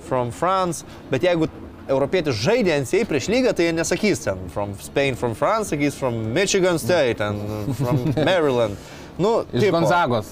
[0.09, 1.47] from France, bet jeigu
[1.89, 6.19] europietis žaidė NCAA prieš lygą, tai jie nesakys ten from Spain, from France, sakys from
[6.35, 7.39] Michigan State, ten
[7.79, 8.77] from Maryland.
[9.19, 10.29] Nu, Iš tipo, Gonzagos.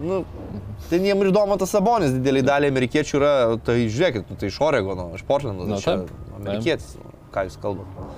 [0.00, 0.22] nu,
[0.90, 3.32] tai jiems ir įdomu tas sabonis, didelį dalį amerikiečių yra,
[3.62, 5.94] tai žiūrėkit, nu, tai iš Oregono, iš Portlando, Nu, tai čia
[6.40, 8.08] amerikietis, nu, ką jūs kalbate.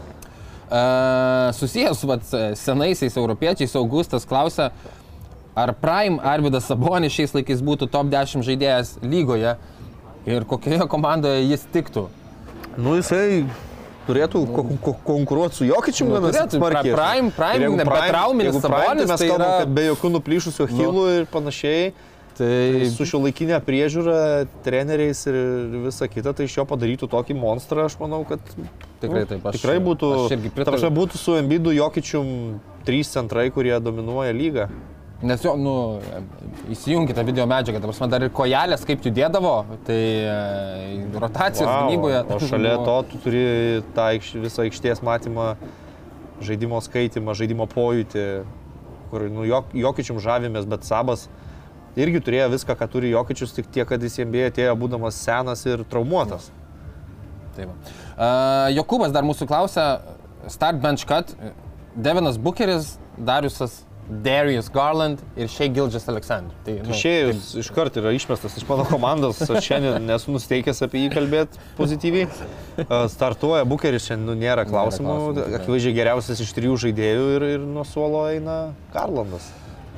[1.52, 2.22] Susijęs su vat,
[2.56, 4.70] senaisiais europiečiais, Augustas klausia,
[5.54, 9.56] ar Prime Arvidas Sabonis šiais laikais būtų top 10 žaidėjas lygoje
[10.26, 12.06] ir kokioje komandoje jis tiktų.
[12.80, 13.42] Nu, jisai
[14.06, 16.56] turėtų ko ko konkuruoti su Jokičiu Nu, turėtų.
[16.56, 16.94] smarkiai.
[16.96, 19.74] Prime- Prime, Ir jeigu ne- betrauminis jeigu Prime, Sabonis, tai mes tai kalbam, yra- kad
[19.76, 21.92] be jokių nuplyšusių achilų ir panašiai.
[22.42, 24.16] Tai Su šio laikinė priežiūra,
[24.66, 25.36] treneriais ir
[25.84, 28.40] visa kita, tai iš jo padarytų tokį monstrą, aš manau, kad
[29.02, 30.64] Tikrai taip, aš- tikrai būtų, aš irgi pritariu.
[30.64, 32.32] ta prasme, būtų su Embidu Jokičium
[32.86, 34.66] trys centrai, kurie dominuoja lygą.
[35.22, 36.00] Nes jo, nu,
[36.74, 39.52] įsijunkite video medžiagą, ta prasme, dar ir kojelės kaip judėdavo,
[39.86, 42.24] tai e, rotacijos Vau, gynyboje.
[42.26, 43.44] O šalia to tu turi
[43.94, 45.52] tą aikš- visą aikštės matymą,
[46.42, 48.26] žaidimo skaitimą, žaidimo pojūtį,
[49.12, 51.28] kur nu, jok, Jokičium žavimės, bet Sabas
[51.98, 55.84] irgi turėjo viską, ką turi Jokičius, tik tiek, kad jis jiems atėjo būdamas senas ir
[55.90, 56.50] traumuotas.
[57.52, 57.76] Tai va.
[57.76, 59.86] uh, Jokūbas dar mūsų klausia,
[60.52, 61.34] start bench cut,
[61.92, 66.54] Devinas Bucheris, Dariusas Darius Garland ir Shea Gilgis Aleksandr.
[66.66, 71.04] Tai, nu, Išėjus iš karto yra išmestas iš mano komandos, aš šiandien nesu nusteikęs apie
[71.04, 72.26] jį kalbėti pozityviai.
[73.12, 75.06] Startuoja Bukeris, šiandien nu, nėra klausimų.
[75.06, 75.60] klausimų, tikrai.
[75.60, 78.58] Akivaizdžiai geriausias iš trijų žaidėjų ir, ir nuo suolo eina
[78.94, 79.46] Garlandas.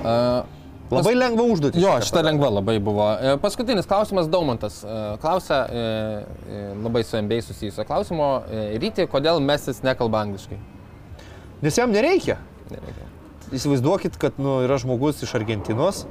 [0.02, 0.44] Uh,
[0.90, 1.80] Labai lengva užduotis.
[1.80, 3.06] Jo, šita lengva labai buvo.
[3.16, 4.82] E, Paskutinis klausimas Daumantas.
[4.84, 5.84] E, Klausia e,
[6.84, 8.28] labai su MBA susijusio klausimo.
[8.80, 10.58] Ryti, kodėl Mesis nekalba angliškai?
[11.64, 12.36] Nes jam nereikia.
[12.70, 13.08] Nereikia.
[13.54, 16.04] Įsivaizduokit, kad nu, yra žmogus iš Argentinos.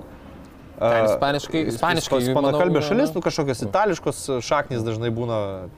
[0.80, 5.70] Ten ispaniškai- is- ispaniškai, Ispanakalbė šalis, nu kažkokios itališkos šaknys dažnai būna.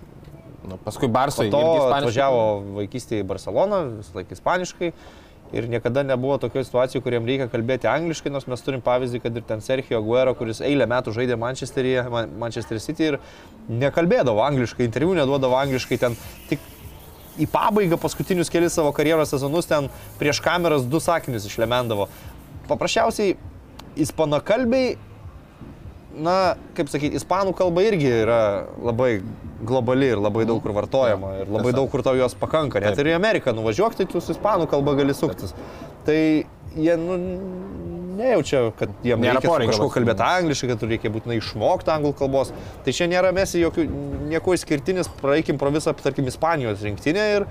[0.65, 4.93] Nu, paskui Barsui Po to atvažiavo vaikystėje į Barceloną, visą laiką ispaniškai.
[5.53, 9.43] Ir niekada nebuvo tokio situacijų, kuriem reikia kalbėti angliškai, nors mes turim pavyzdį, kad ir
[9.45, 13.19] ten Sergio Aguero, kuris eilę metų žaidė Manchesteryje, Man- Manchester City ir
[13.69, 16.17] nekalbėdavo angliškai, interviu neduodavo angliškai, ten
[16.49, 16.63] tik
[17.39, 19.89] į pabaigą paskutinius kelius savo karjeros sezonus ten
[20.19, 22.07] prieš kameras du sakinius išlemendavo.
[22.69, 23.35] Paprasčiausiai
[24.01, 24.95] ispanakalbiai,
[26.15, 28.39] na, kaip sakyti, ispanų kalba irgi yra
[28.83, 29.19] labai
[29.65, 32.81] globali ir labai daug kur vartojama ir labai daug kur tau jos pakanka.
[32.83, 35.55] Net ir į Ameriką nuvažiuok, tai tu su ispanų kalba gali suktis.
[36.05, 36.17] Tai
[36.75, 37.17] jie, nu,
[38.15, 39.91] nejaučia, kad jiems Nėra reikia valstybei.
[39.95, 42.51] kalbėti angliškai, kad reikia būtinai išmokti anglų kalbos.
[42.85, 43.87] Tai čia nėra mesi jokių,
[44.31, 47.47] nieko išskirtinis, praeikim pro visą, tarkim, Ispanijos rinktinę ir,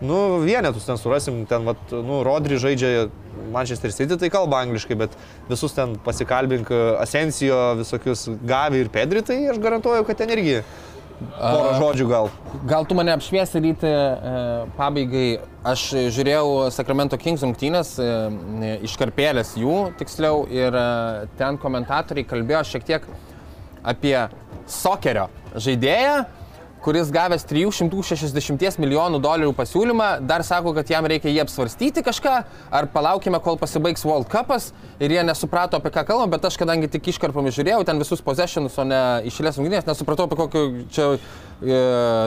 [0.00, 3.08] nu, vienetus ten surasim, ten, vat, nu, Rodri žaidžia
[3.52, 5.16] Manchester City, tai kalba angliškai, bet
[5.50, 6.70] visus ten pasikalbink
[7.00, 10.60] Asensijo, visokius Gavi ir Pedri, tai aš garantuoju, kad ten irgi
[11.20, 12.28] porą žodžių gal.
[12.68, 14.34] Gal tu mane apšviesi ryti e,
[14.78, 15.28] pabaigai.
[15.70, 15.82] Aš
[16.16, 20.84] žiūrėjau Sacramento Kings rungtynės, e, iškarpėlės jų tiksliau, ir e,
[21.40, 23.08] ten komentatoriai kalbėjo šiek tiek
[23.84, 24.16] apie
[24.70, 26.14] sokerio žaidėją,
[26.84, 32.34] kuris gavęs 360 milijonų dolerių pasiūlymą, dar sako, kad jam reikia jį apsvarstyti kažką,
[32.72, 34.70] ar palaukime, kol pasibaigs World Cupas
[35.02, 38.78] ir jie nesuprato, apie ką kalbam, bet aš kadangi tik iškarpomis žiūrėjau, ten visus possessionus,
[38.80, 41.80] o ne išėlės rungtynės, nesupratau, apie kokį čia e,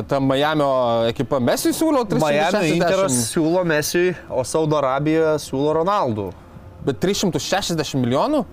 [0.09, 0.69] ta Miami
[1.09, 2.27] ekipa Messi siūlo 360.
[2.29, 6.29] Miami Interas siūlo Mesiui, o Saudo Arabija siūlo Ronaldų.
[6.83, 8.43] Bet 360 milijonų?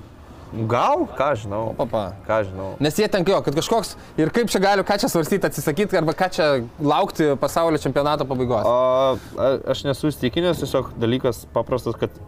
[0.51, 1.75] Gal, ką žinau.
[1.79, 2.17] Papa.
[2.27, 2.73] Ką žinau.
[2.83, 6.15] Nes jie ten jo, kad kažkoks ir kaip čia galiu, ką čia svarstyti, atsisakyti, arba
[6.17, 6.49] ką čia
[6.83, 8.67] laukti pasaulio čempionato pabaigos.
[8.67, 12.19] A, a, aš nesu įstikinęs, tiesiog dalykas paprastas, kad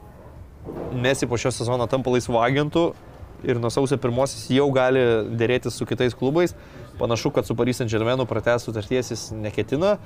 [0.95, 2.93] Mesi po šio sezono tampa laisvu agentu
[3.43, 5.03] ir nuo sausio pirmosios jau gali
[5.35, 6.55] dėrėtis su kitais klubais.
[7.01, 9.97] Panašu, kad su Paris Saint-Germainu pratęs sutarties jis neketina.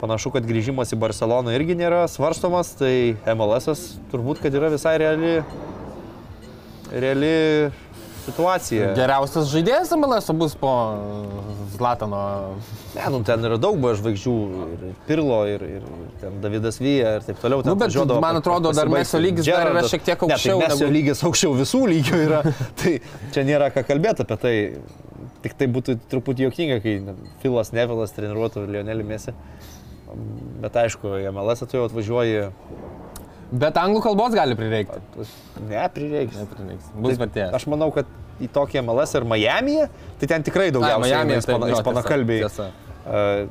[0.00, 5.34] Panašu, kad grįžimas į Barceloną irgi nėra svarstomas, tai MLS turbūt, kad yra visai reali,
[6.92, 7.70] reali
[8.26, 8.92] situacija.
[8.98, 10.70] Geriausias žaidėjas MLS bus po
[11.76, 12.20] Zlatano.
[12.94, 14.34] Ne, nu ten yra daug buvo žvaigždžių,
[14.74, 17.62] ir Pirlo, ir, ir, ir ten Davidas Vyja, ir taip toliau.
[17.62, 18.90] ten Nu, bet atvažiuodavo man atrodo, dar.
[18.92, 21.80] Mesio lygis dar yra Gerardas- šiek tiek Ne, aukščiau Tai Mesio negu- lygis aukščiau visų
[21.94, 22.42] lygių yra,
[22.82, 22.96] tai
[23.32, 24.54] čia nėra ką kalbėti apie tai.
[25.40, 26.98] Tik tai būtų truputį jokinga, kai
[27.40, 29.32] Filas Nevilas treniruotų Lionelį Mesį.
[30.60, 32.50] Bet aišku, MLS jau atvažiuoji,
[33.52, 35.00] Bet anglų kalbos gali prireikti.
[35.68, 36.36] ne, prireiks.
[36.38, 36.90] Neprireiks.
[36.94, 37.54] Bus vertėjas.
[37.58, 38.06] Aš manau, kad
[38.40, 39.78] į tokį MLS ir Miami,
[40.20, 42.44] tai ten tikrai daugiausiai tiesa, ispanakalbiai.
[42.46, 42.68] tiesa.
[43.00, 43.48] Uh,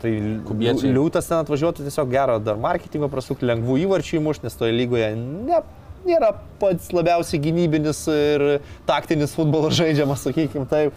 [0.00, 0.10] tai
[0.48, 0.88] Kubiečiai.
[0.88, 5.10] liū- liūtas ten atvažiuotų tiesiog gerą dar marketingą prasukti, lengvų įvarčių įmušti, nes toje lygoje
[5.20, 5.60] ne,
[6.08, 8.46] nėra pats labiausiai gynybinis ir
[8.88, 10.96] taktinis futbolas žaidžiamas, sakykime taip.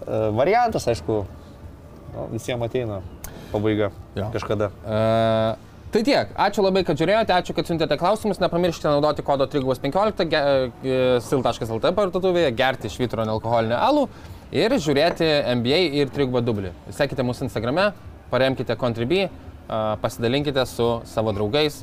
[0.00, 1.20] Uh, variantas, aišku,
[2.16, 3.02] nu, visiems ateina
[3.52, 4.30] pabaiga Jo.
[4.34, 4.70] kažkada.
[4.82, 6.32] Uh, tai tiek.
[6.38, 8.40] Ačiū labai, kad žiūrėjote, ačiū, kad siuntėte klausimus.
[8.42, 10.94] Nepamirškite naudoti kodo 315 e,
[11.26, 14.06] sil.lt parduotuvėje, gerti švitro nealkoholinį alų
[14.54, 15.28] ir žiūrėti
[15.60, 16.74] NBA ir 3 dublį.
[16.94, 17.90] Sekite mūsų Instagrame,
[18.30, 19.26] paremkite Contribui,
[20.02, 21.82] pasidalinkite su savo draugais,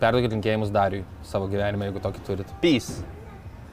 [0.00, 2.56] perduokite linkėjimus Dariui savo gyvenime, jeigu tokį turit.
[2.62, 3.15] Peace.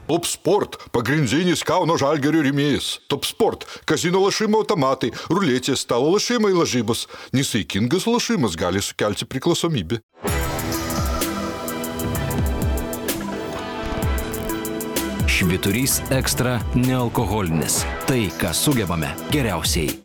[0.06, 2.98] Top sport- pagrindinis Kauno žalgerio rėmėjas.
[3.08, 7.06] Top sport- kazino lašimo automatai, ruletės, stalo lašimai lažybos.
[7.32, 10.00] Nesaikingas lašimas gali sukelti priklausomybę.
[15.26, 17.84] Šviturys ekstra nealkoholinis.
[18.06, 20.04] Tai, ką sugebame geriausiai.